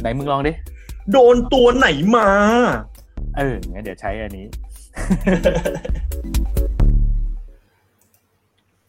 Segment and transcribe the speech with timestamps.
[0.00, 0.52] ไหนมึงลองดิ
[1.12, 2.28] โดนตัวไหนมา
[3.36, 4.46] เอองั้นเดี๋ยวใช้อันนี้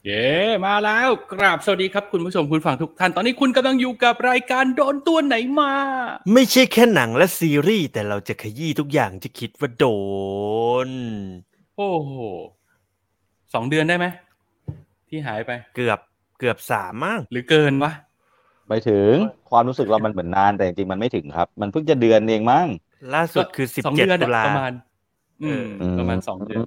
[0.05, 0.27] เย้
[0.65, 5.73] มาแล้วกราบสวัสดีครับคุณผู้ชมคุณฟังทุกท่าน ตอนนี้คุณกำลังอยู่กับรายการโดนตัวไหนมา
[6.33, 9.85] ไม่ใช่แค่หนังและซีรีส์แต่เราจะขยี้ทุกอย่างจะคิดว่าโด
[10.87, 10.89] น
[11.77, 12.11] โอ้โห
[13.53, 14.05] สองเดือนได้ไหม
[15.09, 15.99] ที่หายไป เกือบ
[16.39, 17.91] เกือบสามมั้งหรือเกินวะ
[18.69, 19.11] ไปถึง
[19.49, 22.67] ความรู้สึกเรามันเหมือนนานแต่จริงๆมันไม่ถึงครับ มันเพิ่งจะเดือนเองมั้ง
[23.15, 24.71] ล่าสุดคือสิบสองเจ็ดเดือนตุอะลาประมาณ
[25.43, 25.65] อืม
[25.99, 26.59] ประมาณสองเดือน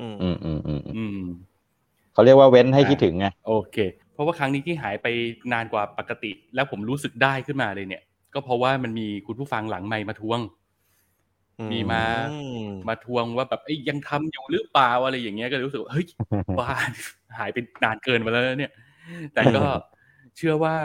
[0.00, 1.20] อืมอืมอืมอืมอืมอืม
[2.14, 3.76] เขาเรียกว่าเว้นให้คิดถึงไงโอเค
[4.14, 5.06] เพราะว่าครั้งนี้ที่หายไป
[5.52, 8.02] นานกว่าปกติ แล้วผมรู้สึกได้ขึ้นมาเลยเนี่ย
[8.34, 10.40] ก็เพราะว่ามันมีคุณผู้ฟังหลังไมค์มาทวง
[11.72, 16.06] มีมาอืมมาทวงว่าแบบเอ้ยยังทำอยู่หรือเปล่าอะไรอย่างเงี้ยก็เลยรู้สึกว่าเฮ้ย
[16.58, 16.72] บ้า
[17.38, 18.72] หายไปนานเกินไปแล้วนะเนี่ย
[19.34, 19.64] แต่ก็
[20.36, 20.76] เชื่อว่า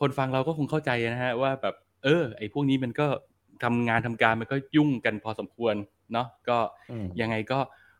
[0.00, 3.06] คนฟังเราก็คงเข้าใจนะฮะว่าแบบเออ ไอ้พวกนี้มันก็
[3.64, 5.74] ทำงานทำการมันก็ยุ่งกันพอสมควร
[6.12, 6.58] เนาะก็
[6.90, 7.58] อืมยังไงก็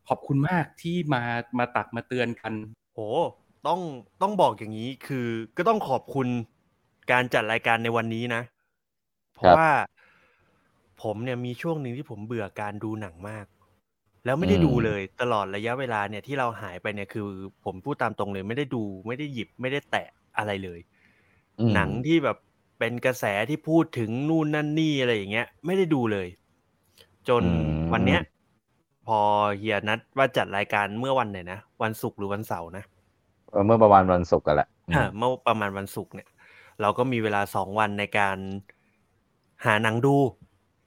[0.09, 1.23] ขอบคุณมากที่มา
[1.59, 2.53] มาตักมาเตือนกัน
[2.95, 3.01] โห
[3.67, 3.81] ต้อง
[4.23, 6.29] ต้องบอกอย่างนี้คือก็ต้องขอบคุณ
[7.13, 8.43] การจัดรายการในวันนี้นะ
[9.35, 9.69] เพราะว่า
[11.03, 13.47] ผมเนี่ยมีช่วงหนึ่งที่ผมเบื่อการดูหนังมาก
[14.25, 17.27] แล้วไม่ได้ดูเลยตลอดระยะเวลาเนี่ยที่เราหายไปเนี่ยคือ
[17.65, 20.96] ผมพูดตามตรงเลย ไม่ได้ดูไม่ได้หยิบไม่ได้แตะอะไรเลยอืม
[21.75, 22.37] หนังที่แบบ
[22.79, 26.29] เป็นกระแสที่พูดถึงนู่นนั่นนี่อะไรอย่างเงี้ย ไม่ได้ดูเลย
[27.29, 27.51] จนอื
[27.87, 28.21] มวันเนี้ย
[29.07, 29.21] พอ
[29.59, 32.85] เฮียนัดว่าจัดรายการเมื่อวันไหนนะวันศุกร์หรือวันเสาร์นะ
[33.51, 36.29] เออเมื่อประมาณวันศุกร์กันแหละอ่าเมื่อประมาณวันศุกร์เนี่ย
[36.81, 38.39] เราก็มีเวลาสองวันในการ
[39.65, 40.17] หาหนังดู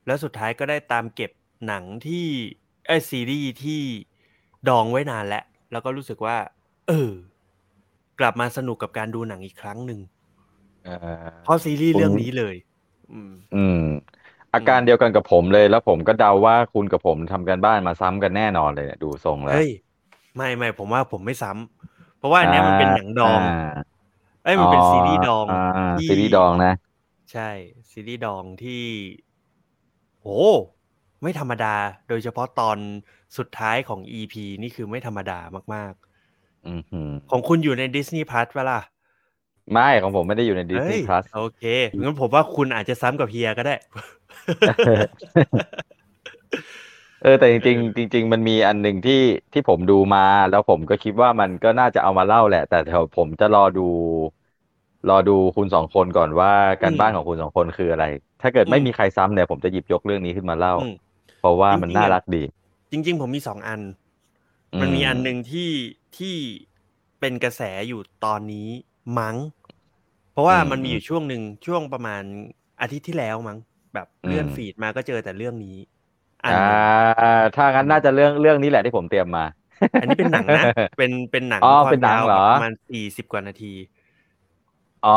[0.05, 1.31] แล้วสุดท้ายก็ได้ตามเก็บ
[1.67, 2.25] หนังที่
[2.87, 3.81] ไอยซีรีส์ที่
[4.69, 6.37] ดองไว้นานแล้ว แล้วก็รู้สึกว่า
[6.87, 7.11] เออ
[8.19, 9.99] กลับมาสนุกกับการดูหนังอีกครั้งหนึ่ง
[10.89, 12.55] เออเพราะซีรีส์เรื่องนี้เลย
[13.13, 13.81] อืมอืม
[14.53, 19.69] อาการเดียวกันกับผมเลย แล้วผมก็เดาว่าคุณกับผมทำกันบ้านมาซ้ำกันแน่นอนเลยเนี่ยดูทรงแล้วเฮ้ย
[20.35, 23.59] ไม่ไม่ผมว่าผมไม่ซ้ำเพราะว่าอันเนี้ยมันเป็นหนังดองา
[24.43, 25.61] เอ้ยมันเป็นซีรีส์ดองา
[25.99, 26.73] ที่ซีรีส์ดองนะ
[27.31, 27.49] ใช่
[27.91, 28.83] ซีรีส์ดองที่
[30.21, 30.27] โห
[31.21, 31.75] ไม่ธรรมดา
[32.09, 32.77] โดยเฉพาะตอน
[33.37, 35.39] สุดท้ายของ EP นี่คือไม่ธรรมดา
[35.75, 35.93] มาก
[36.67, 38.81] อือหือๆของคุณอยู่ใน Disney Plus ปะล่ะ
[39.73, 41.63] ไม่ของผมไม่ได้อยู่ใน เฮ้ Disney ย Plus โอเค
[42.01, 43.75] งั้นผมว่าคุณอาจจะซ้ำกับเฮียก็ได้
[47.23, 49.21] เออแต่จริงๆจริง ๆ มันมีอันหนึ่งที่
[49.53, 53.87] ที่ผมดูมา แล้วผมก็คิดว่ามันก็น่าจะเอามาเล่าแหละ แต่เดี๋ยวผมจะรอดู
[55.09, 56.51] รอดูคุณสองคนก่อนว่า
[56.83, 58.05] การอืมบ้านของคุณสองคนคืออะไร
[58.41, 60.93] ถ้าเกิดไม่อืมมีใครซ้ำเนี่ยผมจะหยิบยกเรื่องนี้ขึ้นมาเล่า อืม
[61.39, 62.43] เพราะว่ามันจริงๆน่าอะรักดี
[62.91, 63.81] จริง ๆ ผมมีสองอัน
[64.81, 65.69] มันมีอันหนึ่งที่
[66.17, 66.35] ที่
[67.19, 68.69] เป็นกระแสอยู่ตอนนี้
[69.17, 69.58] มั้งเพ
[70.39, 72.23] ราะว่าอืมมันมีอยู่ช่วงหนึ่งช่วงประมาณ
[72.81, 73.57] อาทิตย์ที่แล้วมั้ง
[73.93, 75.77] แบบเลื่อนอืมฟีดมาก็เจอแต่เรื่องนี้
[76.45, 76.81] อันอ่าหนึ่ง
[77.53, 79.41] ถ้างั้นน่าจะเรื่องเรื่องนี้แหละที่ผมเตรียมมา
[79.99, 80.65] อันนี้เป็นหนังนะ
[80.97, 83.73] เป็นเป็นหนังอ๋อความเป็นหนังยาวเหรอประมาณสี่สิบกว่านาที
[85.03, 85.09] อ๋อ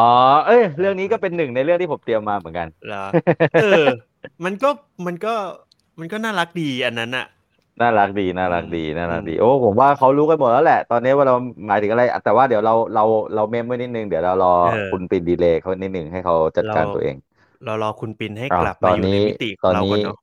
[0.45, 3.07] เอ้ยเรื่องนี้ก็เป็นหนึ่งในเรื่องที่ผมเตรียมมาเหมือนกันเหรอ
[3.59, 3.85] เออ
[4.45, 4.69] มันก็
[5.07, 5.35] มันก็
[5.99, 7.27] มันก็น่ารักดีอันนั้นอะ
[7.81, 11.35] น่ารักดีน่ารักดีอืมน่ารักดีอืมโอ้ผมว่าเขารู้กันหมดแล้วแหละ ตอนนี้ว่าเรา
[11.67, 14.55] หมายถึงอะไร แต่ว่าเดี๋ยวเราเราเราเมมไว้นิดนึงเดี๋ยวเรารอ
[14.93, 17.17] คุณปินดีเลย์เขานิดนึงให้เขาจัดการตัวเอง
[17.65, 20.17] เรารอคุณปินให้อ้าวกลับตมาอนอยู่ในนี้มิติขตอองนเราก่อนนี้เนาะ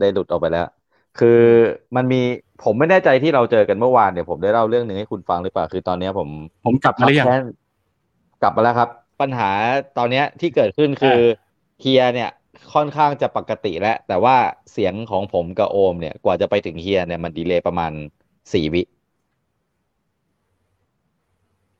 [0.00, 0.66] ได้หลุดออกไปแล้ว
[1.18, 1.40] คือ
[1.96, 2.20] มันมี
[2.64, 6.28] ผมไม่แน่ใจที่เราเจอกันเมื่อวานเนี่ยผมได้เล่าเรื่องหนึ่งให้คุณฟังหรือเปล่าคือตอนเนี้ยผม
[6.64, 7.42] ผมกลับมาหรือยังแค้น
[8.42, 8.88] กลับมาแล้วครับ
[9.20, 9.50] ปัญหา
[9.98, 11.18] ตอนเนี้ยที่เกิดขึ้นคือ
[11.80, 12.30] เฮียเนี่ย
[12.74, 14.36] ค่อนข้างจะปกติแล้ว แต่ว่า
[14.72, 17.92] เสียงของผมกับโอมเนี่ยกว่าจะไปถึงเฮียเนี่ยมันดีเลย์ประมาณ
[18.52, 18.82] สี่วิ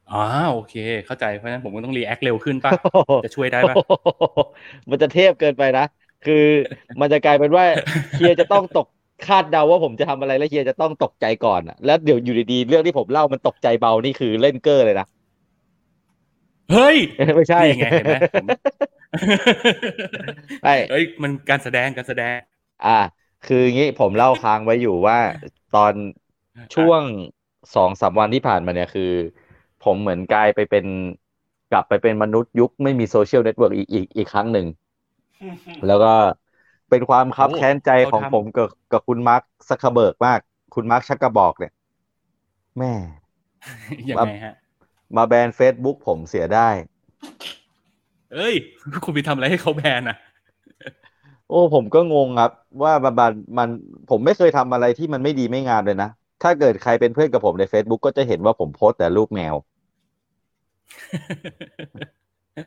[0.09, 0.17] อ๋อ
[0.53, 0.75] โอเค
[1.07, 2.75] เข้าใจเพราะฉะนั้นผมก็ต้อง react เร็วขึ้นป่ะ
[3.23, 3.77] จะช่วยได้ป่ะ
[4.91, 5.85] มันจะเทพเกินไปนะ
[6.23, 6.35] คือ
[7.01, 7.65] มันจะกลายเป็นว่า
[8.15, 8.87] เฮียจะต้องตก
[9.23, 15.07] คาดเดาว่าผมจะทำอะไรแล้วเฮียจะต้องตกใจก่อนอะแล้วเดี๋ยวอยู่ดีๆ เรื่องที่ผมเล่ามันตกใจเบานี่คือเล่นเกินเลยนะ
[16.71, 16.97] เฮ้ย
[17.37, 18.47] ไม่ใช่นี่ไงเห็นไหมผม
[20.63, 22.39] ใช่เฮ้ยมันการแสดงการแสดง
[22.83, 22.89] อ่า
[23.43, 25.19] คืออย่างงี้ผมเล่าค้างไว้อยู่ว่า
[25.71, 25.95] ตอน
[26.75, 27.03] ช่วง
[27.75, 29.03] สองสามวันที่ผ่านมาเนี่ยคือ
[29.81, 30.85] ผมเหมือนกลายไปเป็น
[31.69, 34.67] กลับไปเป็นมนุษย์ยุคไม่มี social network อีกอีกอีกครั้งหนึ่ง
[35.87, 36.13] แล้วก็
[36.91, 40.41] เป็นความคับโอ้แค้นใจของเขาทำผมกับกับคุณมาร์คซักเคอร์เบิร์กมาก
[40.75, 41.73] คุณมาร์คชักกระบอกเนี่ย
[42.79, 42.93] แม่
[44.11, 44.55] ยังไงฮะ
[45.17, 46.69] มาแบนเฟซบุ๊กผมเสียได้
[48.35, 48.55] เอ้ย
[49.05, 50.17] คุณไปทำอะไรให้เขาแบนอะ
[51.49, 52.51] โอ้ผมก็งงครับ
[52.83, 53.69] ว่ามันมันมัน
[54.11, 56.11] ผมไม่เคยทำอะไรที่มันไม่ดีไม่งามเลยนะ
[56.43, 59.55] ถ้าเกิดใครเป็นเพื่อนกับผมใน Facebook ก็จะเห็นว่าผมโพสต์แต่รูปแมว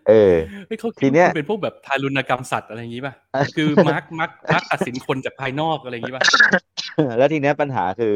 [0.09, 0.33] เออ
[0.67, 3.13] เฮ้ยเขาทีคิดเนี้ยว่าคุณเป็นพวกแบบทารุณกรรมสัตว์อะไรอย่างนี้ป่ะ
[3.55, 6.23] คือมาร์คมาร์คมาร์คตัดสินคนจากภายนอกอะไรอย่างนี้ป่ะ
[7.17, 8.13] แล้วทีเนี้ยปัญหาคือ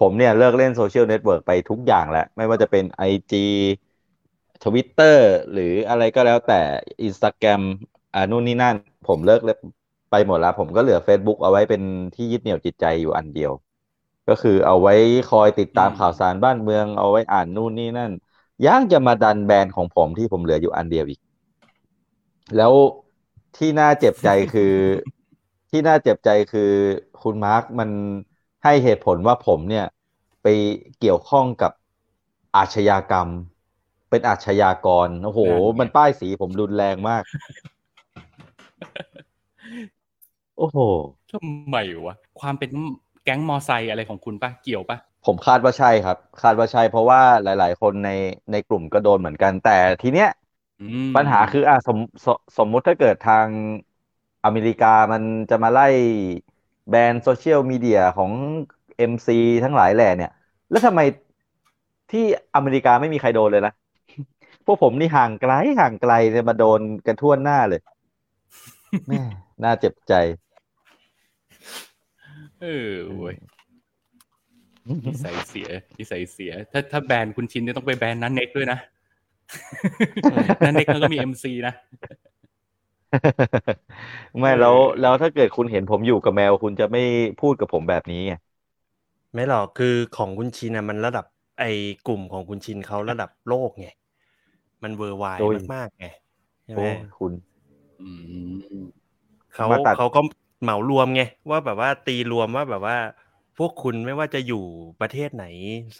[0.00, 2.84] ผมเนี่ยเลิกเล่น social network ไปทุกอย่างแล้ว ไม่ว่าจะเป็น
[4.66, 5.16] IG Twitter
[5.52, 6.60] หรืออะไรก็แล้วแต่
[7.08, 7.62] Instagram
[8.14, 8.76] อ่านู่นนี่นั่น
[9.08, 9.58] ผมเลิกเล่น
[10.10, 11.82] ไปหมดแล้ว ผมก็เหลือ Facebook เอาไว้เป็น
[12.14, 13.52] ที่ยึดเหนี่ยวจิตใจอยู่อันเดียว
[14.28, 14.94] ก็คือเอาไว้
[15.30, 18.12] คอยติดตามอืมข่าวสารบ้านเมืองเอาไว้อ่านนู่นนี่นั่น
[18.66, 21.20] ยังจะมาดันแบรนด์ของผมที่ผมเหลืออยู่อันเดียวอีก
[22.56, 22.72] แล้ว
[23.56, 24.74] ที่น่าเจ็บใจคือ
[25.70, 26.72] ที่น่าเจ็บใจคือ
[27.22, 27.90] คุณมาร์คมัน
[28.64, 29.86] ให้เหตุผลว่าผมเนี่ย
[30.42, 30.46] ไป
[31.00, 31.72] เกี่ยวข้องกับ
[32.56, 33.28] อาชญากรรม
[34.14, 37.24] เป็นอาชญากร โอ้โหนั่นไงมันป้ายสีผมรุนแรงมาก
[40.56, 40.78] โอ้โห
[41.32, 42.70] ทำไมวะ ความเป็น
[43.24, 48.08] แก๊งมอไซค์อะไรของคุณป่ะเกี่ยวป่ะผมคาดว่าใช่ครับ คาดว่าใช่ เพราะว่าหลาย ๆ คนใน
[48.50, 49.70] ในกลุ่มก็โดนเหมือนกัน แต่
[50.00, 50.28] ทีเนี้ย
[50.80, 52.26] อืมปัญหาคืออะสมส
[52.58, 53.50] สมมุติถ้าเกิดทาง
[54.44, 55.82] อเมริกามันจะมาไล่
[56.88, 58.32] แบน social media ของ
[58.96, 59.32] MC
[59.64, 60.30] ทั้งหลายแหล่เนี่ย
[60.70, 61.00] แล้วทำไม
[62.10, 62.24] ที่
[62.54, 63.72] อเมริกาไม่มีใครโดนเลยล่ะ
[64.64, 67.80] พวกผมนี่ห่างไกลห่างไกลเนี่ยมาโดนกันทั่วหน้าเลย
[69.08, 69.18] แม่
[69.64, 70.14] น่าเจ็บใจ
[72.60, 73.36] เออเว้ย
[75.06, 75.68] นิสัยเสีย
[75.98, 78.78] นิสัยเสีย ถ้าถ้าแบนคุณชินเนี่ยต้องไปแบนนันเน็กด้วยนะ
[80.64, 81.74] นันเน็กมันก็มีเอ็มซีนะ
[84.38, 87.02] ไม่เออแล้วแล้วถ้าเกิดคุณเห็นผมอยู่กับแมวคุณจะไม่
[87.40, 88.34] พูดกับผมแบบนี้ไง
[89.34, 91.26] ไม่หรอกคือของคุณชินนะมันระดับ
[91.60, 91.70] ไอ้
[92.08, 93.88] กลุ่มของคุณชินเขาระดับโลกไง
[94.84, 96.06] มันเวอร์ไวโอ้ยมากๆไง
[96.64, 97.32] ใช่ไหมโอ้ยคุณ
[98.02, 98.08] อื
[98.82, 98.84] ม
[99.52, 100.20] เขามาตัดเขาก็
[100.62, 102.96] เหมารวมไงว่าแบบว่าตีรวมว่าแบบว่า
[103.58, 104.64] พวกคุณไม่ว่าจะอยู่
[105.00, 105.44] ประเทศไหน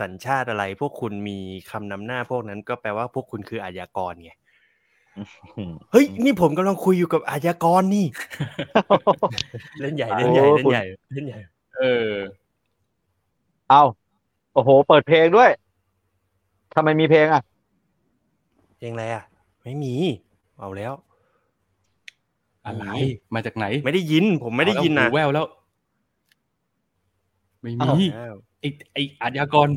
[0.00, 1.38] สัญชาติอะไร พวกคุณมี
[1.70, 4.32] คำนำหน้าพวกนั้นก็แปลว่าพวกคุณคืออาชญากรไง
[5.92, 8.06] เฮ้ยนี่ผมกำลังคุยอยู่กับอาชญากรนี่
[9.80, 11.38] เล่นใหญ่เล่นใหญ่โอ้เล่นคุณใหญ่เล่นใหญ่
[11.78, 12.12] เออ
[13.70, 13.82] เอา
[14.54, 15.50] โอ้โห เปิดเพลงด้วย
[16.75, 17.53] ทำไมมีเพลงอะเพ
[18.84, 19.25] ลงอะไรอะ
[19.64, 19.94] ไม่มี
[20.58, 20.92] เอาแล้ว
[22.66, 23.04] อะไรมี
[23.34, 25.46] มาจากไหน ไม่ได้ยิน ผมไม่ได้ยินนะเอาแล้วหูแววแล้ว
[27.62, 29.69] ไม่อ้าวมีอ้าวไอไออาชญากร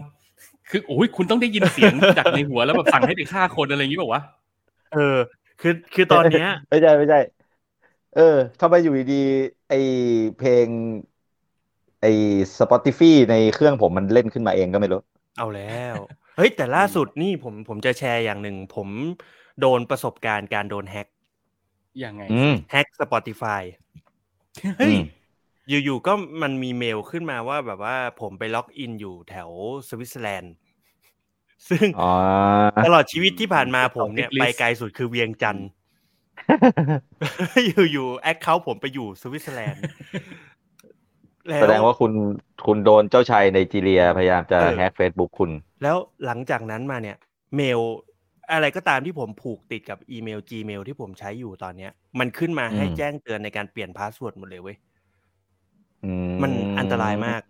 [0.69, 5.17] คือโอ้ยคุณต้องได้ยินเสียงจากในหัวแล้วแบบสั่งให้ไปฆ่าคนอะไรอย่างนี้บอกว่าวะเออ
[5.61, 7.19] คือคือตอนเนี้ย ไม่ใช่ไม่ใช่
[8.15, 9.73] เออทำไมอยู่ดีๆไอ
[10.37, 10.67] เพลง
[12.01, 12.05] ไอ
[12.57, 15.01] Spotify ในเครื่องผมมันเล่นขึ้นมาเองก็ไม่รู้
[15.37, 15.95] เอาแล้ว
[16.37, 18.89] เฮ้ยแต่ล่าสุดนี่ผมผมจะแชร์อย่างหนึ่ง ผม
[19.61, 21.07] โดนประสบการณ์การโดนแฮ็ก
[22.03, 23.61] ยังไงอืมแฮ็ก Spotify
[24.77, 25.01] เฮ้ยอืม
[25.69, 29.49] อยู่ๆก็มันมีเมลขึ้นมาว่าแบบว่าผมไป login อยู่แถว
[29.89, 30.53] สวิตเซอร์แลนด์
[31.69, 32.11] ซึ่งอ๋อ
[32.85, 35.67] ตลอดชีวิตที่ผ่านมาผมเนี่ย List ไปไกลสุดคือเวียงจันทร์
[37.91, 39.81] อยู่ๆ account ผมไปอยู่สวิตเซอร์แลนด์
[41.61, 42.11] แสดงว่าคุณ
[42.65, 45.51] คุณโดนเจ้าชายไนจีเรียพยายามจะเออแฮกเฟซบุ๊กคุณ
[45.83, 47.17] แล้วหลังจากนั้นมาเนี่ย
[47.55, 47.79] เมล
[48.51, 54.77] อะไรก็ตามที่ผมผูกติดกับอีเมล Gmail ที่ผมใช้อยู่ตอนเนี้ย มันขึ้นมาให้อืมแจ้งเตือนในการเปลี่ยน password หมดเลยเว้ย
[56.05, 56.11] อื
[56.41, 57.41] มันอันตรายมาก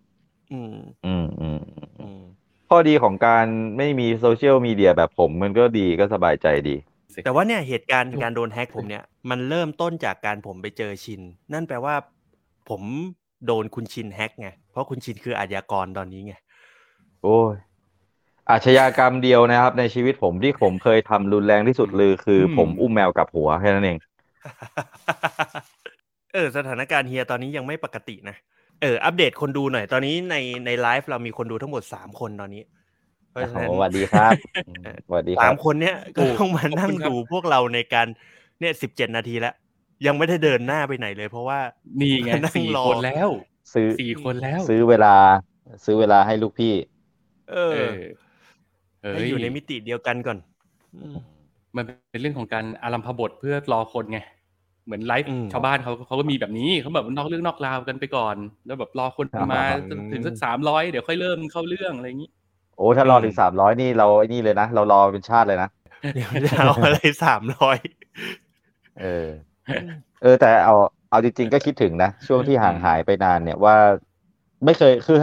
[0.52, 0.74] อืม
[1.06, 1.60] อืม อืม
[2.00, 2.20] อืม
[2.68, 3.46] ข้อดีของการ
[3.78, 6.76] ไม่มี social media แบบผมมันก็ดีก็สบายใจดี
[7.24, 11.20] แต่ว่าเนี่ยเหตุการณ์การโดนแฮ็กผมเนี่ย มันเริ่มต้นจากการผมไปเจอชิน
[11.52, 11.94] นั่นแปลว่า
[12.70, 12.82] ผม
[13.46, 16.34] โดนคุณชินแฮ็กไง เพราะคุณชินคืออาชญากรตอนนี้ไง
[17.22, 17.54] โอ้ย
[18.50, 23.98] อาชญากรรมเดียวนะครับ ในชีวิตผมที่ผมเคยทำรุนแรงที่สุดเลยคืออมผมอุ้มแมวกลับหัวแค่นั้นเอง
[26.32, 28.36] เออ สถานการณ์เฮียตอนนี้ยังไม่ปกตินะ
[28.82, 32.62] เออ อัปเดตคนดูหน่อย ตอนนี้ในในไลฟ์เรามีคนดูทั้งหมดสามคนตอนนี้
[33.30, 34.32] เพราะฉะนั้นสวัสดีครับ
[35.08, 38.06] สวัสดีคสารัมบคนเนี้ยก็ต้องมานั่งขอบคุณครับดูพวกเราในการ
[38.60, 39.54] เนี่ยสิบเจ็ดนาทีแล้ว
[40.06, 41.58] ยังไม่ได้เดินหน้าไปไหนเลย เพราะว่า
[42.00, 43.28] นี่ไงนั่งสี่รอคนแล้ว
[43.74, 45.14] ซื้อสี่คนแล้ว ซื้อเวลา
[45.84, 46.74] ซื้อเวลาให้ลูกพี่
[47.52, 48.00] เอเอออ
[49.02, 50.38] เอ้ให้ยอยู่ในมิติเดียวกันก่อน
[50.96, 51.16] อืม
[51.76, 54.20] มันเป็นเรื่องของการอารัมพบทเพื่อรอคนไง
[54.86, 58.36] เหมือนไลฟ์อืมชาวบ้านเขาเขาก็มีแบบนี้เขาแบบนอกเรื่องนอกราวกันไปก่อน
[58.66, 62.30] แล้วแบบรอคนมาอืมถึงสักสามร้อยเดี๋ยวค่อยเริ่มเข้าเรื่องอะไรอย่างนี้
[62.76, 65.68] โอ้ถ้ารอถึงสามร้อยนี่เราไอ้นี่เลยนะเรารอเป็นชาติเลยนะ
[66.14, 67.78] เดี๋ยวจะเอาอะไรสามร้อย
[69.00, 69.28] เออ
[70.20, 70.74] เออ แต่เอา
[71.10, 73.74] เอาจริงๆก็คิดถึงนะช่วงที่ห่างหายไปนานเนี่ยว่า
[74.64, 75.16] ไม่เคยคือ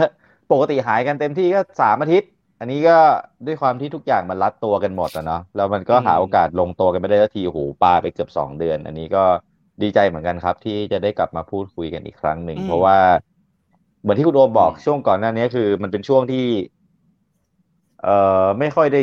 [0.52, 2.98] ปกติหายกันเต็มที่ก็สามอาทิตย์ อันนี้ก็
[3.46, 9.24] ด้วยความที่ทุกอย่างมันรัดตัวกันหมดอะเนาะแล้วมันก็หาโอกาสลงตัวกันไม่ได้สักทีโอ้โหปาไปเกือบสองเดือน อันนี้ก็
[9.82, 12.96] ดีใจเหมือนกันครับ ที่จะได้กลับมาพูดคุยกันอีกครั้งหนึ่งอืมเพราะว่า
[14.00, 16.44] เหมือนที่คุณโอมบอกอืมช่วงก่อนหน้านี้คือ มันเป็นช่วงที่
[17.98, 18.10] เอ่อ
[18.58, 18.98] ไม่ค่อยได้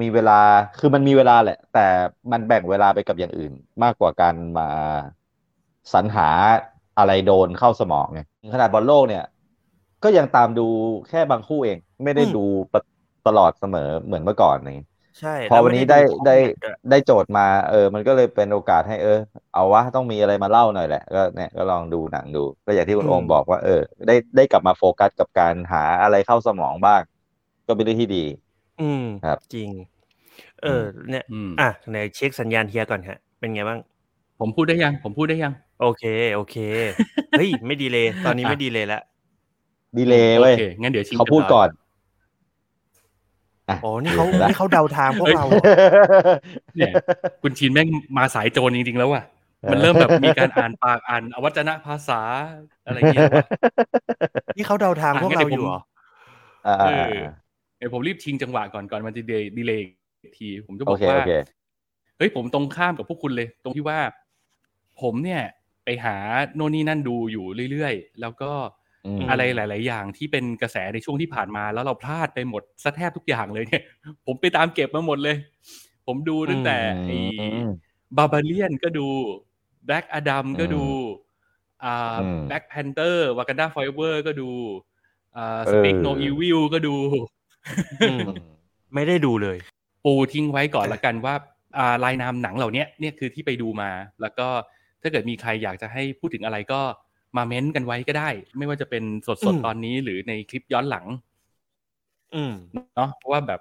[0.00, 0.40] มีเวลา
[0.78, 1.86] คือมันมีเวลาแหละ แต่
[2.32, 3.52] มันแบ่งเวลาไปกับอย่างอื่น
[3.82, 4.68] มากกว่าการมา
[5.92, 6.28] สรรหา
[6.98, 8.20] อะไรโดนเข้าสมองไง
[8.54, 9.24] ขนาดบอลโลกเนี่ย
[10.04, 10.66] ก็ยังตามดู
[11.08, 12.80] แค่บางคู่เอง ไม่ได้อืมดูปะ
[13.26, 14.84] ตลอดเสมอเหมือนเมื่อก่อนนี่
[15.18, 19.18] ใช่พอวันนี้ได้แล้วม่ได้ดูของแมตช์อะได้โจทย์มา เออ มันก็เลยเป็นโอกาสให้เออ
[19.54, 27.00] เอาวะต้องมีอะไรมาเล่าหน่อยแหละ ก็เนี่ยก็ลองดูหนังดู ก็อย่างที่คุณโอมบอกว่า เออ ได้ได้กลับมาโฟกัสกับการหาอะไรเข้าสมองบ้าง
[27.66, 28.24] ก็เป็นเรื่องที่ดี
[28.80, 29.70] อืมครับจริง
[30.62, 33.80] เออ เนี่ยอืมอะไหนเช็คสัญญาณเฮียก่อนฮะ เป็นไงบ้าง
[34.40, 36.04] ผมพูดได้ยัง ผมพูดได้ยัง โอเค
[36.34, 36.56] โอเค
[37.36, 39.02] เฮ้ย ไม่ดีเลย ตอนนี้อะไม่ดีเลยแล้ว
[39.96, 41.68] ดีเลยเว้ยโอเคงั้นเดี๋ยวชิงเขาพูดก่อน
[43.70, 45.64] อะอ๋อ นี่เขาเดี๋ยวนะนี่เขาเดาทางพวกเราเหรอ
[46.76, 46.92] เนี่ย
[47.42, 49.22] คุณชินแม่งมาสายโจรจริงๆแล้วว่ะ
[49.70, 52.20] มันเริ่มแบบมีการอ่านปากอ่านอวัจนภาษา
[52.86, 53.44] อะไรอย่างเงี้ยว่ะ
[54.56, 55.78] นี่เขาเดาทางอะพวกงั้นเราเดี๋อยวผมยู่เหรอ
[56.66, 57.08] อ่า
[57.78, 59.80] เออ่าออ่าเดี๋ยวผมรีบชิงจังหวะก่อนก่อนมันจะดีดีเลย
[60.36, 61.32] ทีผมจะบโออกเคว่าโอเค
[62.18, 64.00] เฮ้ยผมตรงข้ามกับพวกคุณเลย ตรงที่ว่า
[65.00, 65.42] ผมเนี่ย
[65.84, 66.16] ไปหา
[66.56, 68.52] โน่นนี่นั่นดูอยู่เรื่อยๆ แล้วก็
[69.06, 73.82] อืมอะไรหลาย ๆ อย่างที่เป็นกระแสในช่วงที่ผ่านมา แล้วเราพลาดไปหมดซะแทบทุกอย่างเลยเนี่ย
[74.26, 75.36] ผมไปตามเก็บมาหมดเลย
[76.06, 77.68] ผมดูตั้งแต่ไอ้อืม
[78.16, 79.06] บาบาเลียนก็ดู
[79.86, 80.84] แบล็กอดัมก็ดู
[81.84, 84.50] อ่าอืมแบล็กแพนเตอร์วากันดาไฟเวอร์ก็ดู
[85.36, 87.37] อ่าเอสอปีกโนอีวิลก็ดูอืม
[88.94, 89.56] ไม่ได้ดูเลย
[90.04, 91.34] ปูทิ้งไว้ก่อนละกันว่า
[91.78, 94.48] อ่ารายนามหนังเหล่าเนี้ยเนี่ยคือที่ไปดูมา แล้วก็
[95.02, 96.80] ถ้าเกิดมีใครอยากจะให้พูดถึงอะไรก็
[97.36, 101.06] มาเม้นต์กันไว้ก็ได้ ไม่ว่าจะเป็นสอืดมๆตอนนี้หรือในคลิปย้อนหลัง
[102.34, 102.52] อืม
[102.96, 103.60] เนาะเพราะว่าแบบ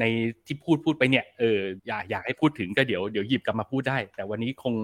[0.00, 0.04] ใน
[0.46, 4.74] ที่พูดพูดไปเนี่ยเอออยากอยากให้พูดถึงก็เดี๋ยวเดี๋ยวหยิบกลับมาพูดได้ แต่วันนี้คง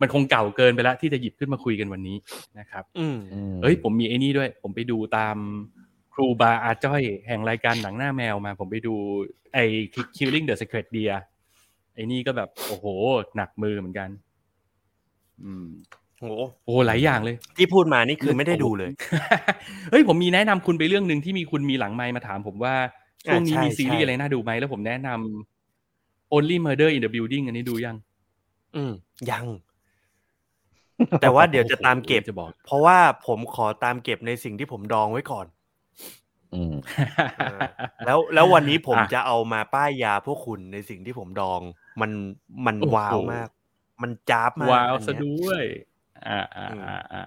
[0.00, 2.16] มันคงเก่าเกินไปแล้วที่จะหยิบขึ้นมาคุยกันวันนี้
[2.58, 5.36] นะครับ อืมอืมเอ้ยผมมีไอ้นี่ด้วย ผมไปดูตาม
[6.14, 8.94] ครูบาอาจ้อย แห่งรายการหนังหน้าแมวมา ผมไปดู
[9.54, 9.64] ไอ้
[10.16, 11.14] Killing the Secret Deer
[11.94, 12.86] ไอ้นี่ก็แบบโอ้โห
[13.36, 14.08] หนักมือเหมือนกัน
[15.42, 15.66] อืม
[16.20, 16.24] โห
[16.64, 18.90] โอ้หลายอย่างเลย ที่พูดมานี่คือไม่ได้ดูเลย
[19.90, 22.74] เฮ้ยผมมีแนะนำคุณไปเรื่องหนึ่งที่มีคุณมีหลังไมค์มาถามผมว่า
[23.26, 27.96] ช่วงนี้อ่าใช่มีซีรีใช่ส์อะไรน่าดูไหมแล้วผมแนะนำ Only Murder in the Building อันนี้ดูยัง
[28.76, 28.92] อืม
[29.30, 29.46] ยัง
[31.22, 35.53] แต่ว่าเดี๋ยวจะตามเก็บจะบอก เพราะว่าผมขอตามเก็บในสิ่งที่ผมดองไว้ก่อนอืมเออ
[38.06, 41.60] แล้วแล้ววันนี้ผมอะจะเอามาป้ายยาพวกคุณในสิ่งที่ผมดอง
[42.00, 42.10] มัน
[42.66, 43.48] มันโอ้โหว้าวมาก
[44.02, 45.62] มันจ้าบมากว้าวอันซะเนี้ยด้วย
[46.28, 47.22] อ่าอ่าอืมอ่าอ่า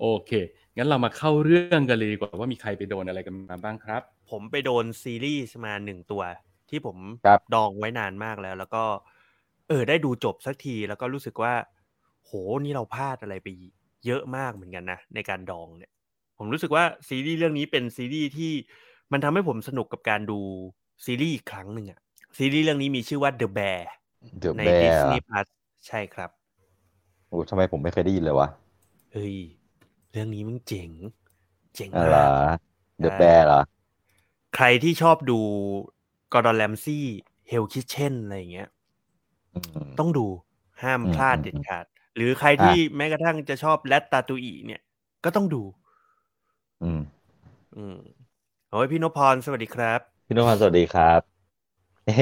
[0.00, 0.32] โอเค
[0.76, 6.22] งั้นเรามาเข้าเรื่องกันเลยดีกว่าว่ามีใครไปโดนอะไรกันมาบ้างครับ ผมไปโดนซีรีส์มาหนึ่งตัว
[6.70, 8.84] ที่ผมครับดองไว้นานมากแล้ว แล้วก็
[9.68, 11.54] เออ ได้ดูจบสักทีแล้วก็รู้สึกว่า
[12.24, 12.30] โห
[12.64, 13.48] นี่เราพลาดอะไรไป
[14.06, 15.90] เยอะมากเหมือนกันนะในการดองเนี่ย
[16.38, 18.52] ผมรู้สึกว่าซีรีส์เรื่องนี้เป็นซีรีส์ที่
[19.12, 20.38] มันทำให้ผมสนุกกับการดู
[21.04, 21.98] ซีรีส์อีกครั้งหนึ่งอะ
[22.38, 23.80] ซีรีส์เรื่องนี้มีชื่อว่า The Bear
[24.38, 25.46] เดี๋ยวในแบร์ Disney Plus
[25.86, 26.30] ใช่ครับ
[27.28, 28.48] โอ้ทำไมผมไม่เคยได้ยินเลยวะ
[29.12, 29.36] เฮ้ย
[30.12, 30.90] เรื่องนี้มันเจ๋ง
[31.74, 32.58] เจ๋งอะไรมาก
[33.00, 33.62] เดอะแบร์เหรอ
[34.56, 35.38] ใครที่ชอบดู
[36.32, 37.04] กอร์ดอนแลมซี่
[37.48, 38.68] เฮลคิ t เช่นอะไรอย่างเงี้ย
[39.54, 40.26] อืมต้องดู
[40.82, 41.84] ห้ามอืมพลาดอืมเด็ดขาด
[42.16, 44.80] หรือใครที่แม้กระทั่งจะชอบแรตตาตูอีเนี่ย
[45.24, 45.62] ก็ต้องดู
[46.82, 47.00] อืม
[47.74, 47.94] อืม
[48.70, 51.20] โอ้ยพี่นพพรสวัสดีครับ พี่นุ่มพันธ์สวัสดีครับ
[52.06, 52.12] เฮ้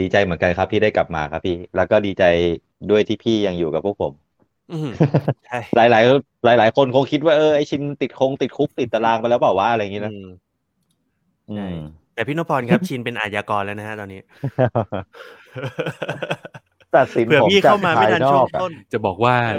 [0.00, 2.24] ดีใจเหมือนกันครับที่ได้กลับมาครับพี่ แล้วก็ดีใจ
[2.90, 4.14] ด้วยที่พี่ยังอยู่กับพวกผม
[4.70, 4.88] อืม
[5.44, 6.04] ใช่หลายหลาย
[6.44, 10.52] หลายหลายๆคนคงคิดว่าเออไอชินติดคงติดคุกติดตารางไปแล้วเปล่าวะอะไรอย่างงี้นะอืม
[11.48, 11.76] อืใช่ม
[12.14, 14.20] แต่พี่นพพรครับ ชินเป็นอาญากรแล้วนะฮะตอนนี้
[16.94, 19.52] ตัดสินเผื่อผมพี่จากเข้ามาไม่ภายทันนช่วองกอะต้น จะบอกว่าเออ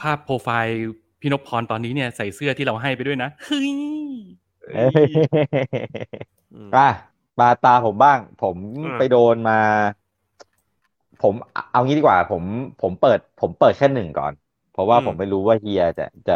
[0.00, 0.78] ภาพโปรไฟล์
[1.20, 3.70] พี่นพพรตอนนี้เนี่ยใส่เสื้อที่เราให้ไปด้วยนะเฮ้ย
[4.72, 5.10] เอ้ย
[6.54, 6.80] อืมอะ
[7.38, 9.54] มาตาผมบ้าง ผมอ่าไปโดนมา
[11.20, 11.34] ผม
[11.70, 12.44] เอางี้ดีกว่า ผม
[12.80, 14.32] ผมเปิด ผมเปิดแค่หนึ่งก่อน
[14.70, 16.34] เพราะว่าผมไม่รู้ว่าเฮียจะจะ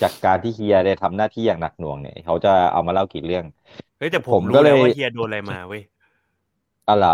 [0.00, 3.44] จากการที่เฮียได้ทำหน้าที่อย่างหนักหน่วงเนี่ย เขาจะเอามาเล่ากี่เรื่อง
[3.98, 5.82] เฮ้ยแต่ผผมมรู้ก็เลแล้วยว่าเฮียโดนอะไรมาเว้ย
[6.86, 7.10] อ๋อเหรอ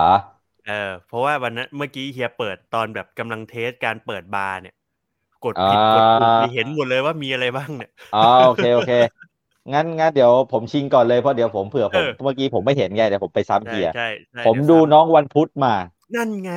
[0.66, 4.74] เออเพราะว่าวันนั้นเมื่อกี้เฮียเปิดตอนแบบกำลังเทสการเปิดบาร์เนี่ย
[5.46, 8.90] กดผิดอ่ากดถูกนี่เห็นหมดเลยว่ามีอะไรบ้างเนี่ยอ๋อโอเคโอเค
[9.74, 15.70] งั้นงั้นเดี๋ยวผมชิงก่อนเลยเพราะเดี๋ยวผมเผื่อผมเออเมื่อกี้ผมไม่เห็นไงเดี๋ยวผมไปซ้ำใช่เฮียใช่ใช่ผมเยวดูซ้ำน้องวันพุธมา
[16.14, 16.50] นั่นไง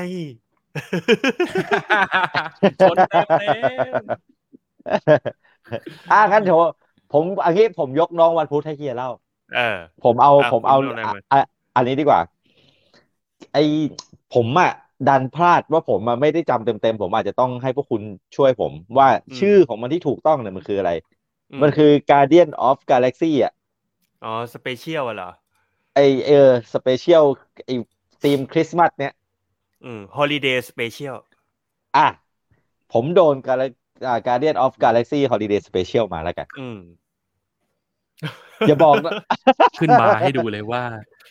[2.81, 3.50] ชนเต็มเต็
[4.01, 4.03] ม
[6.10, 6.60] อะงั้นเดี๋ยว
[7.10, 9.08] ผมอันนี้ผมยกน้องวันพุธให้เฮียเล่า
[9.53, 9.60] เออ
[10.01, 11.38] ผมเอาอะผมเอาคุณเล่าอะไรมาอะ
[11.75, 12.22] อันนี้ดีกว่า
[13.53, 13.58] ไอ
[14.29, 14.69] ผมอะ
[15.08, 18.01] ดันพลาดว่าผมอะไม่ได้จำเต็มๆผมอาจจะต้องให้พวกคุณ
[18.36, 19.08] ช่วยผม ว่า
[19.39, 20.91] ชื่อของมันที่ถูกต้องเนี่ยมันคืออะไร
[21.62, 23.53] มันคือ Guardian of Galaxy อะ
[24.24, 25.29] อ๋อ special เหรอ
[25.96, 27.24] ไอเออ special
[27.65, 27.72] ไอ
[28.24, 29.13] ทีมคริสต์มาสเนี่ย
[29.86, 31.18] อืม holiday special
[31.98, 32.08] อะ
[32.94, 33.75] ผมโดน Gal-
[34.08, 36.79] อ่า Guardian of Galaxy Holiday Special มาแล้วกัน อืม
[38.68, 39.13] อย่าบอกนะ
[39.79, 40.82] ขึ้นมาให้ดูเลยว่า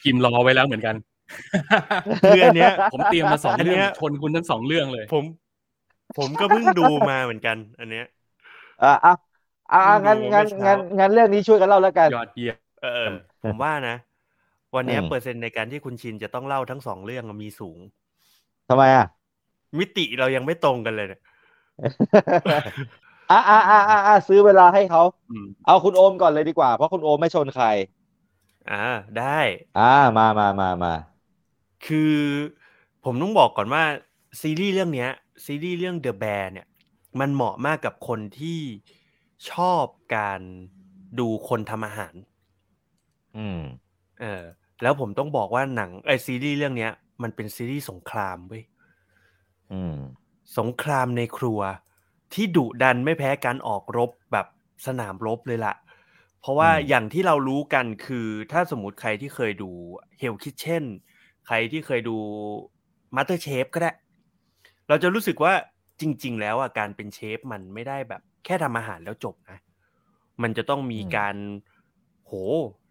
[0.02, 0.94] พิมพ์รอไว้แล้วเหมือนกัน
[2.26, 5.24] คืออันเนี้ย ผมเตรียมมาสองอันเรื่เนี้องยชนคุณทั้งสองเรื่องเลย ผม
[6.16, 8.04] ผมก็เพิ่งดูมาเหมือนกัน อันเนี้ย
[8.80, 9.12] อะอะ
[9.70, 13.96] อะเพิ่งั้นงดูงั้นเมื่อเช้างั้นงั้นเรื่องนี้ช่วยกันเล่าแล้วกันยอดเยี่ยมเออเออผมว่านะ
[14.74, 17.78] วันเนี้ยอืมเปอร์เซ็นต์ในการที่คุณชินจะต้องเล่าทั้งสองเรื่องอะมีสูง
[18.68, 19.04] ทำไมอะ
[19.78, 21.20] มิติเรายังไม่ตรงกันเลยเนี่ย
[23.30, 27.66] อะอะอะอะอะซื้อเวลาให้เขาอืมเอาคุณโอมก่อนเลยดีกว่า เพราะคุณโอมไม่ชนใคร
[28.68, 28.74] อ่า
[29.16, 29.24] ได้
[29.74, 29.82] อ่า
[30.16, 30.90] มามามามา
[31.86, 32.14] คือ
[33.04, 33.84] ผมต้องบอกก่อนว่า
[34.40, 35.10] ซีรีส์เรื่องเนี้ย
[35.44, 36.66] ซีรีส์เรื่อง The Bear เนี่ย
[37.20, 38.60] มันเหมาะมากกับคนที่
[39.50, 39.84] ชอบ
[40.16, 40.40] การ
[41.18, 42.14] ดูคนทำอาหาร
[43.36, 43.60] อืม
[44.20, 44.42] เออ
[44.82, 46.92] แล้วผมต้องบอกว่าหนังไอซีรีส์เรื่องเนี้ย
[47.22, 48.64] มันเป็นซีรีส์สงครามเว้ย
[49.72, 49.96] อืม
[50.58, 51.60] สงครามในครัว
[52.34, 54.46] ที่ดุดันไม่แพ้การออกรบแบบ
[54.86, 55.74] สนามรบเลยล่ะ
[56.40, 59.70] เพราะว่าอืมอย่างที่เรารู้กันคือถ้าสมมติใครที่เคยดู
[60.20, 60.84] Hell Kitchen
[61.48, 62.16] ใครที่เคยดู
[63.14, 63.92] Master Chef ก็ได้
[64.88, 65.52] เราจะรู้สึกว่า
[66.00, 69.58] จริง ๆ แล้วอะการเป็นเชฟมันไม่ได้แบบ แค่ทำอาหารแล้วจบนะ
[70.42, 71.36] มันจะต้องมีการ
[72.26, 72.32] โห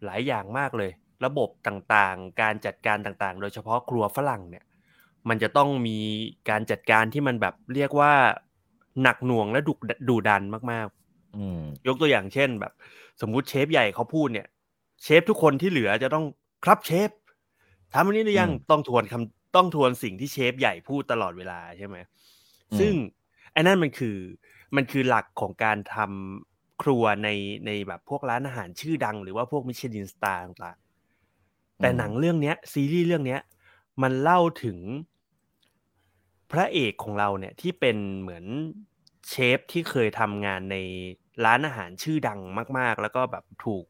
[0.04, 0.90] หลายอย่างมากเลย
[1.24, 4.64] ระบบต่างๆ การจัดการต่างๆ โดยเฉพาะครัวฝรั่งเนี่ย
[5.28, 5.98] มันจะต้องมี
[6.50, 8.12] การจัดการที่มันแบบเรียกว่า
[9.02, 9.74] หนักหน่วงและดุ
[10.08, 10.88] ดุดันมาก
[11.36, 12.72] อืมๆยกตัวอย่างเช่นแบบ
[13.20, 14.48] สมมุติเชฟใหญ่เขาพูดเนี่ย
[15.02, 16.24] เชฟทุกคนที่เหลือจะต้อง
[16.64, 17.10] ครับเชฟ
[17.94, 21.96] ทำอันนี้หรือยังอืมต้องทวนคำต้องทวนสิ่งที่เชฟใหญ่พูดตลอดเวลาใช่ไหม
[22.72, 22.92] อืมซึ่ง
[23.52, 24.16] ไอ้นั่นมันคือ
[24.76, 27.28] มันคือหลักของการทำครัวใน
[27.66, 33.40] ในแบบพวกร้านอาหารชื่อดัง หรือว่าพวกมิชลินสตาร์ต่างๆ แต่หนังเรื่องเนี้ย ซีรีส์เรื่องเนี้ย
[34.02, 34.78] มันเล่าถึง
[36.52, 38.44] พระเอกของเราเนี่ยที่เป็นเหมือน
[39.28, 40.76] เชฟที่เคยทำงานใน
[41.44, 42.40] ร้านอาหารชื่อดัง
[42.78, 43.84] มาก ๆ แล้วก็แบบถูก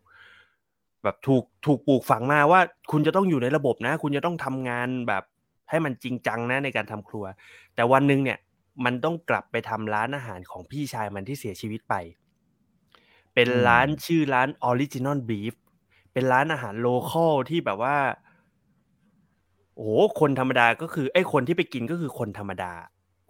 [1.05, 5.25] แบบถูกถูกปลูกฝังมาว่า คุณจะต้องอยู่ในระบบนะ คุณจะต้องทำงานแบบ
[5.71, 7.25] ให้มันจริงจังนะในการทำครัว
[7.75, 8.39] แต่วันหนึ่งเนี่ย
[8.85, 11.95] มันต้องกลับไปทำร้านอาหารของพี่ชายมันที่เสียชีวิตไป
[13.35, 15.55] เป็นอืมร้านชื่อร้าน Original Beef
[16.13, 17.97] เป็นร้านอาหารโลคอลที่แบบว่า
[19.75, 22.73] โอ้โหคนธรรมดาก็คือไอ้คนที่ไปกินก็คือคนธรรมดา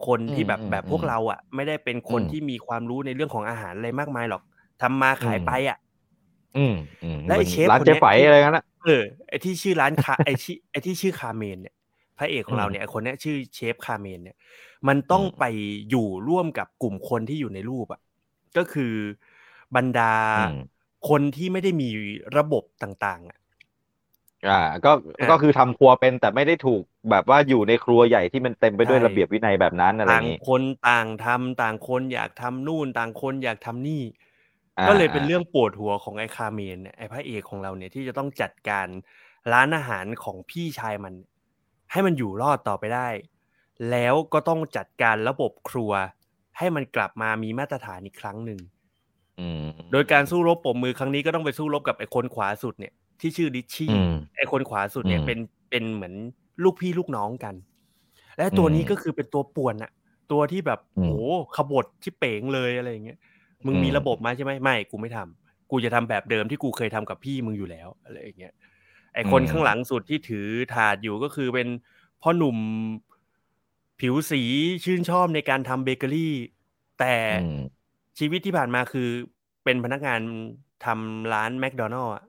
[0.07, 4.42] คนที่แบบอืมแบบพวกอืมเราอะ ไม่ได้เป็นคนอืมที่มีความรู้ในเรื่องของอาหารอะไรมากมายหรอก
[4.83, 5.78] ทำมาขายอืมไปอะ
[6.59, 11.75] อืมอืมและไอ้เชฟร้านคนเจ๊เนี้ยไฝที่อะไรกันนะเออไอที่ชื่อร้านคาไอที่ไอที่ชื่อคาเมนเนี่ย
[12.18, 14.37] พระเอกของเราอืมเนี่ยไอ้คนเนี้ยชื่อเชฟคาเมนเนี่ย
[14.88, 15.44] มันต้องอืมไป
[15.90, 18.01] อยู่ร่วมกับกลุ่มคนที่อยู่ในรูปอะ
[18.57, 18.92] ก็คือ
[19.77, 20.55] บรรดาอืม
[21.09, 21.88] คนที่ไม่ได้มี
[22.37, 23.38] ระบบต่างๆอะ
[24.49, 24.53] อ่า
[24.85, 34.27] ก็อะก็คือทำครัวเป็นแต่ไม่ได้ถูกแบบว่าอยู่ในครัวใหญ่ที่มันเต็มไปด้วยใช่ระเบียบวินัยแบบนั้นอะไรอต่างย่างนี้คนต่างทำต่างคนอยากทำนู่นต่างคนอยากทำนี่อ่า
[34.86, 38.86] ก็เลยเป็นอ่าเรื่องปวดหัวของไอ้คาเมนเนี่ยไอ้พระเอกของเราเนี่ยที่จะต้องจัดการ
[39.52, 41.14] ร้านอาหารของพี่ชายมัน
[41.92, 43.08] ให้มันอยู่รอดต่อไปได้
[43.90, 45.92] แล้วก็ต้องจัดการระบบครัว
[46.58, 48.60] ให้มันกลับมามีมาตรฐานอีกครั้งหนึ่ง
[49.40, 55.38] อืมโดยการสู้รบปมมือครั้งนี้ก็ต้องไปสู้รบกับไอ้คนขวาสุดเนี่ย ที่ชื่อดิชชี่อืมไอ้คนขวาสุดเนี่ยอืมเป็น
[55.70, 56.14] เป็นเหมือน
[56.62, 57.54] ลูกพี่ลูกน้องกัน
[58.38, 59.90] และตัวนี้อืมก็คือเป็นตัวป่วนอะ
[60.32, 63.18] ตัวที่แบบอืมโอ้โหขบฏที่เป๋งเลยอะไรอย่างเงี้ย
[63.66, 68.55] มึงมีอืมระบบมาใช่ไหมไม่กูไม่ทำกูจะทำแบบเดิมที่กูเคยทำกับพี่มึงอยู่แล้วอะไรอย่างเงี้ย
[69.14, 71.68] ไอคนข้างหลังสุดที่ถือถาดอยู่ก็คือเป็น
[72.23, 72.59] พ่อหนุ่ม
[74.01, 74.42] ผิวสี
[74.85, 76.35] ชื่นชอบในการทำเบเกอรี่
[76.99, 77.55] แต่อืม
[78.18, 79.09] ชีวิตที่ผ่านมาคือ
[79.64, 80.21] เป็นพนักงาน
[80.85, 82.25] ทำร้านแมคโดนัลล์อะ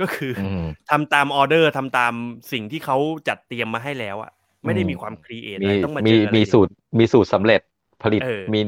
[0.00, 0.58] ก็คืออืม
[0.90, 2.12] ทำตามออเดอร์ทำตาม
[2.52, 2.96] สิ่งที่เขา
[3.28, 4.32] จัดเตรียมมาให้แล้วอะ
[4.64, 7.60] ไม่ได้อืมมีความครีเอทมีอะไรต้องมาเจมีออะไรมีอย่างสูตรมีสูตรสำเร็จ
[8.02, 8.60] ผลิตเออมี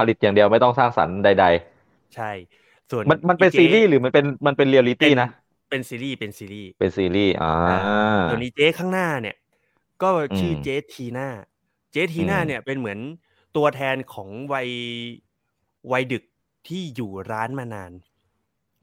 [0.00, 1.46] ผลิตอย่างเดียวไม่ต้องสร้างสรรค์ใด
[2.14, 2.30] ใช่
[2.90, 5.28] ส่วนๆมันมันเป็นอีจ๊ซีรีส์หรือมันเป็นมันเป็นเรียลลิเป็ตี้นนะ
[5.68, 7.50] เป็นซีรีส์เป็นซีรีส์เป็นซีรีส์อ่า
[8.26, 9.36] ส่วนนี้เจ๊ข้างหน้าเนี่ย
[10.02, 11.28] ก็ชื่ออมเจ๊ทีน่า
[11.92, 12.98] เจ๊ทีน่าอืมเนี่ยเป็นเหมือน
[13.56, 14.68] ตัวแทนของวัย
[15.92, 16.24] วัยดึก
[16.66, 17.92] ที่อยู่ร้านมานาน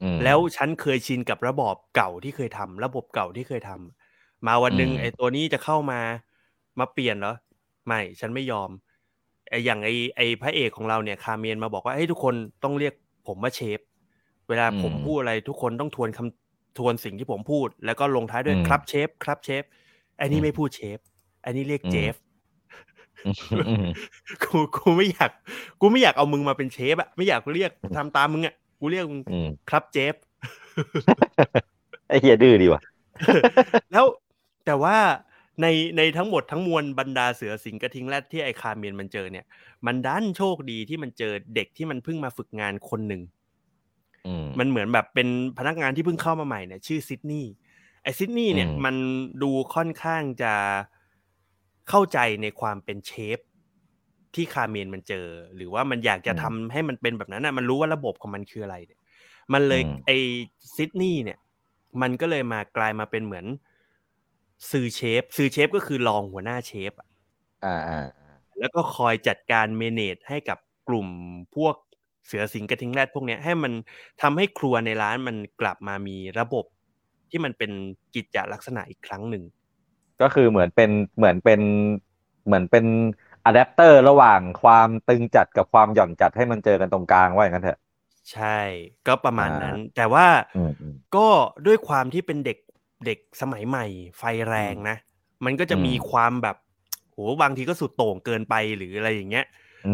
[0.02, 6.00] อืมแล้วฉันเคยชินกับระบอบเก่าที่เคยทำระบบเก่าที่เคยทำมาวันหนึ่งอืมไอ้ตัวนี้จะเข้ามา
[6.80, 7.36] มาเปลี่ยนเหรอ
[7.86, 12.34] ไม่ ฉันไม่ยอมไออย่างไอไอพระเอกของเราเนี่ยคาเมนมาบอกว่าเฮ้ยทุกคน
[12.64, 12.94] ต้องเรียก
[13.28, 13.80] ผมว่าเชฟ
[14.50, 19.64] เวลาผมอืมพูดอะไรทุกคนต้องทวนคำทวนสิ่งที่ผมพูด แล้วก็ลงท้ายด้วยอืมครับเชฟครับเชฟ
[20.18, 21.00] ไอ้นี่อืมไม่พูดเชฟ
[21.42, 22.16] ไอ้นี่เรียกอืมเจฟ
[23.68, 23.86] อืม
[24.44, 25.32] กูกูไม่อยาก
[25.82, 30.16] กูไม่อยากเอามึงมาเป็นเชฟอะไม่อยากเรียกทำตามมึงอะกูเรียกมึงอืมครับเจฟ
[32.08, 32.82] ไอ้เฮียดื้อดีว่ะ
[33.92, 34.06] แล้ว
[34.66, 34.98] แต่ว่า
[35.62, 35.68] ใน
[35.98, 39.46] ในทั้งหมดทั้งมวลบรรดาเสือสิงห์กระทิงแรดที่ไอคาเมียนมันเจอเนี่ย
[39.86, 43.22] มันดันโชคดีที่มันเจอเด็กที่มันเพิ่งมาฝึกงานคนหนึ่ง
[44.28, 47.52] อืมมันเหมือนแบบเป็นพนักงานที่เพิ่งเข้ามาใหม่เนี่ยชื่อซิดนีย์
[48.04, 48.96] ไอซิดนีย์เนี่ยอืมมัน
[49.44, 50.54] ดูค่อนข้างจะ
[51.90, 53.40] เข้าใจในความเป็นเชฟ
[54.36, 59.00] ที่คาเมนมันเจอ หรือว่ามันอยากจะทำให้มันเป็นแบบนั้นนะมันรู้ว่าระบบของมันคืออะไรเนี่ย
[59.54, 60.12] มันเลยไอ
[60.76, 61.40] ซิดนีย์เนี่ย
[62.02, 63.46] มันก็เลยมากลายมาเป็นเหมือน
[64.72, 67.08] ซือเชฟซือเชฟก็คือรองหัวหน้าเชฟอะ
[67.66, 71.08] อ่าอ่าอ่าแล้วก็คอยจัดการเมเนจให้กับกลุ่ม
[71.56, 71.76] พวก
[72.26, 73.74] เสือสิงห์กระทิงแรดพวกเนี้ยให้มัน
[74.22, 76.66] ทำให้ครัวในร้านมันกลับมามีระบบ
[77.30, 77.72] ที่มันเป็น
[78.16, 79.44] กิจจลักษณะอีกครั้งหนึ่ง
[80.22, 81.62] ก็คือเหมือนเป็นเหมือนเป็น
[82.46, 82.86] เหมือนเป็น
[83.46, 87.80] อะแดปเตอร์ระหว่างความตึงจัดกับความหย่อนจัดให้มันเจอกันตรงกลางว่าอย่างนั้นเถอะ
[88.32, 88.60] ใช่
[89.08, 91.28] ก็ประมาณอ่านั้นั้น แต่ว่าอืมอืมก็
[91.66, 92.58] ด้วยความที่เป็นเด็ก
[93.06, 93.86] เด็กสมัยใหม่
[94.18, 94.98] ไฟแรงนะ
[95.46, 96.58] มันก็จะอืมมีความแบบ
[97.12, 99.46] โหบางทีก็สุดโต่งเกินไปหรืออะไรอย่างเงี้ย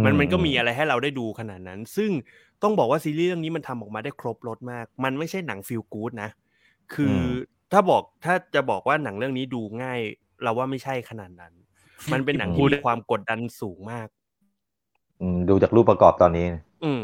[0.03, 2.11] มันมันก็มีอะไรให้เราได้ดูขนาดนั้น ซึ่ง
[2.63, 6.29] ต้องบอกว่าซีรีส์เรื่องนี้มันทำออกมาได้ครบรถมาก มันไม่ใช่หนังฟิลกู๊ดนะ
[6.93, 7.27] คืออม
[7.71, 9.99] ถ้าบอกถ้าจะบอกว่าหนังเรื่องนี้ดูง่าย
[10.43, 11.53] เราว่าไม่ใช่ขนาดนั้น
[12.11, 14.07] มันเป็นหนังที่มีความกดดันสูงมาก
[15.19, 16.47] อืมดูจากรูปประกอบตอนนี้
[16.83, 17.01] อืม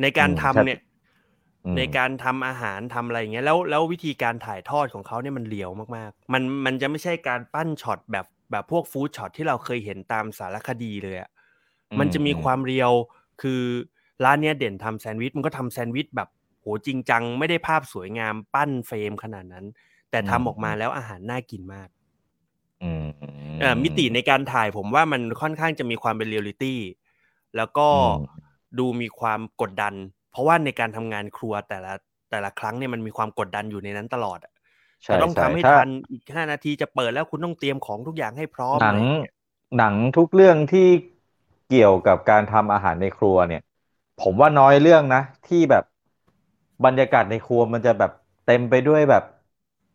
[0.00, 0.87] ในการอืมทำครับเนี่ยอืม
[1.76, 11.30] ในการทำอาหารทำอะไรอย่างเงี้ยแล้วแล้ววิธีการถ่ายทอดของเขาเนี่ยมันเลียวมากๆ มันมันจะไม่ใช่การปั้นช็อตแบบแบบพวกฟู้ดช็อตที่เราเคยเห็นตามสารคดีเลยอะ
[11.98, 12.92] มันจะมีความเรียล
[13.42, 13.62] คือ
[14.24, 16.28] ร้านเนี้ยเด่นทำแซนด์วิชมันก็ทำแซนด์วิชแบบ
[16.60, 19.66] โหจริงจัง ไม่ได้ภาพสวยงามปั้น frame ขนาดนั้น
[20.10, 21.88] แต่ทำออกมาแล้วอาหารน่ากินมาก
[22.82, 23.04] อืม
[23.58, 26.80] เอ่อมิติในการถ่ายผมว่ามันค่อนข้างจะมีความเป็นเรียลลิตี้
[27.56, 28.18] แล้วก็อืม
[28.78, 29.94] ดูมีความกดดัน
[30.30, 31.92] เพราะว่าในการทำงานครัวแต่ละ
[32.30, 34.52] แต่ละครั้งเนี่ยมันมีความกดดันอยู่ในนั้นตลอดอะ
[35.04, 39.32] ใช่จะต้องใช่ทำให้ถ้าทันอีกห้านาทีจะเปิดแล้วคุณต้องเตรียมของทุกอย่างให้พร้อมหนังอะไรอย่างเงี้ย
[39.76, 40.80] หนังทุกเรื่องที่
[41.66, 43.60] เกี่ยวกับการทำอาหารในครัวเนี่ย
[44.18, 45.84] ผมว่าน้อยเรื่องนะ ที่แบบ
[46.84, 48.10] บรรยากาศในครัวมันจะแบบ
[48.44, 49.22] เต็มไปด้วยแบบ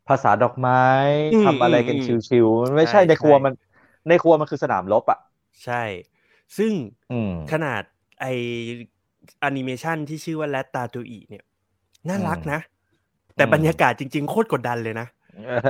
[0.08, 0.76] ภาษาดอกไม้
[1.32, 3.54] อืมทำอะไรกันอืมชิวๆมันไม่ใช่ใช่ในครัวใช่มัน
[4.08, 5.18] ในครัวมันคือสนามรบอะ
[5.64, 5.84] ใช่
[6.58, 6.74] ซึ่ง
[7.10, 7.84] อืมขนาด
[8.20, 8.26] ไอ
[9.42, 11.44] แอนิเมชันที่ชื่อว่าแรตตาตูอีเนี่ย
[12.10, 12.60] น่ารักนะ
[13.36, 15.08] แต่อืมบรรยากาศจริง ๆ โคตรกดดันเลยนะ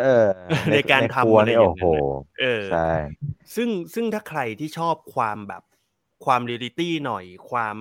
[0.05, 0.27] เออ
[0.71, 2.03] ในการในทำครัวอะไรนี่อย่างโอ้นั้นโหน่ะ
[2.39, 2.89] เออใช่
[3.55, 5.63] ซึ่งซึ่งถ้าใครที่ชอบความแบบ
[6.25, 7.77] ความเรียลลิตี้หน่อย ความ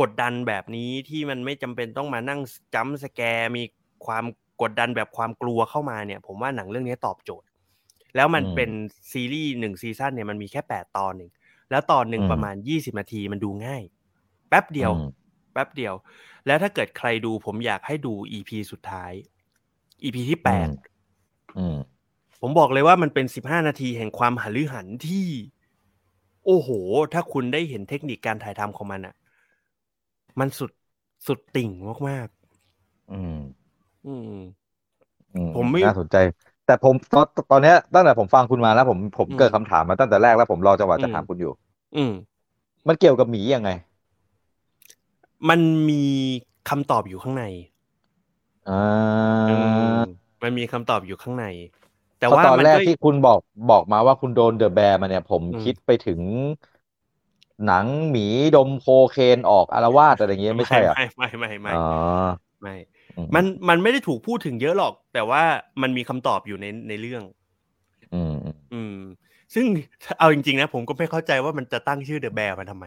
[0.00, 2.40] กดดันแบบนี้ที่มันไม่จำเป็นต้องมานั่ง
[2.74, 3.62] jump scare มี
[4.06, 4.24] ความ
[4.62, 7.46] กดดันแบบความกลัวเข้ามาเนี่ย ผมว่าหนังเรื่องนี้ตอบโจทย์
[8.16, 8.70] แล้วมันอืมเป็น
[9.12, 11.30] ซีรีส์หนึ่ง season เนี่ยมันมีแค่แปดตอนหนึ่ง
[11.70, 13.82] แล้วตอนหนึ่งอืมประมาณยี่สิบนาทีมันดูง่าย
[14.48, 15.02] แป๊บเดียวอืม
[15.52, 15.94] แป๊บเดียว
[16.46, 19.12] แล้วถ้าเกิดใครดูผมอยากให้ดู EP สุดท้าย
[20.02, 20.68] EP ที่แปด
[21.56, 21.98] อืม
[22.40, 25.28] ผมบอกเลยว่ามันเป็นสิบห้านาทีแห่งความหฤหันที่
[26.46, 26.68] โอ้โห
[27.12, 29.14] ถ้าคุณได้เห็นเทคนิคการถ่ายทำของมันอะ
[30.38, 30.70] มันสุด
[31.26, 31.70] สุดติ่ง
[32.08, 32.28] มาก
[33.08, 34.28] อืมๆอืม
[35.34, 36.16] อืมผมไม่น่าสนใจ
[36.64, 41.52] แต่ผมตอนตอนเนี้ยตั้งแต่ผมฟังคุณมาแล้วผมผมอืมเกิดคำถามมาตั้งแต่แรกแล้วผมรอจังหวะจะอืมถามคุณอยู่
[41.94, 42.12] อืม
[42.88, 43.70] มันเกี่ยวกับหมียังไง
[45.48, 46.04] มันมี
[46.68, 47.44] คำตอบอยู่ข้างใน
[48.66, 49.50] อ่าอื
[49.90, 49.94] ม
[50.42, 51.44] มันมีคำตอบอยู่ข้างใน
[52.18, 56.20] แต่เพราะว่าตอนมันแรกก็ที่คุณบอกบอกมาว่าคุณโดนเดอะแบร์มาเนี่ย ผมอืมคิดไปถึง
[57.64, 61.74] หนังหมีดมโคเคนออกอารวาสอะไรอย่างเงี้ยไม่ใช่เหรอะไม่ไม่ไม่ไม่อ๋อ
[62.62, 62.74] ไม่
[63.16, 65.42] อืมันมันไม่ได้ถูกพูดถึงเยอะหรอก แต่ว่า
[65.82, 67.22] มันมีคำตอบอยู่ในในเรื่อง
[68.12, 68.94] อืมอืม อืม
[69.54, 69.66] ซึ่ง
[70.18, 72.84] เอาจริงๆนะผมก็ไม่เข้าใจว่ามันจะตั้งชื่อเดอะแบร์มาทำไม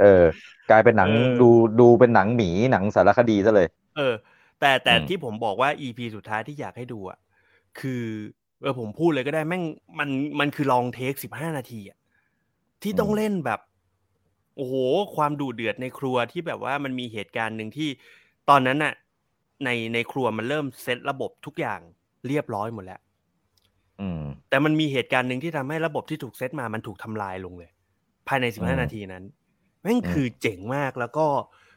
[0.00, 0.24] เออ
[0.70, 1.44] กลายเป็นหนังเออดู
[1.80, 4.14] ดูเป็นหนังหมีหนังสารคดีซะเลย เออ
[4.60, 7.18] แต่แต่อืมที่ผมบอกว่า EP สุดท้ายที่อยากให้ดูอะ
[7.80, 8.02] คือ
[8.60, 9.64] เออผมพูดเลยก็ได้แม่ง
[9.98, 10.08] มัน
[10.40, 11.98] มันคือลองเทคสิบห้านาทีอะ
[12.82, 13.60] ที่ต้องเล่นแบบ
[14.56, 14.74] โอ้โห
[15.16, 17.88] ความดูเดือดในครัวที่แบบว่ามันมีเหตุการณ์หนึ่งที่
[18.48, 18.94] ตอนนั้นน่ะ
[19.64, 21.80] ในในครัวมันเริ่มเซตระบบทุกอย่าง
[22.28, 23.00] เรียบร้อยหมดแล้ว
[23.98, 27.70] อืมแต่มันมีเหตุการณ์หนึ่งที่ทำให้ระบบที่ถูกเซตมามันถูกทำลายลงเลย
[28.30, 29.24] ภายในอืม15 นาทีนั้น
[29.82, 31.26] แม่งอืมคือเจ๋งมากแล้วก็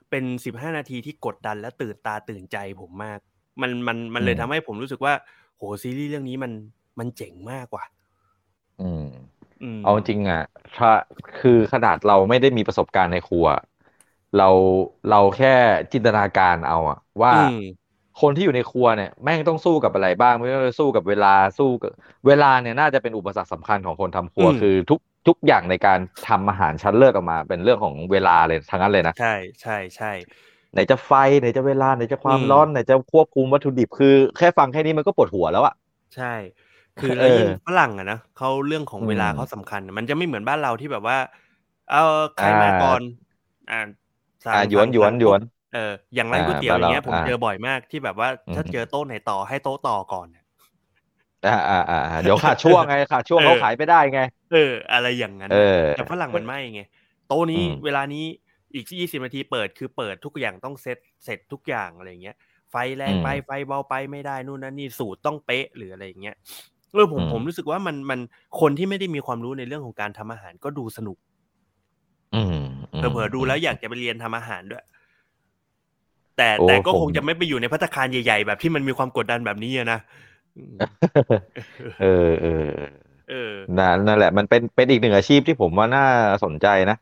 [0.10, 3.20] เป็น 15 นาทีที่กดดันและตื่นตาตื่นใจผมมาก
[3.62, 5.14] มันมันมันเลยทำให้ผมรู้สึกว่า
[5.58, 6.52] โหซีรีส์เรื่องนี้มัน
[7.00, 7.84] มันเจ๋งมากกว่า
[8.78, 9.02] อืม
[9.82, 10.40] มเอาจริงอะ
[10.76, 10.88] ถ้า
[11.36, 13.48] คือขนาดเราไม่ได้มีประสบการณ์ในครัว
[14.36, 14.44] เรา
[15.08, 15.50] เราแค่
[15.94, 17.58] จินตนาการเอาอะว่าอืม
[18.18, 21.92] คนที่อยู่ในครัวเนี่ยแม่งต้องสู้กับอะไรบ้างไม่ว่าจะสู้กับเวลาสู้กับ
[22.28, 29.32] เวลาเนี่ยน่าจะเป็นอุปสรรคสำคัญของคนทำครัวอืมคือทุก ทุกอย่างในการทำอาหารชั้นเลิศออกมา เป็นเรื่องของเวลาเลยทั้งนั้นเลยนะ ใช่
[29.62, 30.12] ใช่ใช่
[30.72, 35.74] ไหนจะไฟไหนจะเวลาไหนจะความอืมร้อนไหนจะควบคุมวัตถุดิบคือแค่ฟังแค่นี้มันก็ปวดหัวแล้วอะ
[36.16, 36.34] ใช่
[36.98, 41.18] คือแล้วยิ่งเออฝรั่งอะนะเขาเรื่องของเวลาอืมเขาสำคัญ มันจะไม่เหมือนบ้านเราที่แบบว่า
[41.92, 42.04] เอา
[42.38, 43.02] ใครมาอ่าก่อน
[43.70, 43.80] อ่า
[44.46, 45.42] สั่งอะหยวนสั่งหยวนสั่งหยวน
[45.74, 50.46] เอออย่างร้านอ่าก๋วยเตี๋ยวอย่างเงี้ยบ้านเราผมอ่าเจอบ่อยมากที่แบบว่าถ้าอืมเจอโต๊ะไหนต่อให้โต๊ะต่อก่อนเนี่ย
[51.44, 54.20] อ่าอ่าอ่าอ่าเดี๋ยวขาดช่วงไงขาดช่วงเออเขาขายไม่ได้ไง
[54.54, 56.82] เออ อะไรอย่างนั้นเอน่ะอแต่ฝรั่งมันไม่ไง
[57.28, 58.26] โต๊ะนี้อืมเวลานี้
[58.74, 62.36] อีกยี่สิบนาทีเปิดคือเปิดทุกอย่างต้องเซ็ตเสร็จทุกอย่างอะไรเงี้ย
[62.72, 66.36] ไฟแรงไปไฟเบาไปไม่ได้นู่นนั่นนี่สูตรต้องเป๊ะหรืออะไรอย่างเงี้ย
[66.94, 68.20] เออผมผมรู้สึกว่ามันมัน
[68.60, 71.18] คนที่ไม่ได้มีความรู้ในเรื่องของการทำอาหารก็ดูสนุก
[72.34, 72.56] อืม
[73.10, 74.84] มเผลอๆดูแล้วอยากจะไปเรียนทำอาหารด้วย
[76.38, 80.00] แต่โอ้แต่ก็ผมคงจะไม่ไปอยู่ในพัตตาคารใหญ่ ๆ แบบที่มันมีความกดดันแบบนี้อะนะ
[80.58, 80.80] อืม
[82.02, 86.06] เออเออ เออนั่นนั่นแหละ มันเป็นเป็นอีกหนึ่งอาชีพที่ผมว่าน่า
[86.44, 86.98] สนใจนะ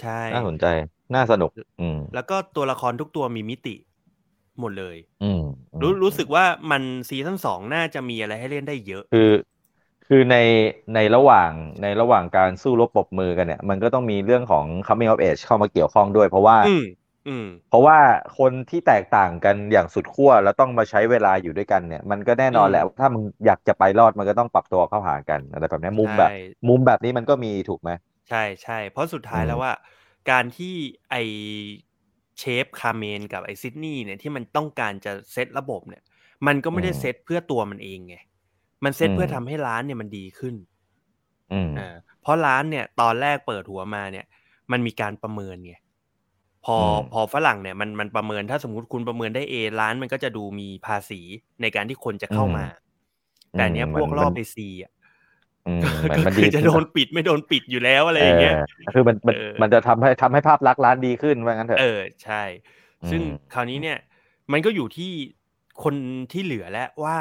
[0.00, 0.66] ใช่ น่าสนใจ
[1.14, 3.74] น่าสนุก อืม แล้วก็ตัวละครทุกตัวมีมิติ
[4.60, 5.42] หมดเลย อืม
[5.82, 9.30] รู้รู้สึกว่ามันซีซั่นสองน่าจะมีอะไรให้เล่นได้เยอะ คือ
[10.06, 10.36] คือใน
[10.94, 11.50] ในระหว่าง
[11.82, 16.84] ในระหว่างการสู้รบปรบมือกันเนี่ย มันก็ต้องมีเรื่องของ coming of age เข้ามาเกี่ยวข้องด้วย เพราะว่าอืมอืม
[17.68, 17.98] เพราะว่า
[18.38, 26.32] คนที่แตกต่างกันอย่างสุดขั้วแล้วต้องมาใช้เวลาอยู่ด้วยกันเนี่ย มันก็แน่นอนอืมแหละว่าถ้ามึงอยากจะไปรอดมันก็ต้องปรับตัวเข้าหากันอะไรแบบนี้มุมแบบใช่
[26.68, 27.90] มุมแบบนี้มันก็มีถูกไหม
[28.28, 29.72] ใช่ใช่เพราะสุดท้ายอืมแล้วว่า
[30.30, 30.74] การที่
[31.10, 31.16] ไอ
[32.38, 36.02] เชฟคาเมนกับไอซิดนีย์เนี่ยที่มันต้องการจะเซตระบบเนี่ย
[36.46, 38.16] มันก็ไม่ได้เซตเพื่อตัวมันเองไง
[38.84, 40.54] มันเซตเพื่อทำให้ร้านเนี่ยมันดีขึ้น
[41.52, 44.26] อืมอ่าเพราะร้านเนี่ย ตอนแรกเปิดหัวมาเนี่ย
[44.72, 45.74] มันมีการประเมินไง
[46.64, 51.20] พออืมพอฝรั่งเนี่ยมันมันประเมินถ้าสมมติคุณประเมินได้ A ร้านมันก็จะดูมีภาษี
[51.62, 52.64] ในการที่คนจะเข้ามา
[53.54, 54.92] แต่อันเนี้ยพวกรอบมันไปซีอะ
[55.66, 58.56] อืมก็มันมันคืดีอจะโดนปิดไม่โดนปิดอยู่แล้วอะไรอย่างเงี้ย
[58.94, 62.42] คือมันมันเออมันจะทำให้ทำให้ภาพลักษณ์ร้านดีขึ้นว่างั้นเถอะเออใช่
[63.10, 63.98] ซึ่งอืมคราวนี้เนี่ย
[64.52, 65.12] มันก็อยู่ที่
[65.82, 65.94] คน
[66.32, 67.18] ที่เหลือแล้วว่า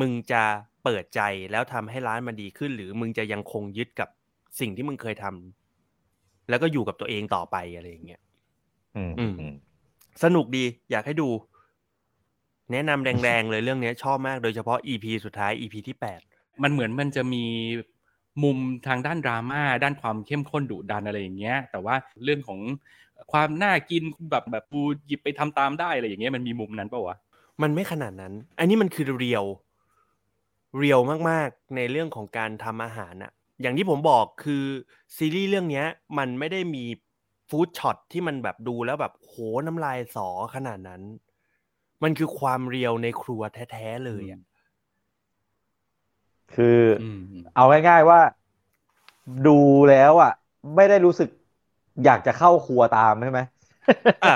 [0.00, 0.42] มึงจะ
[0.84, 1.20] เปิดใจ
[1.52, 4.08] แล้วทำให้ร้านมันดีขึ้น หรือมึงจะยังคงยึดกับ
[4.60, 8.27] สิ่งที่มึงเคยทำแล้วก็อยู่กับตัวเองต่อไปอะไรอย่างเงี้ยอืมอืมอืม
[10.24, 11.28] สนุกดีอยากให้ดู
[12.72, 16.20] แนะนำแรงๆเลยเรื่องเนี้ยชอบมากโดยเฉพาะ EP สุดท้าย EP ที่แปด
[16.62, 17.44] มันเหมือนมันจะมี
[18.42, 22.60] มุมทางด้านดราม่าด้านความเข้มข้นดุดันอะไรอย่างเงี้ย แต่ว่าเรื่องของ
[23.32, 27.16] ความน่ากินแบบแบบกูหยิบไปทำตามได้อะไรอย่างเงี้ยมันมีมุมนั้นปะวะ
[27.62, 29.44] มันไม่ขนาดนั้น อันนี้มันคือเรียว
[30.76, 33.32] เรียวมากๆในเรื่องของการทำอาหารอะ
[33.62, 34.64] อย่างที่ผมบอกคือ
[35.16, 35.86] ซีรีส์เรื่องเนี้ย
[36.18, 36.84] มันไม่ได้มี
[37.48, 39.34] ฟู้ดช็อตที่มันแบบดูแล้วแบบโห
[39.66, 41.02] น้ำลายสอขนาดนั้น
[42.02, 44.40] มันคือความเรียวในครัวแท้ๆเลยอะ
[46.54, 47.20] คืออืม
[47.54, 48.20] เอาง่ายๆว่า
[49.46, 49.58] ดู
[49.90, 50.32] แล้วอะ
[50.76, 51.28] ไม่ได้รู้สึก
[52.04, 53.40] อยากจะเข้าครัวตามใช่ไหม
[54.24, 54.34] อะ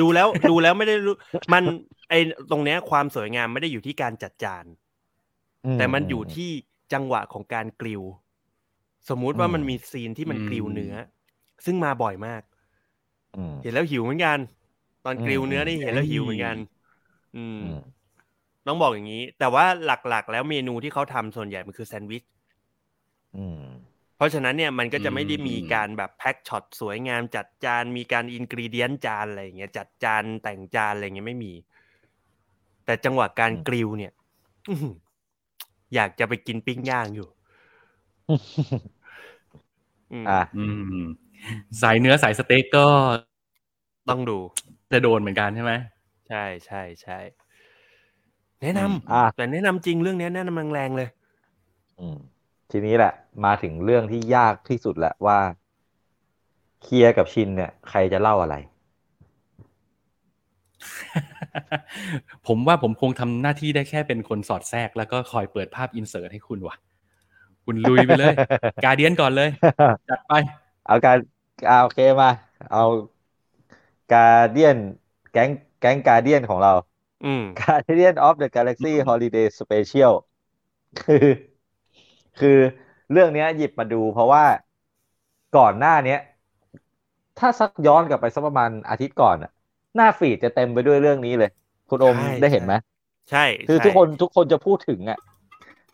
[0.00, 1.14] ดูแล้วดูแล้วไม่ได้รู้
[1.52, 1.62] มัน
[2.08, 2.14] ไอ
[2.50, 4.64] ตรงเนี้ยความสวยงามไม่ได้อยู่ที่การจัดจาน
[5.76, 6.50] แต่มันอยู่ที่
[6.92, 8.02] จังหวะของการกริล
[9.08, 10.94] สมมุติว่าอืมมันมีซีนที่มันกริลเนื้อ
[11.64, 12.49] ซึ่งมาบ่อยมากอืม
[13.62, 14.38] เห็นแล้วหิวเหมือนกัน
[15.04, 16.56] ตอนกริลเนื้อนี่อืมเห็นแล้วหิวเหมือนกัน
[17.36, 17.76] อืมอืม
[18.66, 22.24] ต้องบอกอย่างนี้ แต่ว่าหลักๆ แล้วเมนูที่เขาทำส่วนใหญ่มันคือแซนด์วิช
[23.34, 23.60] อืม
[24.16, 31.52] เพราะฉะนั้นเนี่ยมันก็จะไม่ได้มีอืมการแบบ pack shot สวยงามจัดจานมีการ ingredient จานอะไรอย่างเงี้ยจัดจานแต่งจานอะไรเงี้ยไม่มี
[32.84, 34.12] แต่จังหวะการอืม grill เนี่ย
[34.68, 34.94] อื้อหือ
[35.94, 37.28] อยากจะไปกินปิ้งย่างอยู่
[40.12, 40.64] อืมอะอื
[41.00, 41.00] ม
[41.82, 42.86] สายเนื้อสายสเต็กก็
[44.10, 44.38] ต้องดู
[44.92, 45.72] จะโดนเหมือนกันใช่ไหม
[46.28, 47.18] ใช่ใช่ใช่
[48.62, 51.08] แนะนำอะแต่แนะนำจริงเรื่องเนี้ยแนะนำแรงๆเลย
[52.00, 52.18] อืม
[52.70, 53.12] ทีนี้แหละ
[53.44, 55.38] มาถึงเรื่องที่ยากที่สุดแหละว่า
[56.82, 58.56] เคลียร์กับชินเนี่ย ใครจะเล่าอะไร
[62.46, 66.76] ผมว่าผมคงทำหน้าที่ได้แค่เป็นคนสอดแทรก แล้วก็คอยเปิดภาพอินเสิร์ตให้คุณว่ะ
[67.64, 68.34] คุณลุยไปเลย
[68.84, 69.48] กาเดียนก่อนเลย
[70.08, 70.32] จัดไป
[70.90, 71.18] เอาการ
[71.66, 72.30] เอาโอเคมา
[72.70, 72.80] เอา
[74.10, 74.76] การเดียน
[75.32, 75.50] แก๊ง
[75.80, 76.72] แก๊งการเดียนของเรา
[77.24, 80.14] อืม Guardian of the Galaxy Holiday Special
[80.98, 81.26] คือ
[82.40, 82.58] คือ
[83.12, 84.44] เรื่องเนี้ยหยิบมาดูเพราะว่า
[85.56, 86.18] ก่อนหน้าเนี้ย
[87.38, 89.50] ถ้าสักย้อนกลับไปสักประมาณอาทิตย์ก่อนอะ
[89.96, 91.50] หน้าฟีดจะเต็มไปด้วยเรื่องนี้เลย
[91.88, 92.74] คุณโอมใช่ได้เห็นไหม
[93.30, 95.18] ใช่ คือใช่ทุกคนทุกคนจะพูดถึงอะ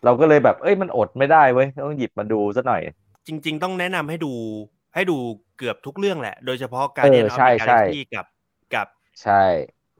[0.03, 2.81] เราก็เลยแบบเอ้ยมันอดไม่ได้เว้ยต้องหยิบมาดูซะหน่อย
[3.27, 4.33] จริง ๆ ต้องแนะนำให้ดู
[4.97, 5.17] ให้ดู
[5.57, 8.25] เกือบทุกเรื่องแหละ โดยเฉพาะการเอเดีอยนออฟใช่กาใช่แล็กซี่กับ
[8.73, 8.87] กับ
[9.21, 9.33] ใช่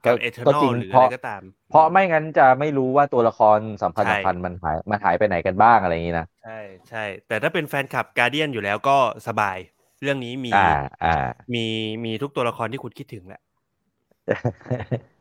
[0.05, 9.57] กับก็เอเทอร์ก็นอจริลงหรือเพอะไรราะก็ตาม เพราะไม่งั้นจะไม่รู้ว่าตัวละครสำคัญใช่สำคัญมันหายมันหายไปไหนกันบ้างอะไรอย่างนี้นะ ใช่ใช่แต่ถ้าเป็นแฟนคลับการเดียนอยู่แล้วก็สบาย
[10.01, 10.57] เรื่องนี้มีอ่า
[11.01, 11.07] อ่า
[11.53, 11.65] มี
[12.05, 13.41] มีทุกตัวละครที่คุณคิดถึงแหละ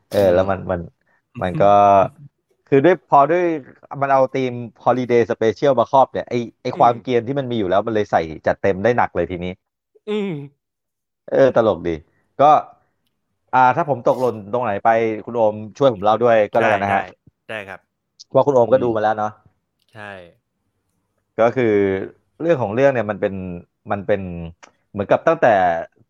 [0.09, 0.81] เออ แล้วมันมัน
[1.43, 1.67] มันก็
[2.67, 3.45] คือด้วยพอด้วย
[4.03, 4.53] มันเอาธีม
[4.85, 9.53] holiday special มาครอบเนี่ยไอไอความอืมเกรียนที่มันมีอยู่แล้วมันเลยใส่จัดเต็มได้หนักเลยทีนี้
[10.09, 10.31] อืม
[11.31, 11.95] เออ ตลกดี
[12.41, 12.51] ก็
[13.53, 14.89] อ่า ถ้าผมตกหล่นตรงไหนไป
[15.25, 17.03] คุณโอมช่วยผมเล่าด้วยก็แล้วกันนะฮะได้
[17.49, 17.81] ได้ครับ
[18.35, 19.33] ว่าคุณโอมก็อืมดูมาแล้วเนาะ
[19.91, 20.11] ใช่
[21.39, 21.65] ก็คือ
[22.41, 23.35] เรื่องของเรื่องเนี่ยมันเป็น
[23.93, 24.21] มันเป็น
[24.91, 25.49] เหมือนกับตั้งแต่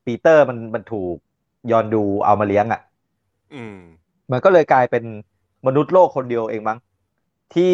[0.05, 1.15] ปีเตอร์มันมันถูก
[1.71, 2.81] ยอนดูเอามาเลี้ยงอะ
[3.53, 3.77] อืม
[4.33, 5.05] มันก็เลยกลายเป็น
[5.67, 6.79] มนุษย์โลกคนเดียวเองมั้ง
[7.55, 7.73] ที่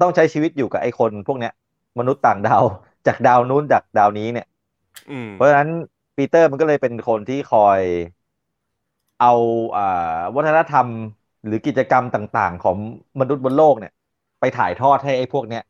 [0.00, 1.52] ต้องใช้ชีวิตอยู่กับไอ้คนพวกเนี้ย
[1.98, 2.64] มนุษย์ต่างดาว
[3.06, 4.55] จากดาวนู้นจากดาวนี้เนี่ยอืม
[5.32, 5.70] เพราะฉะนั้น
[6.16, 7.82] ปีเตอร์มันก็เลยเป็นคนที่คอย
[9.18, 9.28] เอา
[9.76, 9.82] อ่า
[10.36, 10.90] วัฒนธรรม
[11.44, 12.78] หรือกิจกรรมต่างๆ ของ
[13.20, 13.92] มนุษย์บนโลกเนี่ย
[14.40, 15.62] ไปถ่ายทอดให้ไอ้พวกเนี้ย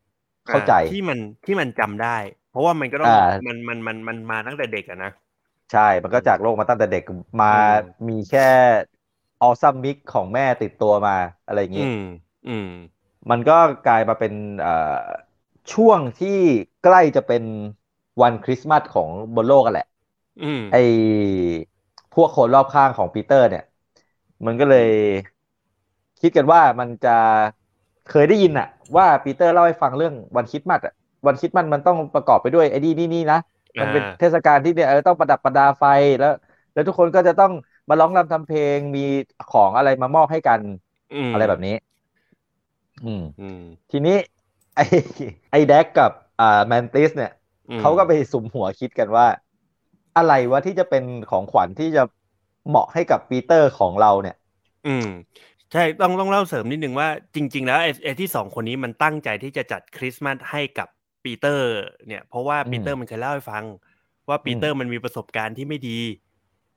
[0.48, 2.16] เข้าใจอ่ที่มันที่มันจำได้
[2.50, 3.10] เพราะว่ามันก็ต้องอ่า
[3.46, 5.10] มันมันมันมันมาตั้งแต่เด็กอะนะ
[5.70, 7.02] ใช่ มันก็จากโลกมาตั้งแต่เด็ก
[7.40, 8.40] มาอืมมีแค่
[9.40, 11.12] ออซัมมิกของแม่ติดตัวมา
[11.46, 12.00] อะไรอย่างงี้อืม
[12.46, 12.68] อืม
[13.30, 14.96] มันก็กลายมาเป็นเอ่อ
[15.72, 16.38] ช่วงที่
[16.82, 17.42] ใกล้จะเป็น
[18.22, 19.86] วันคริสต์มาสของบนโลกกันแหละ
[20.40, 20.78] อืมไอ้
[22.12, 23.62] พวกคนรอบข้างของปีเตอร์เนี่ย
[24.46, 24.86] มันก็เลย
[26.20, 27.16] คิดกันว่ามันจะ
[28.10, 30.94] เคยได้ยินอะว่าปีเตอร์เล่าให้ฟังเรื่องวันคริสต์มาสอะ
[31.26, 33.38] วันคริสต์มาสมันต้องประกอบไปด้วยไอ้นี่นี่นี่นะ
[33.80, 35.84] มันเป็นอ่าเทศกาลที่เนี่ยเออต้องประดับประดาไฟ
[36.20, 36.32] แล้ว
[36.72, 37.52] แล้วทุกคนก็จะต้อง
[37.88, 39.00] มาร้องรำทำเพลงมี
[39.52, 40.60] ของอะไรมามอบให้กัน
[41.30, 41.74] มอะไรแบบนี้
[43.04, 44.16] อืมอืมทีนี้
[44.74, 44.82] ไอ้
[45.50, 47.45] ไอ้แดกกับอ่าแมนติสเนี่ยอืม
[47.78, 49.26] เขาก็ไปสุมหัวคิดกันว่า
[50.16, 52.02] อะไรวะที่จะเป็นของขวัญที่จะ
[52.68, 54.36] เหมาะให้กับปีเตอร์ของเราเนี่ย
[54.86, 55.06] อืม
[55.72, 60.88] ใช่ต้องต้องเล่าเสริมนิดนึงว่าจริง ๆ แล้วไอ้ไอ้ที่สองคนนี้มันตั้งใจที่จะจัดคริสต์มาสให้กับ
[61.24, 61.66] ปีเตอร์
[62.06, 63.64] เนี่ย เพราะว่าอืมปีเตอร์มันเคยเล่าให้ฟัง
[64.28, 65.98] ว่าปีเตอร์มันมีประสบการณ์ที่ไม่ดี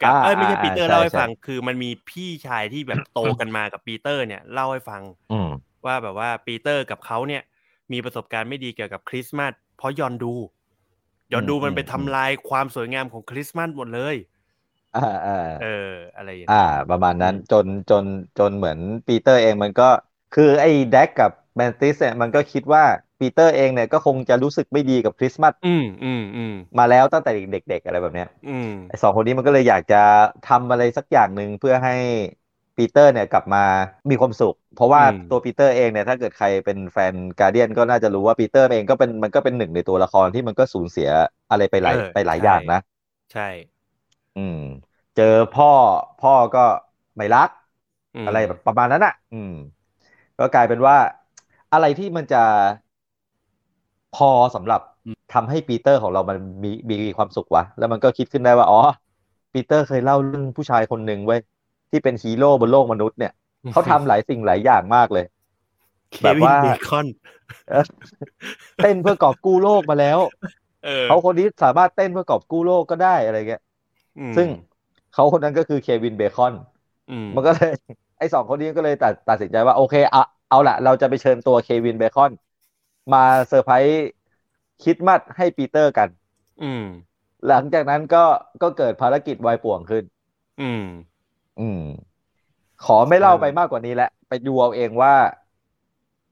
[0.01, 5.49] กัอ่าเอ้ยไม่ใช่อ่าปีเตอร์ใช่เล่าให้ใช่ฟัง คือมันมีพี่ชายที่แบบโตกันมากับปีเตอร์เนี่ยเล่าให้ฟังอืม
[5.85, 7.43] ว่าแบบว่าปีเตอร์กับเขาเนี่ย
[7.91, 10.33] มีประสบการณ์ไม่ดีเกี่ยวกับคริสต์มาสเพราะยอนดู
[11.31, 14.15] ยอนดูอืมมันไปอืมทำลายความสวยงามของคริสต์มาสหมดเลย
[14.93, 15.65] อ่าอ่าเออ
[16.15, 18.05] อะไรอย่างอ่าเงี้ยประมาณนั้นอืมจนจน
[18.37, 19.83] จนเหมือนปีเตอร์เองมันก็
[20.31, 22.83] คือไอ้แดร็กซ์กับแมนทิสเนี่ยมันก็คิดว่า
[23.19, 29.95] ปีเตอร์เองเนี่ยก็คงจะรู้สึกไม่ดีกับคริสต์มาสอืมอืมอืมมาแล้วตั้งแต่เด็กๆอะไรแบบเนี้ย อืมไอ้สองคนนี้มันก็เลยอยากจะ
[30.43, 31.91] ทำอะไรสักอย่างหนึ่งเพื่อให้
[32.79, 33.63] ปีเตอร์เนี่ยกลับมา
[34.09, 41.09] มีความสุข เพราะว่าอืมตัวปีเตอร์เองเนี่ยถ้าเกิดใครเป็นแฟน Guardian ก็น่าจะรู้ว่าปีเตอร์เองก็เป็นมันก็เป็นหนึ่งในตัวละครที่มันก็สูญเสีย
[41.51, 42.79] อะไรไปหลายเออไปหลายใช่อย่างนะ
[43.31, 43.47] ใช่
[44.35, 44.55] อืม
[45.15, 45.67] เจอพ่อ
[46.17, 46.59] พ่อก็
[47.17, 49.51] ไม่รักอะไรแบบประมาณนั้นอะ อืม
[50.39, 50.95] ก็กลายเป็นว่า
[51.71, 52.37] อะไรที่มันจะ
[54.11, 54.81] พอสำหรับ
[55.33, 58.79] ทำให้ปีเตอร์ของเรามันมีมีความสุขวะ แล้วมันก็คิดขึ้นได้ว่า อ๋อ
[59.53, 61.39] ปีเตอร์เคยเล่าเรื่องผู้ชายคนหนึ่งเว้ย
[61.89, 63.33] ที่เป็นฮีโร่บนโลกมนุษย์เนี่ย
[63.71, 65.25] เขาทำหลายสิ่งหลายอย่างมากเลย
[66.13, 67.07] แบบว่าเควินเบคอน
[67.69, 67.85] เออ
[68.81, 70.19] เต้นเพื่อกอบกู้โลกมาแล้ว
[70.85, 73.61] เออเขาคนนี้สามารถเต้นเพื่อกอบกู้โลกก็ได้อะไรเงี้ย
[74.19, 74.47] อืมซึ่ง
[75.13, 76.53] เขาคนนั้นก็คือเควินเบคอน
[77.11, 77.71] อืมมันก็เลย
[78.17, 82.31] ไอ้สองคนนี้ก็เลยตัดตัดสินใจว่าโอเคเอาเอาละเราจะไปเชิญตัวเควินเบคอน
[83.13, 84.09] มาเซอร์ไพรส์
[84.83, 86.09] คริสต์มาสให้ปีเตอร์กัน
[86.63, 86.85] อืม
[87.47, 88.23] หลังจากนั้นก็
[88.61, 90.03] ก็เกิดภารกิจวายป่วงขึ้น
[90.61, 90.83] อืม
[91.59, 91.79] อืม
[92.85, 95.13] ขอไม่เล่าไปมากกว่านี้แล้วไปดูเอาเองว่า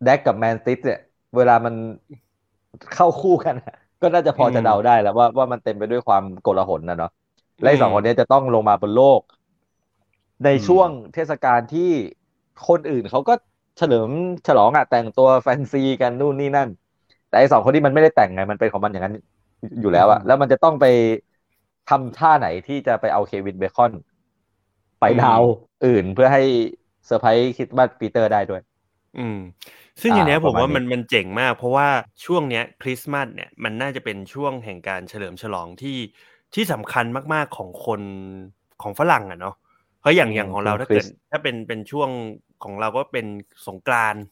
[0.04, 1.00] แดกกับแมนติสเนี่ย
[1.36, 1.74] เวลามัน
[2.94, 3.56] เข้าคู่กัน
[4.02, 7.12] ก็น่าจะพอจะเดาได้แล้วว่าว่ามันเต็มไปด้วยความโกลาหลนะเนาะ
[7.62, 9.22] และไอ้สองคนนี้จะต้องลงมาบนโลก
[10.46, 11.92] ในช่วงเทศกาลที่
[12.68, 13.34] คนอื่นเขาก็
[13.78, 14.10] เฉลิม
[14.48, 16.70] ฉลองอะแต่งตัวแฟนซีกันนู่นนี่นั่น
[17.28, 19.16] แต่ไอ้สองคนที่มันไม่ได้แต่งไงมันเป็นของมันอย่างนั้น
[19.82, 20.86] อยู่แล้วอะแล้วมันจะต้องไป
[21.90, 23.92] ทำท่าไหนที่จะไปเอาเควินเบคอน
[25.00, 25.42] ไปดาว
[25.86, 26.42] อื่นเพื่อให้
[27.06, 28.62] เซอร์ไพรส์คริสต์มาสปีเตอร์ได้ด้วย
[29.18, 29.38] อืม
[30.02, 31.88] ซึ่งอ่าอย่างเนี้ยประมาณว่ามันมันเจ๋งมาก เพราะว่า
[32.26, 35.98] ช่วงเนี้ยคริสต์มาสเนี่ยมันน่าจะเป็นช่วงแห่งการเฉลิมฉลองที่
[36.54, 38.02] ที่สำคัญมากๆของคน
[38.82, 39.56] ของฝรั่งอะเนาะ
[40.00, 42.10] เพราะอย่างอย่างของเราถ้าเกิดถ้าเป็นเป็นช่วง
[42.64, 43.26] ของเราก็เป็น
[43.68, 44.24] สงกรานต์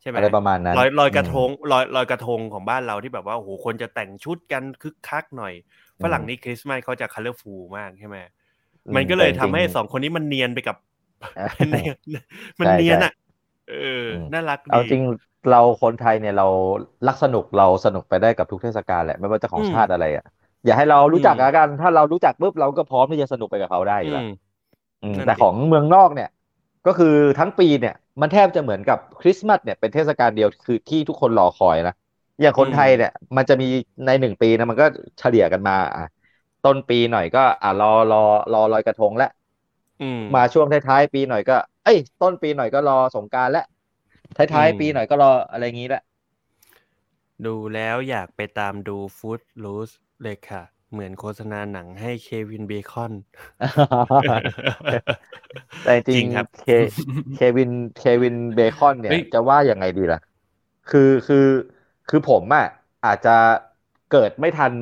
[0.00, 5.54] ใช่ไหมอะไรประมาณนั้นลอยลอยกระทอืงลอยลอยกระทงอืมลอยลอยกระทงของบ้านเราที่แบบว่าโอ้โหคนจะแต่งชุดกันคึกคักหน่อย
[6.02, 8.22] ฝรั่งนี่คริสต์มาสเขาจะ colorful มากใช่ไหมอื
[8.96, 10.76] มันก็เลยแต่ทำให้จริงๆสองคนนี้มันเนียนไปกับ
[11.36, 11.96] อ่ามันเนียน
[12.60, 13.12] มันใช่เนียนใช่อะ
[13.66, 13.76] เออ
[14.08, 15.02] อืมน่ารักเอาดีจริง
[15.48, 16.44] เราคนไทยเนี่ยเรา
[17.06, 20.24] รักสนุกเราสนุกไปได้กับทุกเทศกาลแหละไม่ว่าจะของอืมชาติอะไรอะ
[20.64, 24.26] อย่าให้เรารู้จักอืมกัน ถ้าเรารู้จักปุ๊บเราก็พร้อมที่จะสนุกไปกับเขาได้อยู่แล้วอืม
[25.02, 26.28] อืมนั่นแต่ดิของเมืองนอกเนี่ย
[26.86, 27.06] ก็คือ
[27.38, 31.94] ทั้งปีเนี่ยมันแทบจะเหมือนกับคริสต์มาสเนี่ยเป็นเทศกาลเดียวคือที่ทุกคนรอคอยนะ
[32.42, 33.66] อย่างคนไทยเนี่ย มันจะมี
[34.06, 34.86] ในหนึ่งปีนะมันก็
[35.20, 36.04] เฉลี่ยกันมาอะ
[36.64, 39.30] ต้นปีหน่อยก็อะรอรอรอลอยกระทงแล้ว
[40.00, 43.66] อืมมาช่วงท้ายๆปีหน่อยก็ เอ้ย ต้นปีหน่อยก็รอสงกรานต์แล้ว
[44.36, 46.02] ท้ายอืมๆปีหน่อยก็รออะไรอย่างนี้แหละ
[47.46, 49.90] ดูแล้วอยากไปตามดู Footloose
[50.22, 53.12] เลยค่ะ เหมือนโฆษณาหนังให้เควินเบคอน
[55.82, 56.62] แต่จจริริงงครับเค
[57.32, 60.18] เควินเควินเบคอนเนี่ยเฮ้ยจะว่ายังไงดีล่ะ
[60.86, 61.36] คือคือ
[62.08, 62.64] คือผมอะ
[63.04, 63.30] อาจจะ
[64.08, 64.74] เกิดไม่ทัน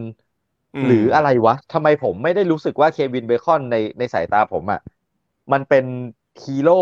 [0.87, 4.81] หรืออะไรวะทำไมผมไม่ได้รู้สึกว่าเควินเบคอนในในสายตาผมอะ
[5.53, 5.85] มันเป็น
[6.43, 6.81] ฮีโร่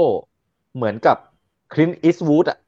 [0.77, 1.17] เหมือนกับ
[1.73, 2.59] คลินต์อีสต์วูดอะ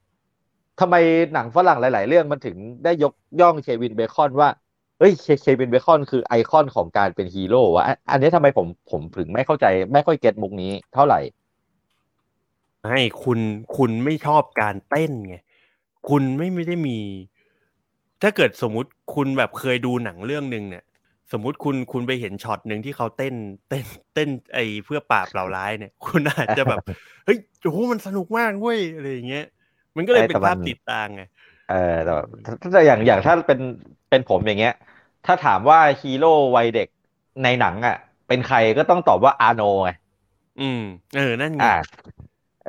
[0.80, 0.94] ทำไม
[1.34, 4.48] หนังฝรั่งหลาย ๆ เรื่องมันถึงได้ยกย่องเควินเบคอนว่า
[4.98, 11.20] เอ้ยเคเควินเบคอนคือไอคอนของการเป็นฮีโร่วะอันอันนี้ทำไมผมผมถึงไม่เข้าใจ ไม่ค่อย get มุกนี้เท่าไหร่
[12.88, 13.38] ให้คุณ
[13.76, 15.36] คุณไม่ชอบการเต้นไง
[16.08, 16.98] คุณไม่ไม่ได้มี
[18.22, 20.84] ถ้าเกิดสมมุติคุณแบบเคยดูหนังเรื่องหนึ่งเนี่ย
[21.32, 23.34] สมมุติคุณคุณไปเห็นช็อตหนึ่งที่เขาเต้น
[23.68, 26.80] เต้นเต้นไอเพื่อปราบเหล่าร้ายเนี่ย คุณอาจจะแบบ
[27.24, 29.44] เฮ้ยโอ้โหมันสนุกมากเว้ยอะไรอย่างเงี้ย
[29.96, 31.22] มันก็เลยเอ้ยเป็นแต่มันภาพติดตาไง
[31.66, 31.74] เออ
[32.04, 33.60] แต่แบบถ้าถ้าอย่างอย่างถ้าเป็น
[34.10, 34.72] เป็นผมอย่างเงี้ย
[35.26, 36.88] ถ้าถามว่าฮีโร่วัยเด็ก
[37.42, 37.96] ในหนังอะ
[38.28, 39.90] เป็นใครก็ต้องตอบว่าอาโนไง
[40.58, 40.78] อืม
[41.14, 41.72] เออนั่นไงอ่า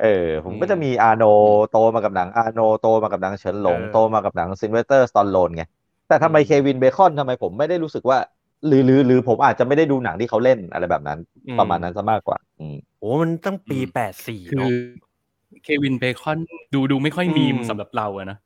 [0.00, 0.06] ออ
[0.44, 1.22] ผมก็จะมีอาโน
[1.70, 5.62] โตมากับหนังอาโนโตมากับหนังเฉินหลงเออโตมากับหนังซิลเวสเตอร์สตอลโลนไง
[6.08, 8.18] แต่ทำไมอืมเควินเบคอนทำไมผมไม่ได้รู้สึกว่า
[8.66, 11.18] หรือหรือหรือผมอาจจะไม่ได้ดูหนังที่เขาเล่นอะไรแบบนั้น
[11.58, 16.38] ประมาณนั้นซะมากกว่า อืมโอ้มันตั้งปีอืมแปดสี่คืเนาะอเควินเบคอน
[16.74, 18.38] ดูดูไม่ค่อยมีอืมสำหรับเราอะนะ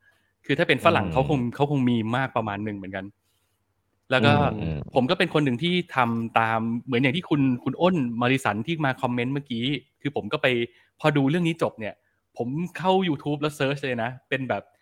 [0.45, 3.05] คือถ้าเป็นฝรั่งอืมเขาคงเขาคงมีมากประมาณหนึ่งเหมือนกัน
[4.11, 9.63] แล้วก็อืมอืมผมก็เป็นคนหนึ่งที่ทำตามเหมือนอย่างที่คุณคุณอ้นมาริสันที่มาคอมเมนต์เมื่อกี้
[10.01, 10.47] คือผมก็ไป
[10.99, 11.93] พอดูเรื่องนี้จบเนี่ย
[12.37, 14.76] ผมเข้า YouTube แล้ว search เลยนะ เป็นแบบอืม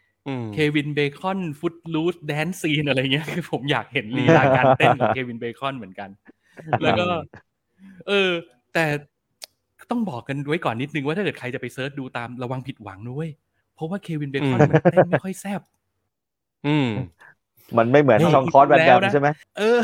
[0.54, 6.10] เควินเบคอน Footloose dance scene อะไรเงี้ยคือผมอยากเห็นลีลาการเต้นของเควินเบคอนเหมือนกัน
[6.82, 7.06] แล้วก็
[8.08, 8.30] เออ
[8.74, 8.86] แต่
[9.92, 13.32] ต้องบอกกันไว้ก่อนนิดนึงว่าถ้าเกิดใครจะไป search ดูตามระวังผิดหวังนะเว้ย
[13.76, 15.62] เพราะว่าเควินเบคอนอืมมันเต้นไม่ค่อยแซ่บ
[16.68, 16.90] อืม
[17.78, 19.80] มันไม่เหมือนเฮ้ยชองคอร์สแวนแล้ดัวมนะใช่ไหมเออ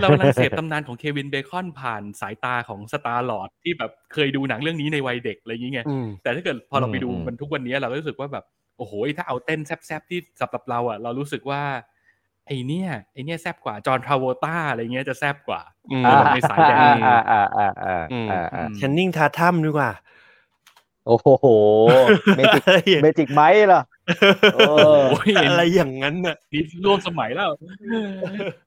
[0.00, 11.62] เรากำลังเสพตำนานของเควินเบคอนผ่านสายตาของสตาร์ลอดที่แบบเคยดูหนังเรื่องนี้ในวัยเด็กอะไรอย่างเงี้ยอืมแต่ถ้าเกิดพอเราไปดูอืมมันทุกวันนี้เราก็รู้สึกว่าแบบโอ้โหถ้าเอาเต้นแซบๆที่สำหรับเราอะ เรารู้สึกว่า
[12.46, 15.60] ไอเนี้ยไอเนี้ยแซบกว่าจอห์นทราโวต้าอะไรเงี้ยจะแซบกว่า
[15.90, 19.90] อืมเออในสายแดนอ่าอ่าอ่าอ่าอืมอ่าอ่าอืมชันนิ่งทาถ้ำดีกว่า
[21.06, 21.46] โอ้โห
[22.36, 22.62] เมจิก
[23.02, 23.82] เมจิกไมค์เหรอ
[24.54, 24.62] โอ้
[25.10, 27.50] โอ้ยอะไรอย่างนั้นน่ะนี่ร่วมสมัยแล้ว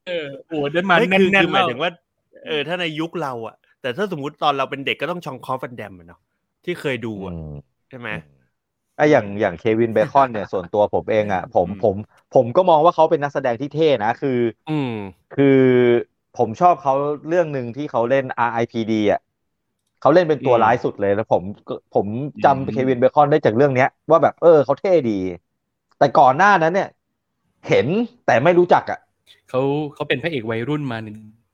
[0.07, 1.91] เออโอ้ได้มาไม่แน่คือนคือๆหมายแล้วถึงว่า
[2.47, 6.19] เออถ้าในยุคเราอะ แต่ถ้าสมมติตอนเราเป็นเด็กก็ต้องชองคอฟแฟนแดมอะเนาะ
[6.65, 7.51] ที่เคยดูอะอืม
[7.89, 8.09] ใช่ไหม
[8.95, 11.95] ไอะอย่างอย่างเควินเบคอนเนี่ยส่วนตัวผมเองอะผมอืมผม
[12.31, 14.29] ผมก็มองว่าเขาเป็นนักแสดงที่เท่นะ คือ
[14.67, 14.91] อืม
[15.31, 15.45] คือ
[16.33, 16.93] ผมชอบเขา
[17.27, 19.19] เรื่องหนึ่งที่เขาเล่น R.I.P.D อะ
[19.99, 25.11] เขาเล่นเป็นตัวอืมร้ายสุดเลยแล้วผมก็ผมอืมจำเควินเบคอนได้จากเรื่องเนี้ย ว่าแบบเออเขาเท่ดี
[25.97, 26.87] แต่ก่อนหน้านั้นเนี่ย
[27.67, 27.87] เห็น
[28.25, 28.97] แต่ไม่รู้จักอะ
[29.49, 29.61] เขา
[29.93, 31.07] เขาเป็นพระเอกวัยรุ่นมาใน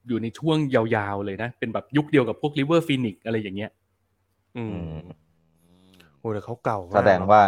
[0.08, 3.72] อยู่ในช่วงยาวๆเลยนะ เป็นแบบยุคเดียวกับพวกริเวอร์ฟินิกอะไรอย่างเงี้ย
[4.56, 5.31] อืมอืม
[6.22, 7.42] โอ้แต่เขาเก่ามากแสดงว่า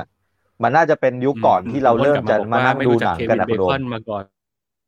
[0.63, 4.23] มันน่าจะเป็นยุคก่อนอืมที่เราเริ่มจะบมาอกว่นั่งไม่ดูรู้หจันังเคกันวินนะเบคุณโดคอนมมาก่อน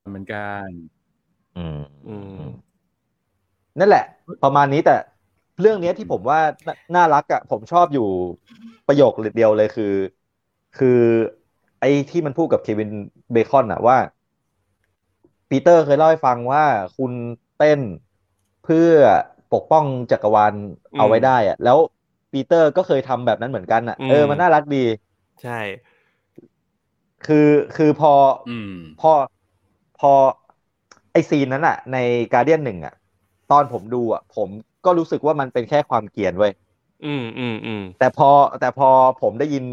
[0.09, 0.69] เหมือนกัน
[1.57, 2.41] อืมอืม
[3.79, 4.05] นั่นแหละ
[4.43, 4.95] ประมาณนี้แต่
[5.61, 8.07] เรื่องเนี้ยที่ผมว่าน่าน่ารักอะผมชอบอยู่
[8.87, 9.93] ประโยคเดียวเลยคือ
[10.77, 10.99] คือ
[11.79, 12.89] ไอ้ที่มันพูดกับเควิน
[13.31, 13.97] เบคอนอะว่า
[15.49, 16.63] ปีเตอร์เคยเล่าให้ฟังว่า
[16.97, 17.11] คุณ
[17.57, 17.81] เต้น
[18.63, 18.89] เพื่อ
[19.53, 20.53] ปกป้องจักรวาล
[20.97, 21.77] เอาไว้ได้อะแล้ว
[22.35, 24.77] ปีเตอร์ก็เคยทำแบบนั้นเหมือนกันอะเออมันน่ารักดี
[25.41, 25.51] ใช่
[27.25, 28.13] คือคือพอ
[28.47, 29.11] อืมพอ
[29.99, 30.11] พอ
[31.11, 31.97] ไอ scene นั้นอะใน
[32.33, 32.93] Guardians หนึ่งอะ
[33.51, 34.49] ตอนผมดูอะผม
[34.85, 36.51] ก็รู้สึกว่ามันเป็นแค่ความเกรียนเว้ย
[37.03, 38.29] อืมอืมอืมแต่พอ
[38.59, 38.89] แต่พอ
[39.21, 39.63] ผมได้ยิน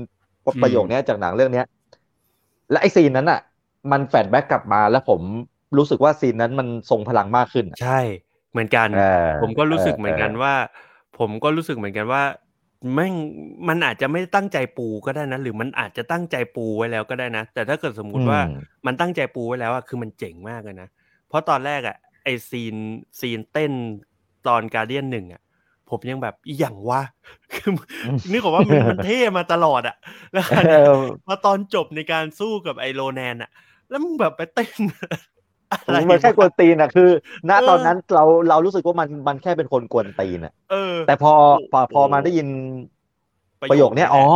[0.61, 1.67] ประโยคเนี้ยจากหนังเรื่องเนี้ย
[2.71, 3.41] และไอ scene นั้นอะ
[3.93, 5.21] มัน flashback กลับมาแล้วผม
[5.79, 7.99] รู้สึกว่า scene นั้นมันทรงพลังมากขึ้นอะใช่
[8.51, 8.99] เหมือนกันเออ
[9.41, 10.55] ผมก็รู้สึกเหมือนกันเออว่า
[11.19, 12.23] ผมก็รู้สึกเหมือนกันว่า
[12.95, 13.15] แม่ง
[13.69, 20.89] มันอาจจะไม่ได้ตั้งใจปูก็ได้นะ หรือมันอาจจะตั้งใจปูไว้แล้วก็ได้นะ แต่ถ้าเกิดสมมุติว่าอืมมันตั้งใจปูไว้แล้วอะคือมันเจ๋งมากเลยนะ
[21.29, 22.77] เพราะตอนแรกอะไอ scene
[23.21, 23.73] scene เต้น
[24.47, 25.43] ตอน Guardians หนึ่งอะ
[25.89, 27.01] ผผมยังแบบอีหยังวะ
[27.53, 27.71] คือ
[28.33, 29.97] นึกออกว่ามันมันเท่มาตลอดอะ
[30.33, 30.93] แล้วคราวเอเนี้ยอ
[31.27, 33.51] พอตอนจบในการสู้กับไอโรแนนอะ
[33.89, 35.15] แล้วมึงแบบไปเต้นอะไร
[36.11, 37.11] มันแค่กวนวะตีนอะคือ
[37.49, 41.33] ณเออตอนนั้นเราเรารู้สึกว่ามันมันแค่เป็นคนกวนตีนอะเออแต่พอ
[41.73, 42.49] พอโอ้โหพอมาได้ยิน
[43.61, 44.29] ประประโยโยคคเนี้ยนี้อ๋อแหละ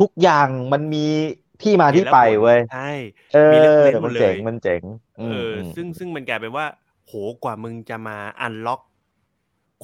[0.00, 1.06] ทุกอย่างมันมี
[1.62, 2.90] ที่มาที่ไปเว้ยใช่
[3.34, 4.82] เอมีอ reference หมมัดนเลยเจ๋งมันเจ๋ง
[5.18, 6.66] เอออมซึ่งซึ่งมันกลายเป็นว่า
[7.06, 7.12] โห
[7.44, 8.80] กว่ามึงจะมาอันล็อก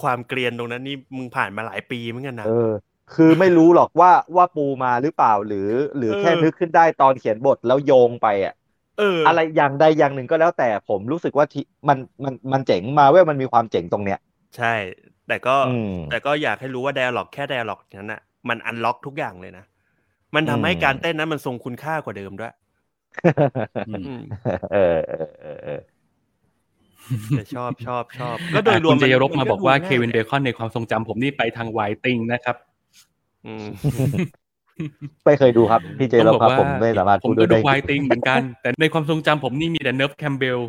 [0.00, 2.70] ความเกรียนตรงนั้นนี่มึงผ่านมาหลายปีเหมือนกันนะเออ
[3.14, 8.54] คือไม่รู้หรอกว่าว่าปูมาหรือเปล่าหรือ หรือเออแค่นึกขึ้นได้ตอนเขียนบทแล้วโยงไปอะ
[8.98, 14.18] เอออ อะไรอย่างใดอย่างหนึ่งก็แล้วแต่ผมรู้สึกว่าที่มันมันมันเจ๋งมาเว้ยมันมีความเจ๋งตรงเนี้ย
[14.56, 14.74] ใช่
[15.28, 19.64] แต่ก็อืมแต่ก็อยากให้รู้ว่า d ด a l ล็อกแค่ d ด a l ล็อกนั้นอะมันอันล็อกทุกอย่างเลยนะ
[20.34, 22.52] มันทำให้อืมการเต้นนั้นมันทรงคุณค่ากว่าเดิมด้วย
[23.88, 24.22] อืมอืม
[24.72, 25.80] เออเออเออเออ
[27.36, 32.56] แต่ชอบชอบชอบก็โดยรวคุมณเจยรบนมาบอกว่าดูเคง่ยวินเบคอนในความทรงจำผมนี่ไปทางไวติงนะครับ
[33.46, 33.66] อืม
[35.24, 40.60] ไม่เคยดูครับ พี่เจต้เราองบคอรับกว่าผมไม่สามารถผมพูดก็ด้วยดูได้ไวติงเหมือนกัน แต่ในความทรงจำผมนี่มีแต่เนิร์ฟแคมเบล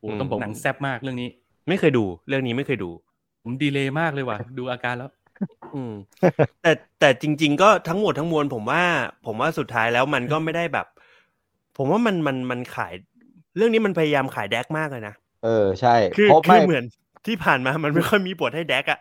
[0.00, 1.28] โอ้อืมต้องบอกหนังแซ่บมากเรื่องนี้
[1.68, 2.90] ไม่เคยดูเรื่องนี้ไม่เคยดู
[3.42, 5.10] ผมดีเลยมากเลยว่ะ ดูอาการแล้ว
[5.74, 5.92] อืม
[6.62, 8.82] แต่แต่จริง ๆ ก็ทั้งหมดทั้งมวลผมว่า
[9.26, 10.86] ผมว่าสุดท้ายแล้วมันก็ไม่ได้แบบ
[11.76, 12.92] ผมว่ามันมันมันขาย
[13.56, 16.84] เรื่องนี้มันพยายามขายแดกมากเลยนะเออใช่คือเพราะคืไม่อเหมือน
[17.26, 19.00] ที่ผ่านมามันไม่ค่อยมีบทให้แดกอะ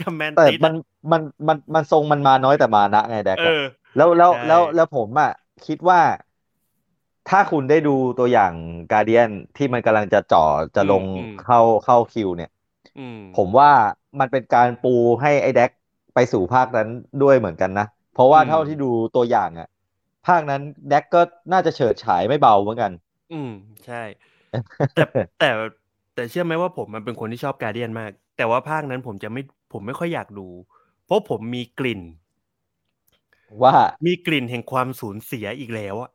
[0.00, 0.74] กับแมนแต่ติสมัน
[1.12, 3.62] มันมันมันทรงมันมาน้อยแต่มานะไงแดกเออะอ
[3.96, 5.30] แล้วแล้วใช่แล้วแล้วผมอะ
[5.64, 6.00] คิดว่า
[7.26, 8.52] ถ้าคุณได้ดูตัวอย่าง
[8.90, 10.44] กา a เดียนที่มันกำลังจะจ่อ
[10.76, 11.04] จะลง
[11.44, 12.50] เข้าเข้าคิว เนี่ย
[12.96, 13.70] อืมผมว่า
[14.20, 14.88] มันเป็นการปู
[15.22, 15.70] ให้ไอ้แดก
[16.14, 16.88] ไปสู่ภาคนั้น
[17.22, 19.68] ด้วยเหมือนกันนะ เพราะว่าอืมเท่าที่ดูตัวอย่างอะ
[20.26, 21.20] ภาคนั้นแดกก็
[21.52, 22.92] น่าจะเฉิดฉายไม่เบาเหมือนกัน
[23.32, 23.50] อืม
[23.84, 24.02] ใช่
[24.94, 25.02] แต่
[25.38, 25.50] แต่
[26.14, 30.48] แต่เชื่อไหมว่าผมมันเป็นคนที่ชอบการเดียนมาก แต่ว่าภาคนั้นผมจะไม่ผมไม่ค่อยอยากดู
[31.04, 32.00] เพราะผมมีกลิ่น
[33.62, 36.10] ว่ามีกลิ่นแห่งความสูญเสียอีกแล้วอะ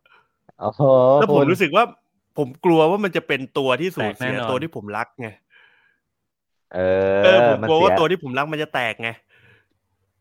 [0.58, 0.82] โอ้โห
[1.18, 1.84] แล้วผมคุณรู้สึกว่า
[2.38, 5.28] ผมกลัวว่ามันจะเป็นตัวที่สูญเสียแตกแน่นอนตัวที่ผมรักไง
[6.70, 6.76] เอ
[7.22, 9.10] เอออผมมันกลัวเสีว่ายตัวที่ผมรักมันจะแตกไง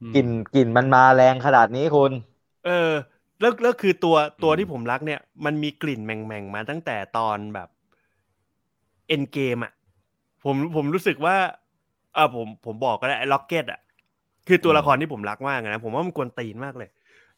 [0.03, 2.13] อืมกลิ่นกลิ่นมันมาแรงขนาดนี้คุณ
[2.65, 2.93] เออ
[3.41, 7.69] แล้วแล้วคือตัวตัวอืมที่ผมรักเนี่ย มันมีกลิ่นแมงๆมาตั้งแต่ตอนแบบ
[9.09, 9.73] เอ็นเกมอะ
[10.45, 11.37] ผมผมรู้สึกว่า
[12.17, 13.81] อ่าผมผมบอกก็ได้ไอ้ล็อกเก็ตอะ
[14.49, 16.91] คือตัวอืมละครที่ผมรักมากนะ ผมว่ามันกวนตีนมากเลย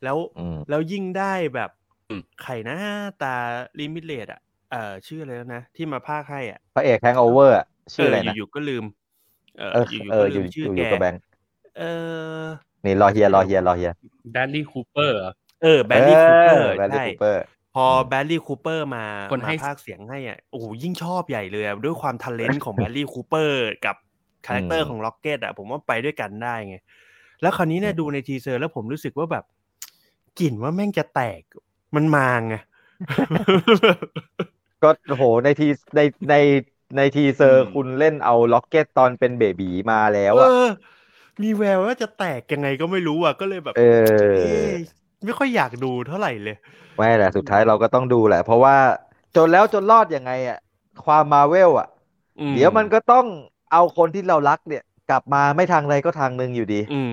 [0.04, 1.70] แล้วอืมแล้วยิ่งได้แบบ
[2.08, 2.76] อืมไข่นะ
[3.22, 3.34] ตา
[3.80, 4.40] ลิมิเลตอะ
[4.70, 7.56] เออชื่ออะไรแล้วนะ ที่มาพากย์ให้อะพระเอกแฮงโอเวอร์
[7.94, 8.84] ชื่ออะไรนะอยู่ๆก็ลืม
[9.58, 11.20] เออเอออยู่ๆเอก็ออลืยู่มชื่ออยู่อแกยู่กับแบงค์
[11.78, 11.82] เอ
[12.42, 12.44] อ
[12.84, 13.92] นี่รอเฮียรอเฮียรอเฮีย
[14.32, 15.18] แบดลี่คูเปอร์
[15.62, 17.42] เออแบลลี่คูเปอร์แบลลี่ใช่คูเปอร์
[17.74, 23.96] พออืมแบรดลี่คูเปอร์มาคนให้มาพากย์เสียงให้อะโอ้โหยิ่งชอบใหญ่เลยอะด้วยความ talent ของแบรดลี่คูเปอร์กับ
[24.46, 26.76] character ของร็อคเก็ตอะผมว่าไปด้วยกันได้ไง
[27.42, 29.44] แล้วคราวนี้เนี่ยดูใน teaser แล้วผมรู้สึกว่าแบบ
[30.40, 31.42] กลิ่นว่าแม่งจะแตก
[31.96, 32.54] มันมาไง
[34.82, 35.66] ก็โอ้โหในที
[35.96, 36.34] ในใน
[36.96, 40.66] ในทีเซอร์อืมคุณเล่นเอาร็อคเก็ตตอนเป็น baby มาแล้วเออะอ
[41.42, 43.82] มีแววว่าจะแตกยังไงก็ไม่รู้อะก็เลยแบบ เออ
[44.34, 44.72] เอ๊ะ
[45.24, 46.56] ไม่ค่อยอยากดูเท่าไหร่เลย
[46.96, 48.76] ไม่แหละสุดท้ายเราก็ต้องดูแหละ เพราะว่า
[49.36, 50.58] จนแล้วจนรอดยังไงอะ
[51.04, 51.88] ความมาเวลอะ
[52.38, 53.26] อืเดี๋ยวมันก็ต้อง
[53.72, 57.12] เอาคนที่เรารักเนี่ย กลับมาไม่ทางใดก็ทางหนึ่งอยู่ดีอืม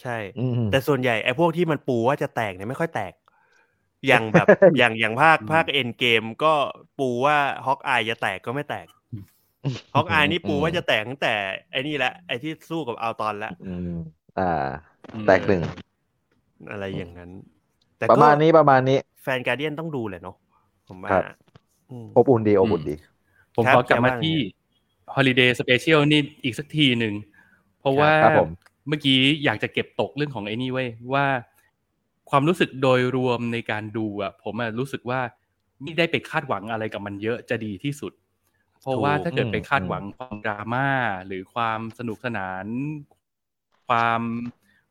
[0.00, 3.12] ใช่อืมแต่ส่วนใหญ่ไอ้พวกที่มันปูว่าจะแตกเนี่ยไม่ค่อยแตก
[4.06, 6.52] อย่างแบบอย่างอย่างภาคภาคเอ็นเกมก็
[6.98, 8.86] ปูว่าฮอกอายจะแตกก็ไม่แตก
[9.94, 11.34] ฮอกอายนี่ปูว่าจะแตกตั้งแต่
[11.72, 13.92] ไอ้นี่แหละไอ้ที่สู้กับอัลตอนแล้วอืม
[14.38, 14.50] อ่า
[15.14, 15.62] อืมแตกหนึ่ง
[16.70, 17.30] อะไรอย่างนั้น
[17.98, 20.36] แต่ประก็มาณนี้ประมาณนี้ แฟนการเดียนต้องดูแหละเนาะ
[20.88, 21.24] ผมว่าครับ
[21.90, 22.94] อืมอบอุ่นดีอบอุ่นดี
[23.56, 24.36] ผมครับขอกลับมาแกว่าไงที่
[25.14, 27.14] Holiday Special นี่อีกสักทีหนึ่ง
[27.80, 28.48] เพราะว่าครับผม
[28.88, 31.26] เมื่อกี้อยากจะเก็บตกเรื่องของไอ้นี่ไว้ยว่า
[32.30, 35.20] ความรู้สึกโดยรวมในการดูอะ ผมอะรู้สึกว่า
[35.82, 38.12] ไม่ได้ไปคาดหวังอะไรกับมันเยอะจะดีที่สุด
[38.80, 40.88] เพราะว่าถ้าเกิดไปคาดหวังความดราม่า
[41.26, 42.66] หรือความสนุกสนาน
[43.88, 44.20] ความ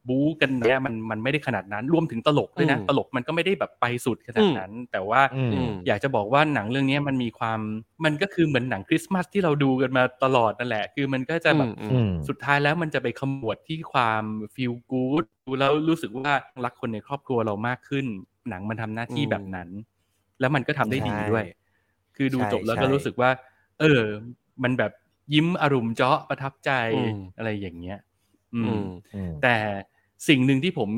[0.10, 7.60] บู๊กันเนี่ยมันมันไม่ได้ขนาดนั้นรวมถึงตลกด้วยนะอืมตลกมันก็ไม่ได้แบบไปสุดขนาดนั้น แต่ว่าอืมอืมอยากจะบอกว่าหนังเรื่องนี้มันมีความ
[8.06, 14.24] มันก็คือเหมือนหนังคริสต์มาสที่เราดูกันมาตลอดนั่นแหละ คือมันก็จะแบบอืมอืมสุดท้ายแล้วมันจะไปขมวดที่ความ
[14.56, 16.32] ฟีลกู๊ดดูแล้วรู้สึกว่า
[16.64, 18.06] รักคนในครอบครัวเรามากขึ้น
[18.50, 19.70] หนังมันทำหน้าที่อืมแบบนั้น
[20.40, 21.46] แล้วมันก็ทำได้ดีใช่ด้วย
[22.16, 23.30] คือดูใช่จบแล้วก็ใช่รู้สึกว่า
[23.80, 24.02] เออ
[24.64, 24.92] มันแบบ
[25.34, 27.98] ยิ้มอารมณ์เจาะประทับใจอืมอะไรอย่างเงี้ย
[28.56, 28.86] อือืมม
[29.16, 29.56] อืม แต่
[30.28, 30.90] สิ่งหนึ่งที่ผม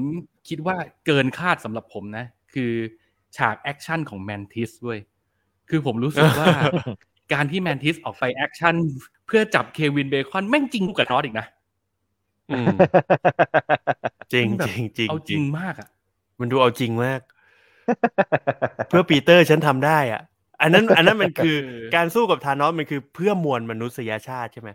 [0.48, 0.76] คิดว่า
[1.06, 2.72] เกินคาดสำหรับผมนะ คือ
[3.38, 5.00] ฉากแอคชั่นของแมนทิสด้วย
[5.70, 6.48] คือผมรู้สึกว่า
[7.34, 8.76] การที่แมนทิสออกไปแอคชั่น
[9.28, 11.48] เพื่อจับเควินเบคอนแม่งจริงกับน็อตอีกนะ
[12.52, 12.76] อืม
[14.34, 15.90] จริงมันแบบจริงจริงเอาจริงมากอะ
[16.40, 17.22] มันดูเอาจริงมาก
[18.90, 20.22] เพื่อปีเตอร์ฉันทำได้อะ
[20.62, 24.70] อันนั้นอันนั้นมันคือเออการสู้กับธานอสมันคือเพื่อมวลมนุษยชาติใช่ไหม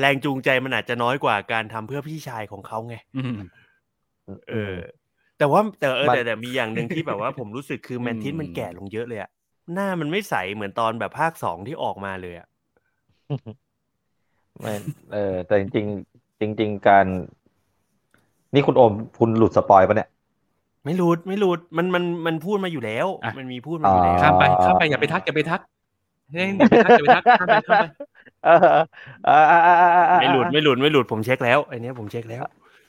[0.00, 3.36] แรงจูงใจมันอาจจะน้อยกว่าการทำเพื่อพี่ชายของเขาไงอืม
[4.50, 4.76] เออ
[5.38, 9.30] แต่ว่าแต่เออมันแต่แต่มีอย่างหนึ่งที่แบบว่าผมรู้สึกคือแมนทิสมันแก่ลงเยอะเลยอะ
[9.74, 12.48] หน้ามันไม่ใสเหมือนตอนแบบภาคสองที่ออกมาเลยอะ
[14.60, 14.72] ไม่
[15.12, 17.06] เออ แต่จริงๆจริงๆการ
[18.54, 20.08] นี่คุณโอมคุณหลุด spoil ปะเนี่ย
[20.84, 25.60] ไม่หลุดไม่หลุดมันมันมันพูดมาอยู่แล้วอะมันมีพูดมาอยู่แล้วอ่ข้ามไปข้ามไปอย่าไปทักอย่าไปทัก
[26.32, 27.82] เฮ้ยไปทักไปทักข้ามไปข้ามไป
[30.18, 32.44] ไม่หลุดไม่หลุดไม่หลุดผมเช็คแล้วไอันนี้ยผมเช็คแล้ว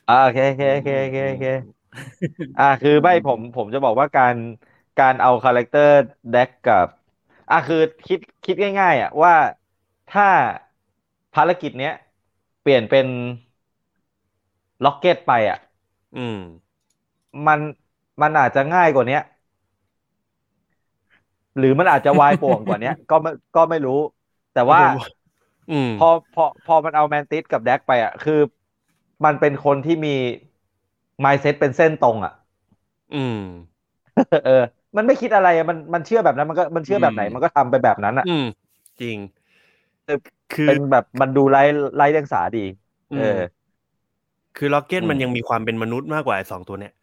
[0.05, 1.45] โอเคโอเคโอเคโอเคโอเค
[2.57, 4.35] อ่าคือไม่ผมผมจะบอกว่าการ
[4.97, 5.91] การเอา character
[6.29, 6.87] แดร็กซ์กับ
[7.49, 9.33] อะคือคิดคิดง่าย ๆ อะว่า
[10.07, 10.23] ถ้า
[11.33, 11.93] ภารกิจเนี้ย
[12.61, 13.07] เปลี่ยนเป็น
[14.85, 15.59] ล็อกเก็ตไปอะ
[16.15, 16.37] อืม
[17.47, 17.59] มัน
[18.21, 19.21] มันอาจจะง่ายกว่าเนี้ย
[21.57, 23.93] หรือมันอาจจะวายป่วงกว่าเนี้ยก็ไม่ก็ไม่รู้
[24.51, 24.81] แต่ว่า
[25.69, 28.33] อืมพอพอพอมันเอาแมนติสกับแดกไปอะคือ
[29.25, 30.09] มันเป็นคนที่มี
[31.23, 32.33] mindset เป็นเส้นตรง อะ
[33.13, 33.41] อืม
[34.43, 34.51] เออ
[34.97, 38.45] มันไม่คิดอะไรอะมันมันเชื่อแบบนั้นมันก็มันเชื่อแบบไหนอืมมันก็ทำไปแบบนั้นอะ อืม
[39.01, 39.17] จริง
[40.53, 41.59] คือเป็นแบบมันดูไร้
[41.95, 42.59] ไร้เดียงสาดี
[43.11, 43.21] เออ
[44.57, 46.93] คือล็อกเก็ตอืมมันยังมีความเป็นมนุษย์มากกว่าไอ้สองตัวเนี้ย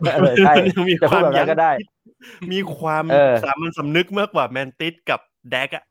[0.00, 1.66] เออใช่มันยังมีจะคพูดวามแบบนั้นก็ได้
[2.52, 5.84] มีความเออสามัญสำนึกมากกว่าแมนติสกับแดกอะ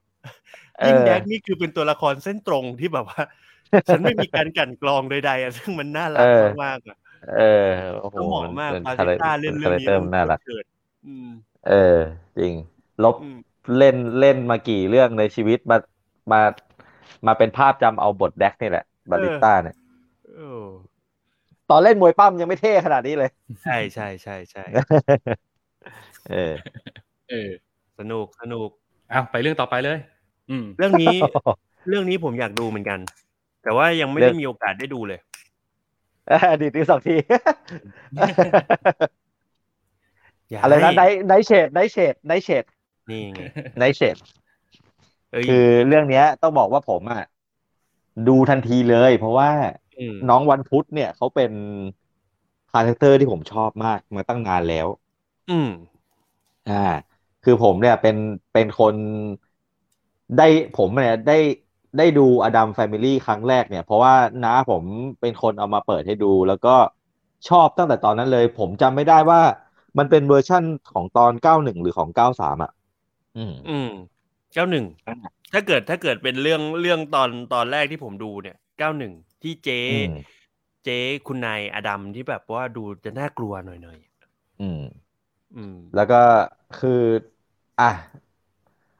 [0.77, 3.21] เออยิ่งแดกนี่คือเป็นตัวละครเส้นตรงที่แบบว่า
[3.89, 6.23] ฉันไม่มีการกลั่นกรองใดๆอะซึ่งมันน่ารักเออ
[6.63, 7.41] มากๆอะเออ
[7.99, 10.65] โอ้โหก็เหมาะมากเป็นปาคาเซแรต้าเล่นเรื่คาองแรคนี้เตอร์มันน่ารักเกิด
[11.05, 11.29] อืม
[11.63, 11.73] เออ
[12.37, 12.53] จริง
[13.03, 13.37] ลบอืม
[13.77, 15.77] เล่นเล่นมากี่เรื่องในชีวิตมา
[16.31, 16.41] มา
[17.27, 19.75] มาเป็นภาพจำเอาบทแดกนี่แหละบาริสต้าเนี่ย
[20.35, 20.67] เออ
[21.67, 23.29] ตอนเล่นมวยปั้มยังไม่เท่ขนาดนี้เลย
[23.63, 24.61] ใช่ใช่ใช่ใช่
[26.29, 26.53] เออ
[27.29, 27.49] เออ
[27.99, 28.69] สนุกสนุก
[29.09, 29.97] เอาไปเรื่องต่อไปเลย
[30.49, 31.17] อืม เรื่องนี้
[31.89, 32.99] เรื่องนี้ผมอยากดูเหมือนกัน
[33.63, 35.19] แต่ว่ายังไม่เรื่ได้องมีโอกาสได้ดูเลย
[36.51, 37.15] อดีตที่สองที
[40.49, 42.63] อยากอะไรนะไนให้ไนเชดไนเชดไนเชด
[43.09, 43.41] นี่ไง
[43.79, 44.15] ไนเชด
[45.31, 47.23] เอ้ยคือเรื่องเนี้ย ต้องบอกว่าผมอะ
[48.27, 49.49] ดูทันทีเลย เพราะว่า
[50.15, 51.51] มน้องวันพุธเนี่ยเขาเป็น
[52.71, 54.87] คาแรคเตอร์ที่ผมชอบมากมาตั้งนานแล้ว
[55.49, 55.69] อืม
[56.67, 56.73] อ่า
[57.41, 58.15] คือผมเนี่ยเป็น
[58.51, 58.95] เป็นคน
[60.37, 60.43] ได้
[60.73, 61.33] ผมเนี่ยได้
[61.97, 64.83] ได้ดู Addams Family ครั้งแรกเนี่ย เพราะว่าน้าผม
[65.21, 66.69] เป็นคนเอามาเปิดให้ดู แล้วก็
[67.47, 69.41] ชอบตั้งแต่ตอนนั้นเลย ผมจำไม่ได้ว่า
[69.97, 72.71] มันเป็นเวอร์ชั่นของตอนเก้าหนึ่งหรือของเก้าสามอะ
[73.37, 73.89] อืม อืม
[74.53, 80.39] เก้าหนึ่งอ่าถ้าเกิดถ้าเกิดเป็นเรื่องเรื่องตอนตอนแรกที่ผมดูเนี่ยเก้าหนึ่งที่เจ๊อืม
[80.83, 83.97] เจ๊คุณนาย Addams ที่แบบว่าดูจะน่ากลัวหน่อยหน่อย
[84.59, 85.08] อืมๆอืม
[85.93, 86.15] แล้วก็
[86.79, 86.89] คือ
[87.79, 87.85] อะ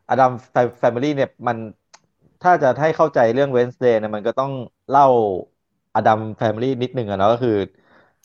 [0.10, 0.32] Addams
[0.80, 1.58] Family เนี่ยมัน
[2.44, 4.52] ถ้าจะให้เข้าใจเรื่อง Wednesday เนี่ยมันก็ต้อง
[4.92, 5.08] เล่า
[5.96, 7.58] Addams Family นิดนึงอะเนาะก็คือ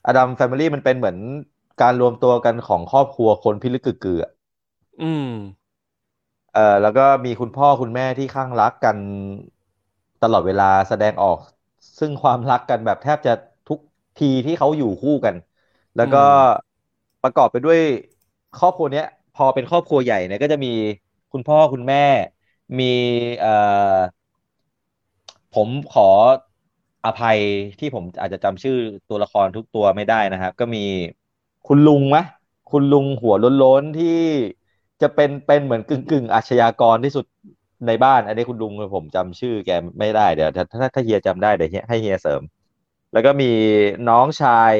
[0.06, 1.18] Addams Family มันเป็นเหมือน
[1.82, 4.32] การรวมตัวกันของครอบครัวคนพิลึกกึกกืออะ
[5.00, 5.30] อืม
[6.52, 8.98] เอ่อแล้วก็มีคุณพ่อคุณแม่ที่คลั่งรักกัน
[10.22, 11.38] ตลอดเวลาแสดงออก
[11.98, 13.32] ซึ่งความรักกันแบบแทบจะ
[13.66, 13.78] ทุก
[14.16, 15.36] ทีที่เขาอยู่คู่กัน
[15.96, 16.18] แล้วก็
[17.22, 17.78] ประกอบไปด้วย
[18.58, 20.68] ครอบครัวเนี้ย พอเป็นครอบครัวใหญ่เนี่ยก็จะมี
[21.32, 21.98] คุณพ่อคุณแม่
[22.78, 22.84] มี
[23.38, 23.48] เอ่อ
[25.54, 26.08] ผมขอ
[27.04, 27.38] อภัย
[27.78, 28.76] ที่ผมอาจจะจำชื่อ
[29.08, 30.84] ตัวละครทุกตัวไม่ได้นะครับ ก็มี
[31.66, 32.22] คุณลุงมะ
[32.70, 34.20] คุณลุงหัวล้นๆที่
[35.02, 37.24] จะเป็นเป็นเหมือนกึ่งกึ่งอาชญากรที่สุด
[37.86, 42.42] ในบ้าน อันนี้คุณลุงผมจำชื่อแกไม่ได้เดี๋ยวถ้าถ้าเฮียจำได้เดี๋ยวเฮียให้เฮียเสริม
[43.12, 43.50] แล้วก็มี
[44.08, 44.74] น้องชาย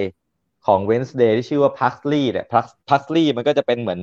[0.67, 2.45] ของ Wednesday ที่ชื่อว่าพักลี่เนี่ย
[2.91, 4.01] พักลี่มันก็จะเป็นเหมือน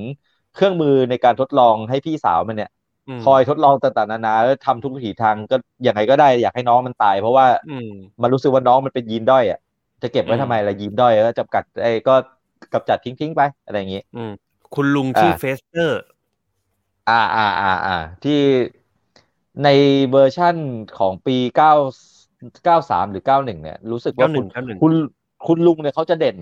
[0.56, 2.70] เครื่องมือในการทดลองให้พี่สาวมันเนี่ย
[3.08, 5.56] อืมคอยทดลองต่างๆนานาแล้วทำทุกวิถีทางก็
[5.88, 7.88] ยังไงก็ได้อยากให้น้องมันตาย เพราะว่าอืม
[8.22, 9.60] มันรู้สึกว่าน้องมันเป็นยีนด้อยอะ
[10.04, 12.14] จะเก็บไว้อืมทำไมล่ะยีนด้อยก็จำกัดไอ้ก็
[12.74, 14.32] กำจัดทิ้งๆไปอะไรอย่างงี้อืม
[14.74, 16.02] คุณลุงชื่ออ่าเฟสเตอร์
[17.08, 17.92] อ่าอ่าอ่าอ่า
[18.24, 18.34] ที่
[19.64, 19.68] ใน
[20.10, 20.56] เวอร์ชั่น
[20.98, 21.74] ของปีเก้า
[22.66, 24.94] เก้าสามหรือเก้าหนึ่งเนี่ย รู้สึกว่าคุณ91คุณ
[25.46, 26.38] คุณลุงเนี่ยเขาจะเด่น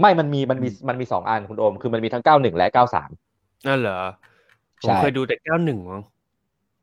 [0.00, 3.10] ไม่มันมีมันมีมันมีสองอันคุณโอม คือมันมีทั้งเก้าหนึ่งและเก้าสาม
[3.66, 6.02] นั่นเหรอใช่มเคยดูแต่เก้าหนึ่งมั้ง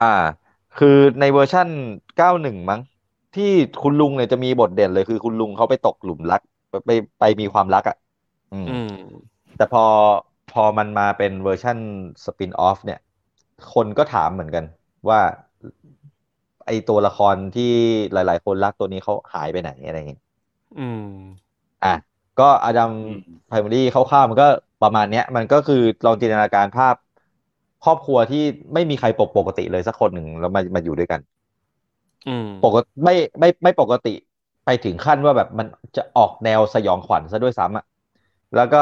[0.02, 0.08] อ่า
[0.76, 0.88] คือ
[1.20, 1.68] ในเวอร์ชั่น
[2.16, 2.80] เก้าหนึ่งมั้ง
[3.34, 3.44] ที่
[3.82, 7.96] คุณลุงเนี่ยจะมีบทเด่นเลยคือคุณลุงเขาไปตกหลุมรัก ไปไปไปมีความรักอะ
[8.52, 9.82] อืมอืม แต่พอ
[10.50, 11.78] พอมันมาเป็นเวอร์ชั่น
[12.26, 13.00] สปินออฟเนี่ย
[13.74, 14.66] คนก็ถามเหมือนกัน
[15.10, 15.20] ว่า
[16.66, 17.72] ไอตัวละครที่
[18.14, 20.22] หลาย ๆ คนรักตัวนี้เขาหายไปไหนอะไรอย่างเงี้ย
[20.76, 21.04] อืม
[21.84, 21.88] อะ
[22.38, 24.46] ก็อดัมอืมไพรมารีคร่าวๆมันก็
[24.82, 26.96] ประมาณเนี้ย มันก็คือลองจินตนาการภาพ
[27.82, 28.38] ครอบครัวที่
[28.74, 31.22] ไม่มีใครปกปกติเลยสักคนหนึ่งแล้วมามาอยู่ด้วยกัน
[32.26, 34.14] อืมปกติไม่ไม่ไม่ปกติ
[34.66, 37.86] ไปถึงขั้นว่าแบบมันจะออกแนวสยองขวัญซะด้วยซ้ำอะ
[38.56, 38.78] แล้วก็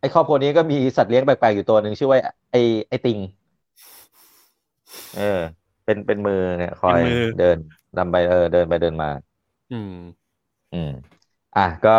[0.00, 2.20] ไอ้ครอบครัวนี้ก็มีสัตว์เลี้ยงแปลกๆอยู่ตัวหนึ่งชื่อว่า
[2.52, 3.18] ไอ้ไอ้ Thing
[5.12, 5.20] เออ
[5.84, 7.56] เป็นเป็นมือเนี่ยคอยเป็นมือเดิน
[7.96, 9.08] ดำไปเออเดินไปเดินมา
[9.70, 9.90] อืม
[10.74, 10.90] อืม
[11.56, 11.98] อะก็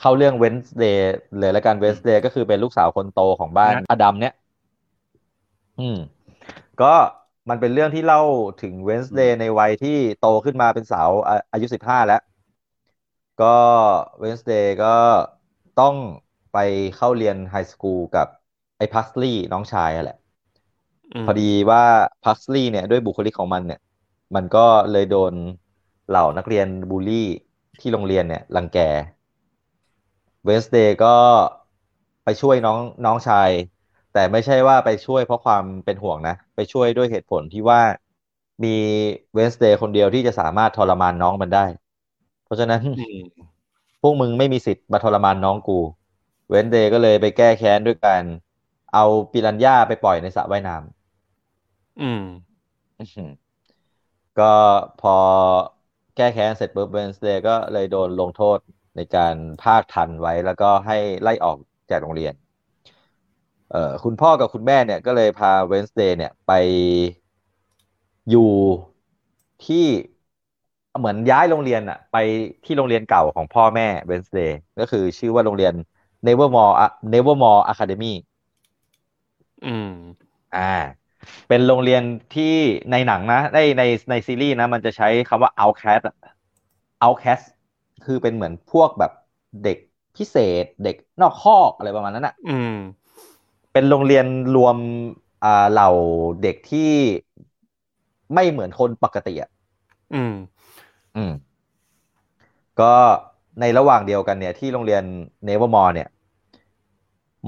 [0.00, 4.34] เข้าเรื่อง Wednesday เลยละกัน Wednesday ก็คือเป็นลูกสาวคนโตของบ้านนะ Addams เนี่ย
[5.80, 5.98] อืม
[6.82, 6.94] ก็
[7.50, 8.22] มันเป็นเรื่องที่เล่า
[8.62, 12.20] ถึง Wednesday ในวัยที่โตขึ้นมาเป็นสาวอาอายุสิบห้าแล้ว
[13.42, 13.56] ก็
[14.18, 14.94] Wednesday ก็
[15.80, 15.94] ต้อง
[16.52, 16.58] ไป
[16.96, 18.26] เข้าเรียน high school กับ
[18.78, 21.82] ไอ้ Pugsley น้องชายอะแหละพอดีว่า
[22.24, 23.80] Pugsley เนี่ยด้วยบุคลิกของมันเนี่ย
[24.34, 25.32] มันก็เลยโดน
[26.08, 27.28] เหล่านักเรียนบูลลี่
[27.80, 28.78] ที่โรงเรียนเนี่ยรังแก
[30.44, 31.14] Wednesday ก็
[32.24, 33.50] ไปช่วยน้องน้องชาย
[34.12, 37.80] แต่ไม่ใช่ว่าไปช่วยเพราะความเป็นห่วงนะ ไปช่วยด้วยเหตุผลที่ว่า
[38.64, 38.68] มี
[39.34, 41.60] Wednesday คนเดียวที่จะสามารถทรมานน้องมันได้
[42.44, 43.44] เพราะฉะนั้นอืม
[44.02, 45.78] พวกมึงไม่มีสิทธิ์มาทรมานน้องกู
[46.48, 48.22] Wednesday ก็เลยไปแก้แค้นด้วยการ
[48.92, 50.84] เอาปิรันย่าไปปล่อยในสระว่ายน้ำ
[51.98, 52.20] อืม
[52.98, 53.30] อื้อหือ
[54.38, 54.44] ก็
[54.98, 55.10] พอ
[56.16, 58.58] แก้แค้นเสร็จปุ๊บ Wednesday ก็เลยโดนลงโทษ
[58.96, 61.58] ในการภาคทัณฑ์ไว้แล้วก็ให้ไล่ออก
[61.90, 62.34] จากโรงเรียน
[63.70, 66.52] เอ่อคุณพ่อกับคุณแม่เนี่ยก็เลยพาเวนสเดย์เนี่ยไป
[68.30, 68.50] อยู่
[69.66, 69.86] ที่
[70.98, 72.16] เหมือนย้ายโรงเรียนอะไป
[72.64, 75.74] ที่โรงเรียนเก่าของพ่อแม่เวนสเดย์ก็คือชื่อว่าโรงเรียน
[76.26, 78.12] Nevermore อะ Nevermore Academy
[79.62, 79.86] อืม
[80.52, 80.60] อ่า
[81.48, 82.02] เป็นโรงเรียน
[82.34, 82.54] ที่
[82.92, 86.16] ในหนังนะในในในซีรีส์นะ มันจะใช้คำว่า outcast อะ
[87.04, 87.44] outcast
[88.04, 89.12] คือเป็นเหมือนพวกแบบ
[89.64, 89.78] เด็ก
[90.16, 92.74] พิเศษ เด็กนอกคอกอะไรประมาณนั้นอะอืม
[93.72, 94.76] เป็นโรงเรียนรวม
[95.44, 95.90] อ่าเหล่า
[96.42, 96.92] เด็กที่
[98.34, 99.50] ไม่เหมือนคนปกติอะ
[100.14, 100.34] อืม
[101.16, 101.32] อืม
[102.80, 102.92] ก็
[103.60, 105.02] ในระหว่างเดียวกันเนี่ย ที่โรงเรียน
[105.44, 106.08] Nevermore เนี่ย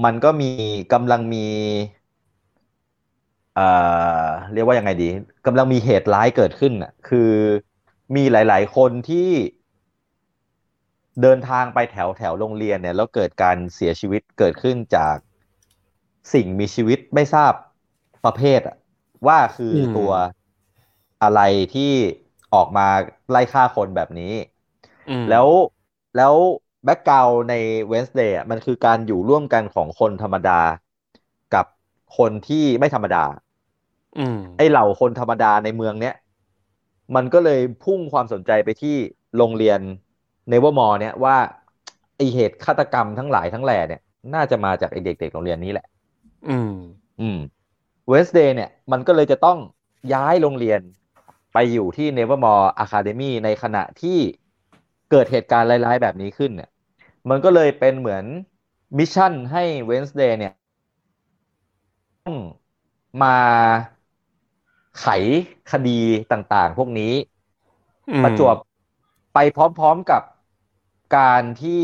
[0.03, 0.49] มันก็มี
[0.93, 1.45] กำลังมี
[3.57, 3.67] เอ่
[4.27, 5.09] อเรียกว่ายังไงดี
[5.45, 7.31] กำลังมีเหตุร้ายเกิดขึ้นอะคือ
[8.15, 9.29] มีหลาย ๆ คนที่
[11.21, 15.17] เดินทางไปแถวแถวโรงเรียนเนี่ยแล้วเกิดการเสียชีวิตเกิดขึ้นจาก
[16.33, 17.53] สิ่งมีชีวิตไม่ทราบ
[18.25, 18.75] ประเภทอะ
[19.27, 20.11] ว่าคืออมตัว
[21.23, 21.39] อะไร
[21.73, 21.91] ที่
[22.53, 22.87] ออกมา
[23.29, 24.33] ไล่ฆ่าคนแบบนี้
[25.09, 25.47] อืมแล้ว
[26.17, 26.35] แล้ว
[26.85, 27.53] background ใน
[27.87, 30.61] Wednesday มันคือการอยู่ร่วมกันของคนธรรมดา
[31.53, 31.65] กับ
[32.17, 33.46] คนที่ไม่ธรรมดาอืม
[34.57, 36.15] ไอเหล่าคนธรรมดาในเมืองเนี้ย
[37.15, 38.95] มันก็เลยพุ่งความสนใจไปที่
[39.37, 39.79] โรงเรียน
[40.49, 41.37] Nevermore เนี่ยว่า
[42.17, 44.01] ไอเหตุฆาตกรรมทั้งหลายทั้งแหล่เนี่ย
[44.33, 45.85] น่าจะมาจากไอเด็กๆโรงเรียนนี้แหละ
[46.49, 46.73] อืม
[47.21, 47.39] อืม
[48.07, 49.57] Wednesday เนี่ย มันก็เลยจะต้อง
[50.13, 50.81] ย้ายโรงเรียน
[51.53, 54.17] ไปอยู่ที่ Nevermore Academy ในขณะที่
[55.11, 56.69] เกิดเหตุการณ์ร้ายๆแบบนี้ขึ้นเนี่ย
[57.29, 58.23] มันก็เลยเป็นเหมือน
[58.97, 60.53] mission ให้ Wednesday เนี่ย
[62.25, 62.37] ต้อง
[63.23, 63.37] มา
[64.99, 65.07] ไข
[65.71, 65.99] คดี
[66.31, 67.13] ต่างๆ พวกนี้
[68.09, 68.55] อืมประจวบ
[69.33, 70.21] ไปพร้อมๆกับ
[71.17, 71.83] การที่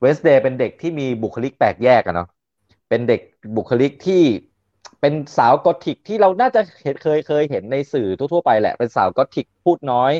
[0.00, 2.28] เวนส์เดย์เป็นเด็กที่มีบุคลิกแปลกแยกอะเนาะ
[2.88, 3.20] เป็นเด็ก
[3.56, 4.22] บุคลิกที่
[5.00, 10.12] เป็นสาวกอธิกที่เราน่าจะเห็นเคยเคยเห็นในสื่อทั่วๆไปแหละ เป็นสาวกอธิกพูดน้อย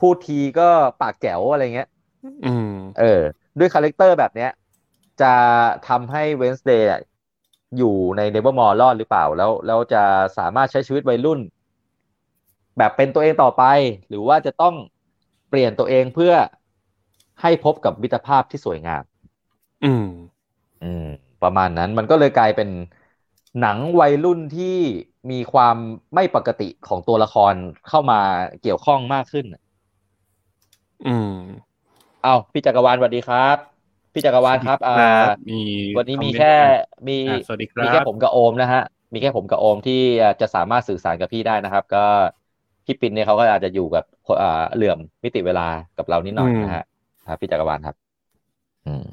[0.00, 0.68] พูดทีก็
[1.00, 1.88] ปากแจ๋วอะไรเงี้ย
[2.44, 2.68] อืม
[2.98, 3.20] เออ
[3.58, 4.50] ด้วย character แบบเนี้ย
[5.22, 5.34] จะ
[5.88, 6.90] ทำให้ Wednesday
[7.76, 10.02] อยู่ในเนเ e อร์มอร์รอดหรือเปล่า แล้วแล้วจะ
[10.38, 11.40] สามารถใช้ชีวิตวัยรุ่น
[12.78, 13.64] แบบเป็นตัวเองต่อไป
[14.08, 14.74] หรือว่าจะต้อง
[15.48, 16.32] เปลี่ยนตัวเองเพื่อ
[17.42, 19.04] ให้พบกับมิตรภาพที่สวยงาม
[19.84, 20.06] อืม
[20.82, 21.06] อืม
[21.42, 22.68] ประมาณนั้นมันก็เลยกลายเป็น
[23.60, 24.76] หนังวัยรุ่นที่
[25.30, 25.76] มีความ
[26.14, 27.54] ไม่ปกติของตัวละคร
[27.88, 28.20] เข้ามา
[28.62, 29.46] เกี่ยวข้องมากขึ้น
[31.06, 31.34] อืม
[32.22, 33.71] เอาพี่จักรวาลสวัสดีครับ
[34.12, 35.54] พี่จักรวาลครับอ่าครับมี
[35.96, 36.46] วันนี้มีอเต์แค่
[37.08, 38.80] มีอะสวัสดีคมีรัแค่บผมกับโอมนะฮะ
[39.12, 41.98] มีแค่ผมกับโอมที่อ่าจะสามารถสื่อสารกับพี่ได้นะครับ ก็
[42.86, 44.04] พี่ปินเนี่ยเขาก็อาจจะอยู่กับ
[44.40, 45.62] อ่าเหลื่อมมิติเวลา
[45.96, 46.82] กับเรานิดหน่อยอืมนะฮะ
[47.28, 47.96] ครับพี่จักรวาลครับ
[48.86, 49.04] อืม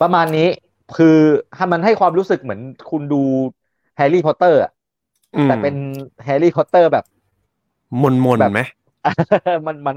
[0.00, 0.48] ประมาณนี้
[0.96, 1.16] คือ
[1.56, 2.60] ให้มันให้ความรู้สึกเหมือน
[2.90, 3.22] คุณดู
[3.96, 4.70] แฮร์รี่พอตเตอร์อะ
[5.36, 5.74] อืมแต่เป็น
[6.24, 7.04] แฮร์รี่พอตเตอร์แบบห
[8.02, 8.58] ม่นหม่นแบบไหม
[9.66, 9.96] มันมัน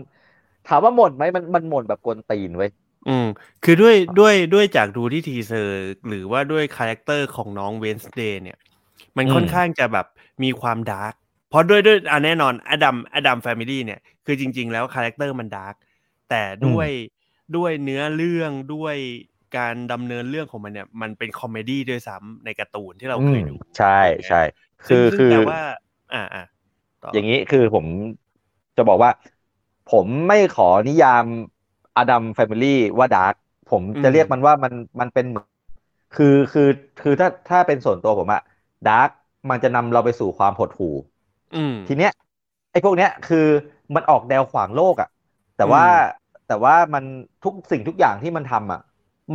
[0.66, 2.70] ถามว่าหม่นไหมมันมันหม่นแบบกวนตีนเว้ย
[3.08, 3.26] อืม
[3.64, 5.76] คือด้วยด้วยด้วยจากดูที่ teaser
[6.08, 8.58] หรือว่าด้วย character ของน้อง Wednesday เนี่ย
[9.18, 10.08] มันอืมค่อนข้างจะแบบ
[10.44, 11.14] มีความ dark
[11.50, 15.76] เพราะด้วยด้วยอะแน่นอน Addams Addams Family เนี่ยคือจริง ๆ แล้ว character มัน dark
[16.30, 16.90] แต่ด้วย
[17.58, 18.96] ด้วยเนื้อเรื่องด้วย
[19.58, 23.88] การดำเนินเรื่องของมันเนี่ย มันเป็น comedy ด้วยซ้ำในการ์ตูนที่เราเคยดู ใช่
[24.28, 24.38] ใช่
[24.88, 25.60] ซึ่คืงอซึ่งคือแปลว่า
[26.14, 26.44] อ่าอ่า
[27.06, 27.86] ต่อย่างนี้คือผม
[28.78, 29.12] จะบอกว่า
[29.88, 31.26] ผมไม่ขอนิยาม
[31.98, 33.36] Addams Family ว่า dark
[33.72, 35.48] ผมจะเรียกมันว่ามันมันเป็นเหมือน
[36.16, 36.70] คือคือ
[37.02, 38.42] คือถ้าถ้าเป็นส่วนตัวผมอะ
[38.88, 39.10] dark
[39.50, 40.96] มันจะนำเราไปสู่ความหดหู่
[41.56, 42.12] อืมทีเนี้ย
[42.72, 43.48] ไอ้พวกเนี้ยคือ
[43.96, 45.10] มันออกแนวขวางโลกอะ
[45.58, 45.94] แต่ว่าอืม
[46.48, 47.04] แต่ว่ามัน
[47.44, 48.82] ทุกสิ่งทุกอย่างที่มันทำอะ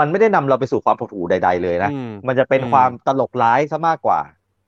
[0.00, 4.20] มันไม่ได้นำเราไปสู่ความหดหู่ใด ๆ เลยนะอืมมันจะเป็นอืมความตลกร้ายซะมากกว่า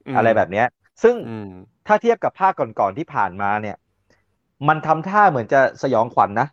[0.07, 0.67] มอะไรแบบเนี้ย
[1.03, 1.49] ซึ่งอืม
[1.87, 3.77] ถ้าเทียบกับภาคก่อนๆที่ผ่านมาเนี่ย
[4.69, 6.49] มันทำท่าเหมือนจะสยองขวัญนะ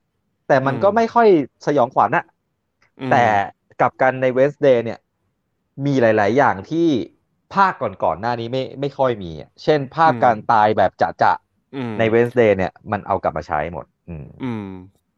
[0.47, 1.27] แต่มันก็อืมไม่ค่อย
[1.65, 2.25] สยองขวัญอะ
[2.99, 3.25] อืมแต่
[3.79, 4.99] กลับกันในเวสเดย์เนี่ย
[5.85, 6.87] มีหลาย ๆ อย่างที่
[7.55, 11.31] ภาคก่อนๆหน้านี้ไม่ไม่ค่อยมีอะเช่นภาคการตายแบบจอะ
[11.73, 14.61] อืมๆใน Wednesday เนี่ยมันเอากลับมาใช้หมดอืมอืม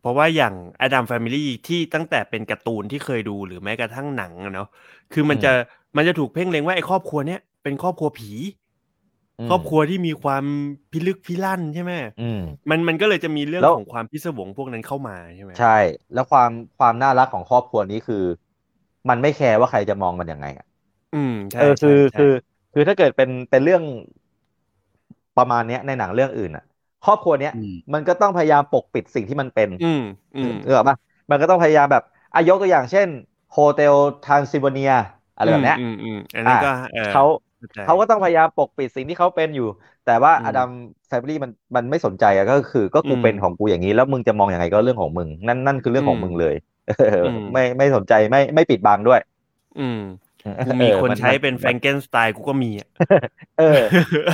[0.01, 4.67] เพราะว่าอย่าง Addams Family ที่ตั้งแต่เป็นการ์ตูนที่เคยดูหรือแม้กระทั่งหนังอะเนาะ
[5.13, 5.51] คือมันอืมจะ
[5.97, 8.38] มันจะถูกเพ่งเล็งว่าไอ้ครอบครัวเนี้ยเป็นครอบครัวผี
[9.47, 10.43] ครอบครัวที่มีความ
[10.91, 15.67] พิลึกพิลั่นใช่ไหมอืมมันมันก็เลยจะมีเรื่องแล้วของความพิศวงพวกนั้นเข้ามาใช่ไหมใช่
[16.13, 18.23] แล้วความความน่ารักของครอบครัวนี้คือ
[19.09, 20.65] มันไม่แคร์ว่าใครจะมองมันยังไงอะ
[21.11, 22.25] อืมใช่เออใช่คือใช่คือ
[22.73, 23.83] คือถ้าเกิดเป็นเป็นเรื่อง
[25.38, 26.63] ประมาณเนี้ยในหนังเรื่องอื่นอะ
[27.05, 30.01] ครอบครัวเนี้ยอืมมันก็ต้องพยายามปกปิดสิ่งที่มันเป็น อืม
[30.35, 30.95] อืมเออปะ
[31.29, 33.07] มันก็ต้องพยายามแบบอายกตัวอย่างเช่น
[33.51, 34.91] Hotel Transylvania
[35.38, 37.46] อะไรแบบเนี้ยอืมอืมอันนั้นก็เออเข้าใจ
[37.83, 39.63] เขาก็ต้องพยายามปกปิดสิ่งที่เขาเป็นอยู่
[40.05, 40.69] แต่ว่าอืม Addams
[41.07, 46.55] Family มันมันไม่สนใจอะก็คือ ก็กูอืมเป็นของกูอย่างนี้ แล้วมึงจะมองอย่างไงก็เรื่องของมึง นั่นนั่นคือเรื่องของอืมมึงเลย
[46.87, 46.91] เอ
[47.23, 49.19] ออมไม่ไม่สนใจไม่ไม่ปิดบังด้วย
[49.77, 49.99] อืม
[50.63, 52.87] กูมีเออคนมันใช้มันเป็น Frankenstein กูก็มีอะ
[53.57, 53.63] เออ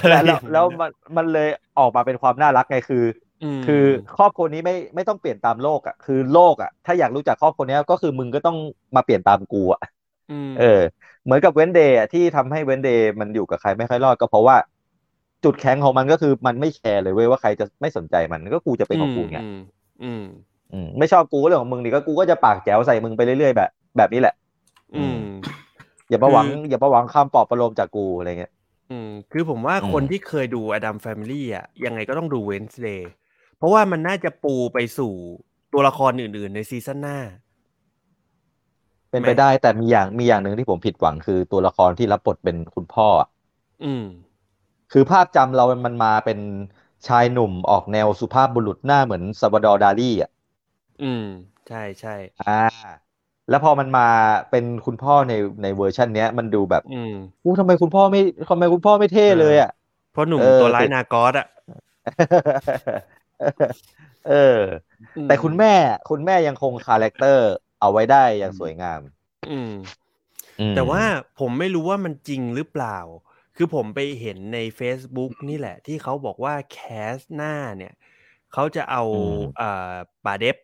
[0.02, 1.48] อะไรแล้วอย่างแล้วเงี้ยมันมันเลย
[1.78, 2.98] ออกมาเป็นความน่ารักไงคือ
[3.42, 3.84] มคือ
[4.18, 8.58] ครอบครัวนี้ไม่ไม่ต้องเปลี่ยนตามโลกอะคือโลกอะถ้าอยากรู้จักครอบครัวนี้ก็คือมึงก็ต้อง
[8.96, 9.82] มาเปลี่ยนตามกูอะ
[10.30, 10.80] มเออ
[11.26, 14.56] เหมือนกับ Wednesday ที่ทำให้ Wednesday มันอยู่กับใครไม่ค่อยรอดก็เพราะว่า
[15.44, 19.60] จุดแข็งของมันก็คือมันไม่แคร์เลยเว้ยว่าใครจะไม่สนใจมันก็กูจะเป็นของกูไงอืม
[20.04, 20.24] อืม
[20.74, 24.36] อืมไม่ชอบกูก็เรื่องของมึงดิก็กูก็จะปากแจ๋วใส่มึงไปเรื่อยๆแบบแบบนี้แหละ
[24.96, 25.18] อืม
[26.10, 28.52] อย่ามาหวังคืออย่ามาหวังคำปลอบประโลมจากกูอะไรเงี้ย
[28.92, 33.12] อืม คือผมว่าอืมคนที่เคยดู Addams Family อะยังไงก็ต้องดู Wednesday
[33.58, 35.14] เพราะว่ามันน่าจะปูไปสู่
[35.74, 37.18] ตัวละครอื่นๆใน season หน้า
[39.14, 43.28] เป็นไหมไปได้แต่มีอย่างมีอย่างหนึ่งที่ผมผิดหวังคือตัวละครที่รับบทเป็นคุณพ่ออะ
[43.84, 44.04] อืม
[44.92, 46.40] คือภาพจำเรามันมาเป็น
[47.08, 50.30] ชายหนุ่มออกแนวสุภาพบุรุษหน้าเหมือน Salvador Dali อะ
[51.02, 51.24] อืม
[51.68, 53.14] ใช่ใช่อ่า
[53.48, 54.02] แล้วพอมันมา
[54.50, 59.70] เป็นคุณพ่อในในเวอร์ชันเนี้ย มันดูแบบ อืมอู้ทำไมคุณพ่อไม่ทำไมคุณพ่อไม่เท่เลยอะ
[60.12, 61.48] เพราะหนุ่มเออตัวร้ายแต่ Narcos อะ
[64.24, 64.34] เออ
[65.26, 65.68] แต่คุณแม่
[66.08, 67.44] คุณแม่ยังคง character
[67.84, 69.02] เอาไว้ได้อย่างสวยงาม
[69.52, 69.74] อืม
[70.60, 71.04] อืม แต่ว่า
[71.40, 72.98] ผมไม่รู้ว่ามันจริงหรือเปล่า
[73.56, 77.94] คือผมไปเห็นใน Facebook นี่แหละ ที่เขาบอกว่า cast หน้าเนี่ย
[78.54, 79.04] เขาจะเอา
[79.58, 79.94] เอ่อ
[80.26, 80.58] ป๋า Depp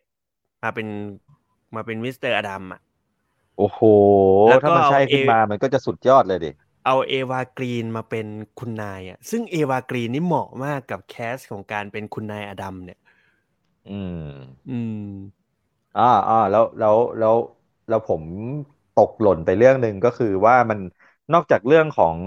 [0.62, 0.88] มาเป็น
[1.74, 2.80] มาเป็น Mister Addams อะ
[3.58, 3.80] โอ้โห
[4.48, 6.50] แล้วก็ถ้ามันใช่เอาขึ้นเอมามันก็จะสุดยอดเลยดิ
[6.86, 8.26] เอา Eva Green มาเป็น
[8.58, 13.00] คุณนายอะ ซึ่ง Eva Green นี่เหมาะมากกับ cast ของการเป็นคุณนาย Addams เนี่ย
[13.90, 14.24] อืม
[14.70, 15.04] อืม
[15.96, 17.36] อ่าอ่าแล้วแล้วแล้ว
[17.88, 18.22] แล้วผม
[18.94, 20.78] ตกหล่นไปเรื่องหนึ่งก็คือว่ามัน
[21.32, 22.18] นอกจากเรื่องของ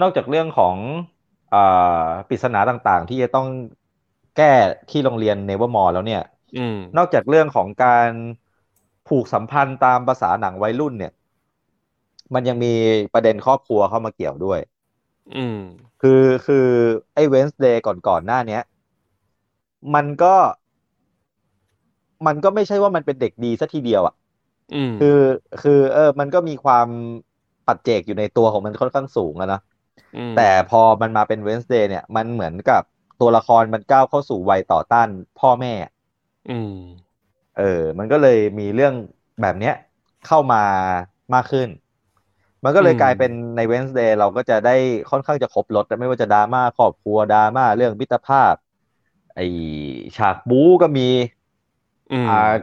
[0.00, 0.78] นอกจากเรื่องของ
[1.50, 1.58] อ่า
[2.28, 3.46] ปริศนาต่างๆ ที่จะต้อง
[4.34, 4.44] แก้
[4.88, 6.20] ที่โรงเรียน Nevermore แล้วเนี่ย
[6.56, 8.10] อืมนอกจากเรื่องของการ
[9.04, 11.12] ผูกสัมพันธ์ตามภาษาหนังวัยรุ่นเนี่ย
[12.34, 12.72] มันยังมี
[13.12, 14.60] ประเด็นครอบครัวเข้ามาเกี่ยวด้วย
[15.34, 15.56] อืม
[16.02, 16.66] คือคือ
[17.14, 18.62] ไอ้ Wednesday ก่อนก่อนหน้าเนี้ย
[19.94, 20.34] มันก็
[22.26, 24.14] มันก็ไม่ใช่ว่ามันเป็นเด็กดีซะทีเดียวอะ
[24.72, 25.06] อืมคือ
[25.60, 26.88] คือ เออ มันก็มีความ
[27.66, 29.58] ปัจเจกอยู่ในตัวของมันค่อนข้างสูงอะนะ
[30.14, 32.82] มแต่พอมันมาเป็นเวนส์เดย์เนี่ย มันเหมือนกับ
[33.18, 35.72] ตัวละครมันก้าวเข้าสู่วัยต่อต้านพ่อแม่
[36.48, 36.72] อืม
[37.54, 37.62] เออ
[37.98, 38.94] มันก็เลยมีเรื่อง
[39.40, 39.72] แบบเนี้ย
[40.22, 40.58] เข้ามา
[41.34, 41.68] มากขึ้น
[42.64, 44.70] มันก็เลยอืมกลายเป็นใน Wednesday เราก็จะได้
[45.10, 48.54] ค่อนข้างจะครบรถไม่ว่าจะดราม่าครอบครัวดราม่าเรื่องมิตรภาพ
[49.34, 49.38] ไอ
[50.16, 51.41] ฉากบู๊ก็มีอืมอ่า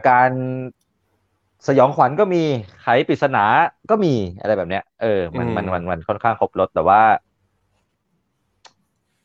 [0.08, 0.30] การ
[1.68, 2.42] สยองขวัญก็มี
[2.82, 3.44] ไขปริศนา
[3.90, 7.00] ก็มีอะไรแบบเนี้ย เออ มันอืมมันมันมันค่อนข้างครบรถแต่ว่า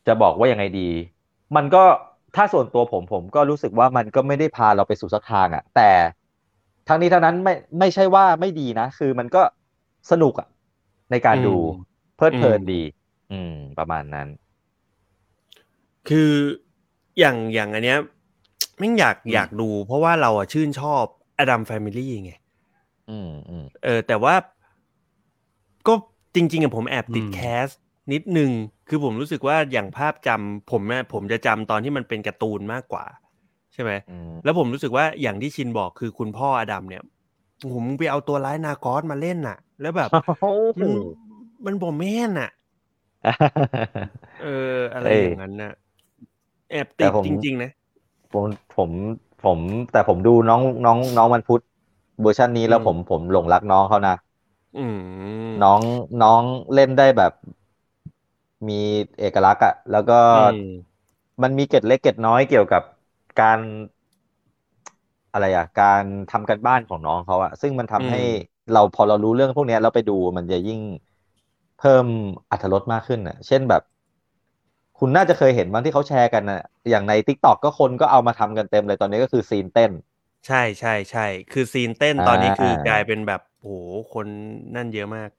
[0.06, 0.88] จะบอกว่ายังไงดี
[1.56, 1.84] มันก็
[2.36, 5.90] ถ้าส่วนตัวผมผมก็รู้สึกว่ามันก็ไม่ได้พาเราไปสู่สักทางอะ่ะ แต่
[6.88, 9.42] ทั้งนี้ทั้งนั้นไม่ไม่ใช่ว่าไม่ดีนะ คือมันก็
[10.10, 10.48] สนุกอะ่ะ
[11.10, 11.62] ในการดูอืม
[12.16, 12.82] เพลิดเพลินอืมดี
[13.32, 14.28] อืม ประมาณนั้น
[16.08, 16.30] คือ
[17.18, 17.98] อย่างอย่างอันเนี้ย
[18.78, 21.04] แม่งอยากอืมอยากดู เพราะว่าเราอะชื่นชอบ
[21.38, 22.32] Addams Family ไง
[23.10, 24.34] อืมอืมเออ แต่ว่า
[25.86, 25.94] ก็
[26.34, 27.68] จริงๆอะผมแอบติดอืม cast
[28.12, 28.50] นิดนึง
[28.88, 33.04] คือผมรู้สึกว่าอย่างภาพจำผมเนี่ยผมจะจำตอนที่มันเป็นการ์ตูนมากกว่า
[33.72, 37.02] ใช่ไหมอืมแล้วผมรู้สึกว่าอย่างที่ชินบอกคือคุณพ่อ Addams เนี่ย
[37.72, 40.10] ผมไปเอาตัวร้ายนากอสมาเล่นน่ะ แล้วแบบ
[40.80, 40.90] มัน
[41.66, 42.50] มันบ่แม่นน่ะ
[44.42, 45.72] เออ อะไรเอ้ยอย่างนั้นน่ะ
[46.70, 47.70] แอบแต่ติดผมจริง ๆ นะ
[48.36, 48.90] ผมผม
[49.44, 49.60] ผม
[49.92, 51.60] แต่ผมดูน้องน้องน้องวันพุธ
[52.20, 54.14] เวอร์ชันนี้แล้วอืมผมผมหลงรักน้องเขานะ
[54.74, 54.78] อื
[55.54, 55.82] มน้อง
[56.22, 56.42] น้อง
[56.74, 57.32] เล่นได้แบบ
[58.68, 58.80] มี
[59.18, 60.96] เอกลักษณ์อะแล้วก็อืม
[61.42, 62.82] มันมีเกร็ดเล็กเกร็ดน้อยเกี่ยวกับ
[63.40, 63.58] การ
[65.32, 68.26] อะไรอะการทำการบ้านของน้องเขาอะซึ่งมันทำให้อืม
[68.70, 70.80] เราพอเรารู้เรื่องพวกเนี้ยเราไปดูมันจะยิ่ง
[71.76, 72.06] เพิ่ม
[72.50, 73.82] อรรถรสมากขึ้นอะเช่นแบบ
[74.98, 79.90] คุณน่าจะเคยเห็นบางที่เขาแชร์กันนะอย่างใน TikTok ก็คนก็เอามาทำกันเต็มเลยตอนนี้ก็คือ scene เต้น
[80.46, 83.68] ใช่ใช่ใช่คือ sceneเต้นตอนนี้อ่าคือกลายเป็นแบบโห
[84.14, 84.26] คน
[84.76, 85.30] นั่นเยอะมาก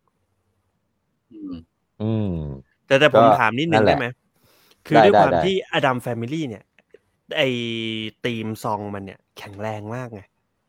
[1.32, 1.56] อืม
[2.02, 2.32] อืม
[2.88, 4.08] แต่แต่ผมก็ถามนิดนึนั่นแหละได้ไหม
[4.88, 6.64] คือได้ด้วยได้ความได้ที่ Addams Family เนี่ย
[7.38, 10.22] ไอ้ theme song มันเนี่ยแข็งแรงมากไง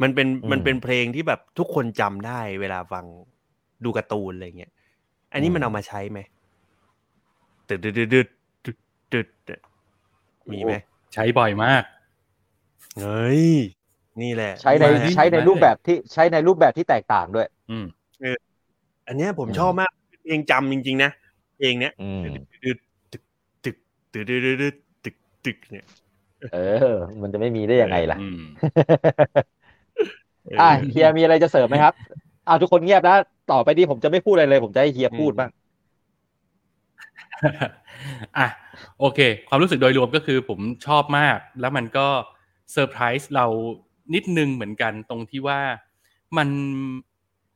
[0.02, 3.04] มันเป็นมันเป็นเพลงที่แบบทุกคนจำได้เวลาฟัง
[3.84, 4.72] ดูการ์ตูนอะไรเงี้ย
[5.32, 6.18] อันนี้มันเอามาใช้ไหม
[7.68, 8.37] ตึดตึดตึดตึดตึด
[9.12, 9.26] จุด
[10.52, 10.72] มีไหม
[11.14, 11.82] ใช้บ่อยมาก
[13.00, 13.46] เฮ้ย
[14.22, 14.84] นี่แหละ ใช้ใน
[15.14, 17.86] ใช้ในรูปแบบที่ใช้ในรูปแบบที่แตกต่างด้วย อืม
[19.08, 19.90] อันนี้ผมชอบมาก
[20.28, 21.10] เองจำจริง ๆ นะ
[21.58, 21.92] เพลงเนี้ย
[22.64, 22.78] ตึก
[23.12, 23.24] ตึก
[23.64, 23.76] ตึก
[24.12, 25.86] ตึกตึกตึกตึกเนี่ย
[26.54, 26.58] เอ
[26.92, 28.18] อ มันจะไม่มีได้ยังไงล่ะ
[30.60, 31.94] อ่าเฮียมีอะไรจะเสริมไหมครับ
[32.46, 33.16] อ้าทุกคนเงียบนะ
[33.52, 35.50] ต่อไปนี้ผมจะไม่พูดอะไรเลย ผมจะให้เฮียพูดบ้าง
[38.38, 38.48] อะ
[39.00, 39.18] โอเค
[39.48, 42.06] ความรู้สึกโดยรวมก็คือผมชอบมาก แล้วมันก็
[42.72, 43.46] เซอร์ไพรส์เรา
[44.14, 45.60] นิดนึงเหมือนกันตรงที่ว่า
[46.36, 46.48] มัน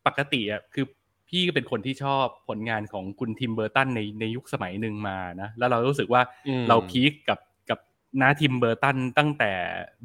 [0.07, 0.87] ปกติอะคือ
[1.29, 7.39] พี่ก็เป็นคนที่ชอบผลงานของคุณ Tim Burton ในในยุคสมัยหนึ่งมานะ แล้วเรารู้สึกว่าอืมเรา peak กับ
[7.71, 7.79] กับ
[8.21, 9.53] น้า Tim Burton ตั้งแต่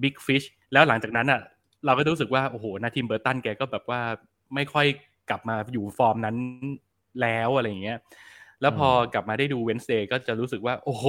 [0.01, 1.41] Big Fish แล้วหลังจากนั้นอะ
[1.85, 4.01] เราก็รู้สึกว่า โอ้โหน้า Tim Burton แกก็แบบว่า
[4.55, 4.87] ไม่ค่อย
[5.29, 6.35] กลับมาอยู่ฟอร์มนั้น
[7.21, 7.97] แล้วอะไรอย่างเงี้ย
[8.61, 11.05] แล้วพอกลับมาได้ดู Wednesday ก็จะรู้สึกว่า โอ้โห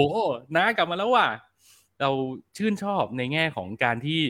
[0.57, 1.29] น้ากลับมาแล้วว่ะ
[2.01, 2.11] เรา
[2.57, 4.23] ชื่นชอบในแง่ของการที่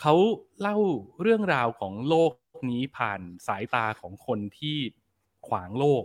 [0.00, 0.14] เขา
[0.60, 0.76] เล่า
[1.22, 2.32] เรื่องราวของโลก
[2.70, 4.76] นี้ผ่านสายตาของคนที่
[5.48, 6.04] ขวางโลก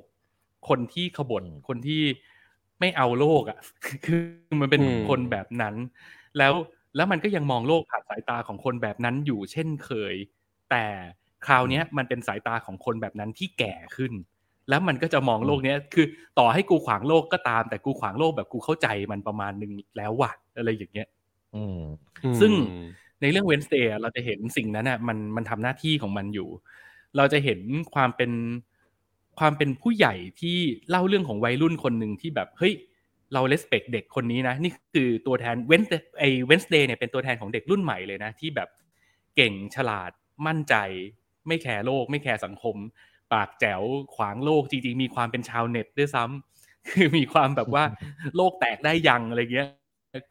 [0.70, 2.04] คนที่ขบฏอืมคนที่
[2.80, 3.60] ไม่เอาโลกอะ
[4.06, 4.22] คือ
[4.62, 5.76] มันเป็นอืมคนแบบนั้น
[6.38, 6.54] แล้ว
[6.96, 10.16] แล้วมันก็ยังมองโลกผ่านสายตาของคนแบบนั้นอยู่เช่นเคย
[10.72, 10.86] แต่
[11.46, 14.14] คราวเนี้ยมันเป็นสายตาของคนแบบนั้นที่แก่ขึ้น
[14.70, 16.06] แล้วมันก็จะมองโลกเนี้ยคือ
[16.40, 21.08] ต่อให้กูขวางโลกก็ตาม แต่กูขวางโลกแบบกูเข้าใจมันประมาณหนึ่งแล้วว่ะอะไรอย่างเงี้ย
[21.56, 21.80] อืม
[22.40, 22.52] ซึ่ง
[23.22, 26.50] ในเรื่อง Wednesday อะเราจะเห็นสิ่งนั้นอะมันมันทำหน้าที่ของมันอยู่
[27.18, 27.60] เราจะเห็น
[27.94, 28.32] ความเป็น
[29.40, 30.58] ความเป็นผู้ใหญ่ที่
[30.90, 32.74] เล่าเรื่องของวัยรุ่นคนหนึ่งที่แบบเฮ้ย
[33.34, 35.84] เราเลสเ c กเด็กคนนี้นะนี่คือตัวแทนเวน
[36.20, 38.70] ไอ Wednesday เนี่ยเป็นตัวแทนของเด็กรุ่นใหม่เลยนะ ที่แบบ
[39.36, 40.12] เก่งฉลาด
[40.48, 40.76] มั่นใจ
[41.48, 42.76] ไม่แคร์โลก ไม่แคร์สังคม
[43.34, 43.82] ปากแจ๋ว
[44.16, 47.84] ขวางโลกจริงๆ มีความเป็นชาวเน็ตด้วยซ้ำคือมีความแบบว่า
[48.36, 49.70] โลกแตกได้ยังอะไรเงี้ย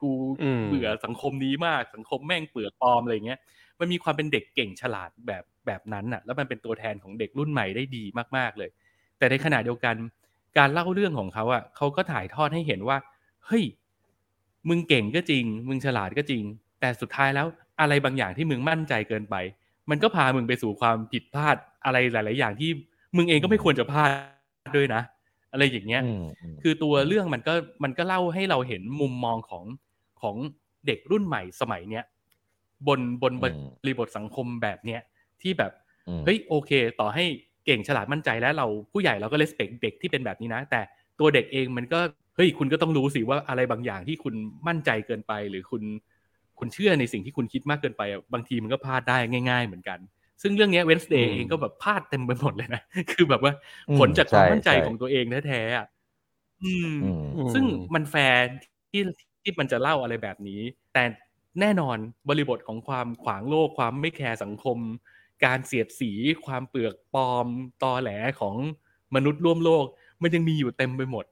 [0.03, 3.39] กูอืมเบื่อสังคมนี้มากสังคมแม่งเปลือกปลอมอะไรเงี้ย
[3.81, 8.05] มันมีความเป็นเด็กเก่งฉลาดแบบแบบนั้นน่ะ แล้วมันเป็นตัวแทนของเด็กรุ่นใหม่ได้ดี
[8.37, 8.71] มากๆเลย
[9.19, 9.97] แต่ในขณะเดียวกัน
[10.59, 12.99] การเล่าเรื่องของเขาอะเขาก็ถ่ายทอดให้เห็นว่า
[13.47, 13.65] เฮ้ย
[14.69, 16.43] มึงเก่งก็จริง มึงฉลาดก็จริง
[16.81, 17.47] แต่สุดท้ายแล้ว
[17.81, 19.37] อะไรบางอย่างที่มึงมั่นใจเกินไป
[19.91, 22.71] มันก็พามึงไปสู่ความผิดพลาดอะไรหลาย ๆ อย่างที่
[23.17, 24.11] มึงเองก็ไม่ควรจะพลาด
[24.77, 25.03] ด้วยนะ
[25.53, 27.55] อะไรอย่างเงี้ยอืมมคือตัวเรื่องมันก็
[27.85, 29.65] มันก็เล่าให้เราเห็นมุมมองของ
[30.23, 30.37] ของ
[30.87, 32.05] เด็กรุ่นใหม่สมัยเนี้ย
[32.89, 33.45] บนบนบ
[33.89, 35.01] ริบทสังคมแบบเนี้ย
[35.43, 35.73] ที่แบบ
[36.09, 37.25] อืมเฮ้ยโอเค ต่อให้
[37.67, 40.81] เก่งฉลาดมั่นใจแล้วเราผู้ใหญ่เราก็เลสเปกเด็กที่เป็นแบบนี้นะ แต่
[41.19, 42.01] ตัวเด็กเองมันก็
[42.37, 44.35] เฮ้ยคุณก็ต้องรู้สิว่าอะไรบางอย่างที่คุณ
[44.69, 45.83] มั่นใจเกินไปหรือคุณ
[46.59, 49.17] คุณเชื่อในสิ่งที่คุณคิดมากเกินไปอะบางทีมันก็พลาดได้
[49.51, 49.99] ง่าย ๆ เหมือนกัน
[50.43, 53.53] ซึ่งเรื่องเนี้เวนสเดย์อืมเองก็แบบพลาดเต็มไปหมดเลยนะ คือแบบว่า
[53.89, 55.87] อืมผลจากความใช่มั่นใจใช่ของตัวเองแท้ๆอะ
[56.63, 57.65] อืมอืมอืม ซึ่ง
[57.95, 58.43] มันแฟร์
[58.91, 59.03] ที่
[59.43, 60.61] ที่มันจะเล่าอะไรแบบนี้
[60.93, 61.05] แต่
[61.61, 61.97] แน่นอน
[62.29, 64.79] บริบทของความขวางโลกความไม่แคร์สังคม
[65.45, 66.13] การเสียดสี
[66.47, 67.47] ความเปลือกปลอม
[67.83, 68.11] ตอแหล
[68.41, 68.57] ของ
[69.15, 69.85] มนุษย์ร่วมโลก
[70.23, 71.25] มันยังมีอยู่เต็มไปหมด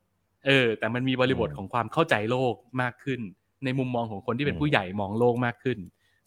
[0.46, 3.20] เออ แต่มันมีบริบทอืมของความเข้าใจโลกมากขึ้น
[3.64, 5.78] ในมุมมองของคนที่เป็นอืมผู้ใหญ่มองโลกมากขึ้น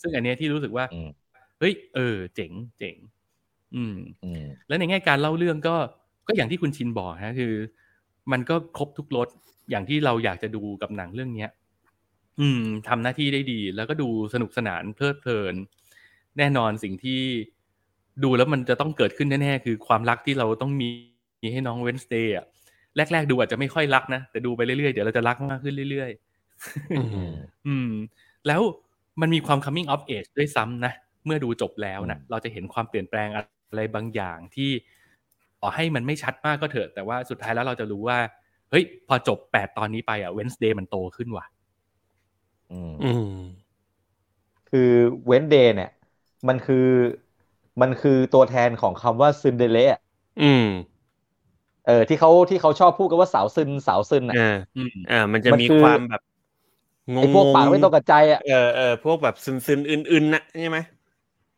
[0.02, 1.08] ซึ่งอันเนี้ยที่รู้สึกว่าอืม
[1.62, 2.96] เฮ้ยเออ เจ๋งเจ๋ง
[3.76, 5.76] อืมอืมแล้วในแง่การเล่าเรื่องก็
[6.28, 7.54] ก็อย่างที่คุณชินบอกฮะ คือ
[8.32, 9.28] มันก็ครบทุกรส
[9.70, 11.50] อย่างที่เราอยากจะดูกับหนังเรื่องเนี้ย
[12.40, 15.56] อืมทำหน้าที่ได้ดี แล้วก็ดูสนุกสนานเพลิดเพลิน
[16.38, 17.22] แน่นอนสิ่งที่
[18.24, 20.90] ดูแล้วมันจะต้องเกิดขึ้นแน่ๆคือความรักที่เราต้องมี
[21.54, 22.46] ให้น้องเวนสเตย์อะ
[22.96, 27.30] แรกๆดูอาจจะไม่ค่อยรักนะแต่ดูไปเรื่อยๆเดี๋ยวเราจะรักมากขึ้นเรื่อยๆอืม
[27.68, 27.92] อืม
[28.48, 28.62] แล้ว
[29.22, 30.94] มันมีความ coming of age ด้วยซ้ำนะ
[31.26, 34.72] เมื่อดูจบแล้วนะอืมเราจะเห็นความเปลี่ยนแปลงอะไรบางอย่างที่
[35.62, 38.18] ต่อให้มันไม่ชัดมากก็เถอะ แต่ว่าสุดท้ายแล้วเราจะรู้ว่า
[38.72, 41.46] เฮ้ย พอจบแปดตอนนี้ไปอะ Wednesday มันโตขึ้นว่ะ
[42.72, 43.32] อืมอืม
[44.70, 44.92] คือ
[45.26, 45.92] เวนเดย์เนี่ย
[46.48, 46.88] มันคือ
[47.82, 50.00] มันคือตัวแทนของคำว่าซึนเดเลอะ
[50.42, 50.66] อืม
[51.88, 56.22] เออ ที่เขาที่เขาชอบพูดกันว่าสาวซึนสาวซึนอะอ่าอืมอ่ามันจะมันมีคือความแบบ
[57.16, 60.80] งงไอ้พวกปากไม่ตรงกับใจอะเออเออพวกแบบซึนซึนๆอื่นๆนะใช่ไหม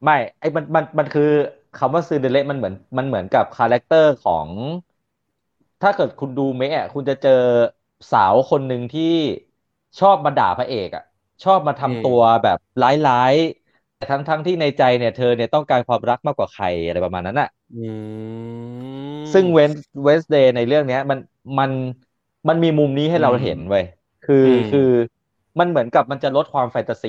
[0.04, 1.24] ไม่ไอ้มันมันมันคือ
[1.76, 4.49] คำว่าซึนเดเลมันเหมือนมันเหมือนกับ character ของ
[5.82, 7.32] ถ้าเกิดคุณดูเมะอะคุณจะเจอ
[8.12, 9.04] สาวคนหนึ่งที่
[9.99, 11.04] ชอบมาด่าพระเอกอะ
[11.43, 17.88] ชอบมาทำตัวแบบร้ายๆแต่ทั้งทั้งที่ในใจเนี่ยเธอเนี่ยต้องการความรักมากกว่าใครอะไรประมาณนั้นอะอื
[18.84, 19.72] มซึ่งเวน
[20.03, 21.20] Wednesday ในเรื่องเนี้ย มัน
[21.60, 21.72] มัน
[22.47, 23.84] มันมีมุมนี้ให้เราเห็นเว้ย
[24.24, 24.80] คืออมคือ
[25.60, 27.08] มันเหมือนกับมันจะลดความแฟนตาซี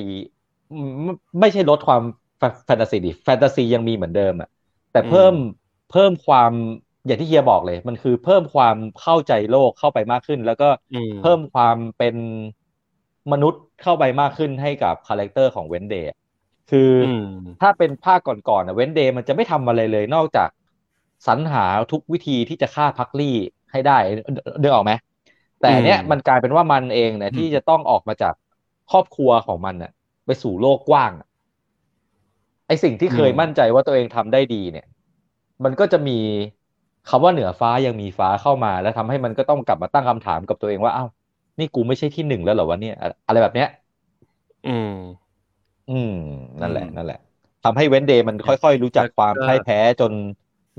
[1.03, 2.03] ไม่ไม่ใช่ลดความ
[2.45, 4.49] แฟแฟนตาซีดิแฟนตาซียังมีเหมือนเดิมอะ
[4.91, 5.33] แต่เพิ่ม
[5.91, 6.51] เพิ่มความ
[7.05, 12.15] อย่างที่เฮียบอกเลย มันคือเพิ่มความเข้าใจโลกเข้าไปมากขึ้น แล้วก็อืมเพิ่มความเป็น
[13.31, 16.11] มนุษย์เข้าไปมากขึ้นให้กับ character ของ Wednesday
[16.71, 17.21] คือออืม
[17.61, 20.49] ถ้าเป็นภาคก่อนๆนะเวนเดย์มันจะไม่ทำอะไรเลยนอกจาก
[21.27, 23.35] สรรหาทุกวิธีที่จะฆ่าพักลี่
[23.71, 23.97] ให้ได้
[24.59, 24.91] เดือออกไหม
[25.61, 28.33] แต่เนี้ยอืมมันกลายเป็นว่ามันเองเนี่ยอืมที่จะต้องออกมาจาก
[28.91, 29.91] ครอบครัวของมันน่ะ
[30.25, 31.27] ไปสู่โลกกว้างอะ
[32.67, 34.85] ไอสิ่งที่เคยมั่นใจว่าตัวเองทำได้ดีเนี่ย
[35.63, 36.19] มันก็จะมี
[37.09, 41.07] คำว่าเหนือฟ้ายังมีฟ้าเข้ามา แล้วทำให้มันก็ต้องกลับมาตั้งคำถามกับตัวเองว่าอ้าว
[41.59, 43.69] นี่กูไม่ใช่ที่หนึ่งแล้วเหรอวะเนี่ยอะอะไรแบบเนี้ย
[44.67, 44.91] อืม
[45.91, 46.13] อืม
[46.61, 47.19] นั่นแหละอืมนั่นแหละ
[47.65, 50.11] ทำให้ Wednesday มันค่อยๆ รู้จักแล้วก็ความพ่ายแพ้จน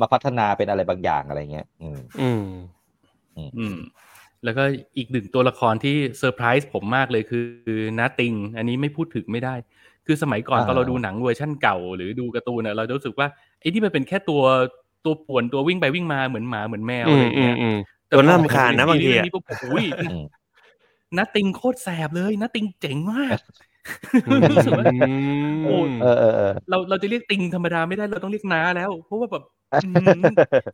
[0.01, 2.45] มาพัฒนาเป็นอะไรบางอย่างอะไรเงี้ย อืม อืม
[3.59, 3.76] อืม
[4.45, 4.62] แล้วก็
[4.97, 7.39] อีกหนึ่งตัวละครที่เซอร์ไพรส์ผมมากเลยคื
[7.78, 9.55] อนาย Thing อันนี้ไม่พูดถึงไม่ได้
[10.07, 13.26] คือสมัยก่อนอ่าตอนเราดูหนังเวอร์ชั่นเก่า หรือดูการ์ตูนน่ะเราจะรู้สึกว่า
[13.61, 14.42] ไอ้ที่มันเป็นแค่ตัว
[15.04, 17.76] ตัวป่วนตัววิ่งไปวิ่งมาเหมือนหมาเหมือนแมวอือะไรมอย่างอืเงี้มยอืม
[18.09, 20.24] แต่ตัวน่าพอรำคาญนะเห็บางทีซีรีส์อะเรื่องนี้ปุ๊บโอ้ยอืม
[21.16, 23.38] นาติงโคตรแสบเลยนาติงเจ๋งมาก
[24.26, 24.86] อืมรู้สึกว่า
[25.64, 29.44] โอ้เออเออเออเราเราจะเรียกติงธรรมดาไม่ได้เราต้องเรียกน้าแล้วเพราะว่าแบบ
[29.82, 30.22] อื้อหือ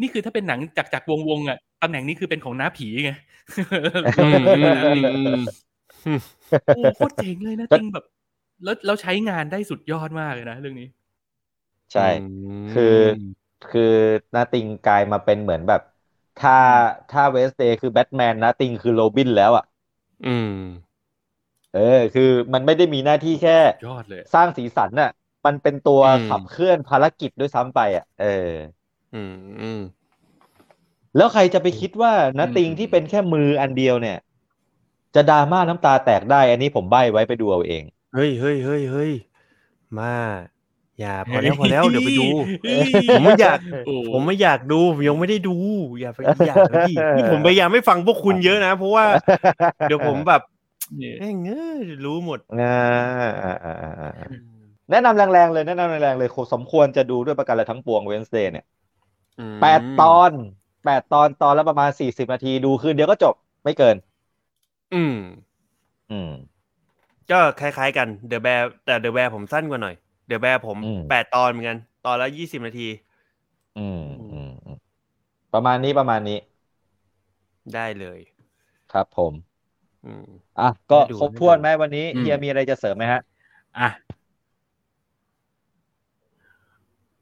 [0.00, 3.10] นี่คือถ้าเป็นหนังจากจากวงวงๆอะตำแหน่งนี้คือเป็นของน้าผีไง
[4.18, 5.42] อืมอืมอืม
[6.04, 6.20] อืม
[6.74, 8.04] โอ้โคตรเจ๋งเลยนะติงแบบ
[8.64, 10.88] แล้วแล้วใช้งานได้สุดยอดมากเลยนะเรื่องนี้
[11.92, 12.02] ใช่
[12.68, 12.82] คือ
[13.68, 13.80] คือ
[14.34, 15.80] นาติงกลายมาเป็นเหมือนแบบ
[16.36, 16.52] ถ้า
[17.08, 19.64] ถ้าเวสเดย์คือแบทแมนนาติงคือโรบินแล้วอะ
[20.24, 20.48] อืม
[21.70, 21.80] เออ
[22.12, 22.22] คือ
[22.54, 23.52] มันไม่ได้มีหน้าที่แค่
[23.84, 25.08] ยอดเลย สร้างสีสันน่ะ
[25.46, 28.26] มันเป็นตัวอืมขับเคลื่อนภารกิจด้วยซ้ำไปอะ เออ
[29.12, 29.80] อืมอืม
[31.16, 34.18] แล้วใครจะไปคิดว่านาติงอืมที่เป็นแค่มืออันเดียวเนี่ย
[35.14, 39.12] จะดราม่าน้ำตาแตกได้ อันนี้ผมใบ้ไว้ไปดูเอาเอง เฮ้ยเฮ้ยเฮ้ยเฮ้ย
[39.98, 40.04] มา
[40.98, 42.22] อย่าพอแล้วพอแล้วเดี๋ยวไปดู
[42.62, 45.50] เฮ้ยผมไม่อยากโอ้ผมไม่อยากดูผมยังไม่ได้ดู
[46.00, 49.06] อย่าไปอยากเลยดินี่ผมพยายามไม่ฟังพวกคุณเยอะนะ เพราะว่า
[49.86, 50.40] เดี๋ยวผมแบบ
[50.98, 51.48] เนี่ยเอ้ยเง
[51.78, 52.58] ยรู้หมดอ่า
[53.42, 54.26] อ่าอ่าอ่าอ่า
[54.90, 58.64] แนะนำแรงๆเลยแนะนำแรงๆเลยสมควรจะดูด้วยประการอะไรทั้งปวงเวนสเดย์เนี่ย
[59.38, 60.30] อืมแปดตอน
[60.84, 63.34] แปดตอนตอนละประมาณสี่สิบนาทีดูคืนเดียวก็จบ
[63.64, 63.96] ไม่เกิน
[64.92, 65.14] อืม
[66.10, 66.28] อืม
[67.32, 69.94] ก็คล้ายๆกันเดอะแบร์แต่เดอะแบร์ผมสั้นกว่าหน่อย
[70.28, 72.88] เดอะแบร์ผมอืมแปดตอนเหมือนกัน ตอนละยี่สิบนาที
[73.78, 74.02] อืม
[74.32, 74.78] อืมอืม
[75.54, 76.38] ประมาณนี้ประมาณนี้
[77.74, 78.20] ได้เลย
[78.92, 79.32] ครับผม
[80.06, 80.26] อืม
[80.60, 83.20] อะก็ให้ดูครบให้ถ้วนดูไหมวันนี้อืมเฮียมีอะไรจะเสริมไหมฮะ
[83.78, 83.88] อะ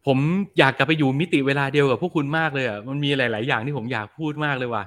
[0.07, 0.19] ผม
[0.59, 4.85] อยากกลับไปอยู่มิติเวลาเดียวกับพวกคุณมากเลยอะมันมีหลาย ๆ อย่างที่ผมอยากพูดมากเลยว่ะ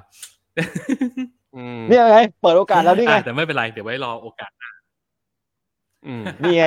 [1.56, 4.73] อืมเนี่ยไง เปิดโอกาสแล้วนี่ไงอะแต่ไม่เป็นไร เดี๋ยวไว้รอโอกาสหน้าอืม
[6.42, 6.64] นี่ไง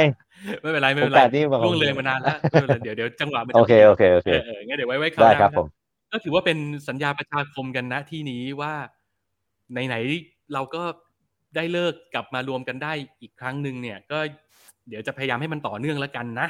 [0.62, 5.68] ไม่เป็นไรไม่โอเป็นไรกาสนี้มาของล่วงเลยมานานแล้วไม่เป็นไรเดี๋ยวเดี๋ยวจังหวะมันจะโอเคโอเคโอเคเออเอองั้นเดี๋ยวไว้ไว้คราวได้หน้าครับนะผม
[6.12, 6.58] ก็ถือว่าเป็น
[6.88, 8.74] สัญญาประชาคมกันนะที่นี้ว่า
[9.72, 10.84] ไหนๆเราก็
[11.56, 14.20] ได้เลิกกลับมารวมกันได้อีกครั้งหนึ่งเนี่ย ก็
[14.90, 16.48] เดี๋ยวจะพยายามให้มันต่อเนื่องแล้วกันนะ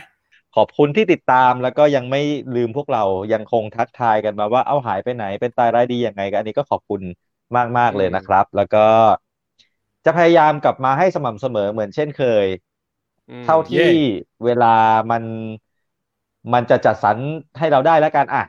[0.56, 2.22] ขอบคุณที่ติดตามแล้วก็ยังไม่
[2.56, 3.04] ลืมพวกเรา
[3.34, 7.02] ยังคงทักทายกันมาว่าเอาหายไปไหนเป็นตายร้ายดียังไงกันอันนี้ก็ขอบคุณ
[7.78, 8.86] มากๆเลยนะครับ แล้วก็
[10.06, 12.77] จะพยายามกลับมาให้สม่ำเสมอเหมือนเช่นเคยอืม
[13.42, 13.80] เท่าที่
[14.44, 14.68] เวลา
[15.12, 15.24] มัน
[16.54, 17.18] มันจะจัดสรร
[17.60, 18.44] ให้เราได้แล้วกันอะ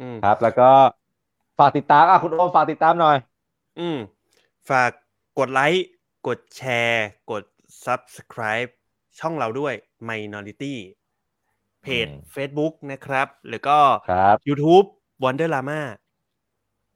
[0.00, 0.64] ืมครับ แล้วก็
[1.58, 3.16] ฝากติดตามอะคุณโอมฝากติดตามหน่อย
[3.78, 3.98] อืม
[4.68, 4.90] ฝาก
[5.38, 5.86] กดไลค์
[6.26, 7.44] กดแชร์ กด
[7.84, 8.70] subscribe
[9.18, 9.74] ช่องเราด้วย
[10.08, 10.74] Minority
[11.82, 14.86] เพจอืม Facebook นะครับ แล้วก็ครับ YouTube
[15.22, 15.80] Wonder Lama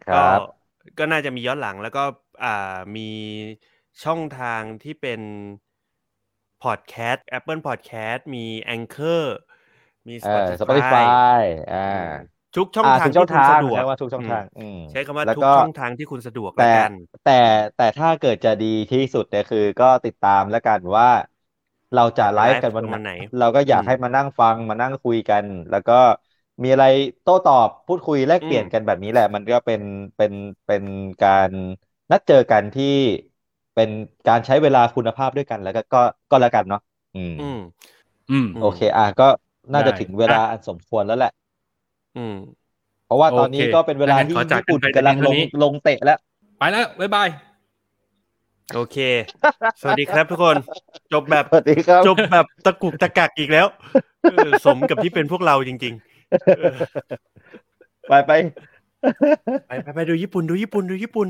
[0.05, 0.65] คก็รับ
[0.98, 2.05] ก็น่าจะมีย้อนหลังแล้วก็
[2.44, 3.11] อ่ามี
[4.05, 5.20] ช่องทางที่เป็น
[6.63, 9.23] พอดแคสต์ Apple Podcast มี Anchor
[10.09, 10.29] มีเออ
[10.61, 11.05] Spotify Spotify
[11.71, 11.77] อ่า
[12.57, 16.91] ทุกช่องอ่าทางทุกช่องที่คุณทางสะดวกใช้ว่าทุกช่องทางอืมอืมใช้คำว่าแล้วทุกก็ช่องทางที่คุณสะดวกแต่ละกัน
[17.23, 17.31] แต่
[17.75, 21.07] แต่ถ้าเกิดจะดีที่สุดเนี่ยคือก็ติดตามแล้วกันว่า
[21.93, 25.93] เราจะไลฟ์กันวันวันไหน เราก็อยากอืมให้มานั่งฟังมานั่งคุยกัน แล้วก็
[26.63, 26.85] มีอะไร
[27.23, 29.81] โต้ตอบพูดคุยแลกเปลี่ยนอืมกันแบบนี้แหละ มันก็เป็น
[30.17, 30.33] เป็น
[30.67, 30.85] เป็น
[31.21, 31.53] การ
[32.11, 32.85] นัดเจอกันที่
[33.75, 33.91] เป็น
[34.29, 36.83] การใช้เวลาคุณภาพด้วยกันแล้วก็ก็ก็แล้วกันเนาะ
[37.17, 37.61] อืม อืม
[38.31, 39.29] อืมอืมโอเค อะก็
[39.73, 41.33] น่าจะได้ถึงเวลาอันสมควรแล้วแหละ
[42.17, 42.35] อืม
[43.07, 46.19] เพราะว่าตอนนี้โอเคก็เป็นเวลางั้นที่ขอจากญี่ปุ่นกันไปกำลังแต่ลเพีงยงเท่านี้ลงเตะแล้ว
[46.59, 47.29] ไปแล้วบ๊ายบาย
[48.75, 48.97] โอเค
[49.81, 50.57] สวัสดีครับทุกคน
[51.13, 53.67] จบแบบสวัสดีครับจบแบบตะกุกตะกักอีกแล้ว
[54.31, 56.75] เออสมกับที่เป็นพวกเราจริงๆเออ
[58.09, 58.33] ไปไป
[59.67, 61.29] ไปไปไปดูญี่ปุ่นดูญี่ปุ่นดูญี่ปุ่น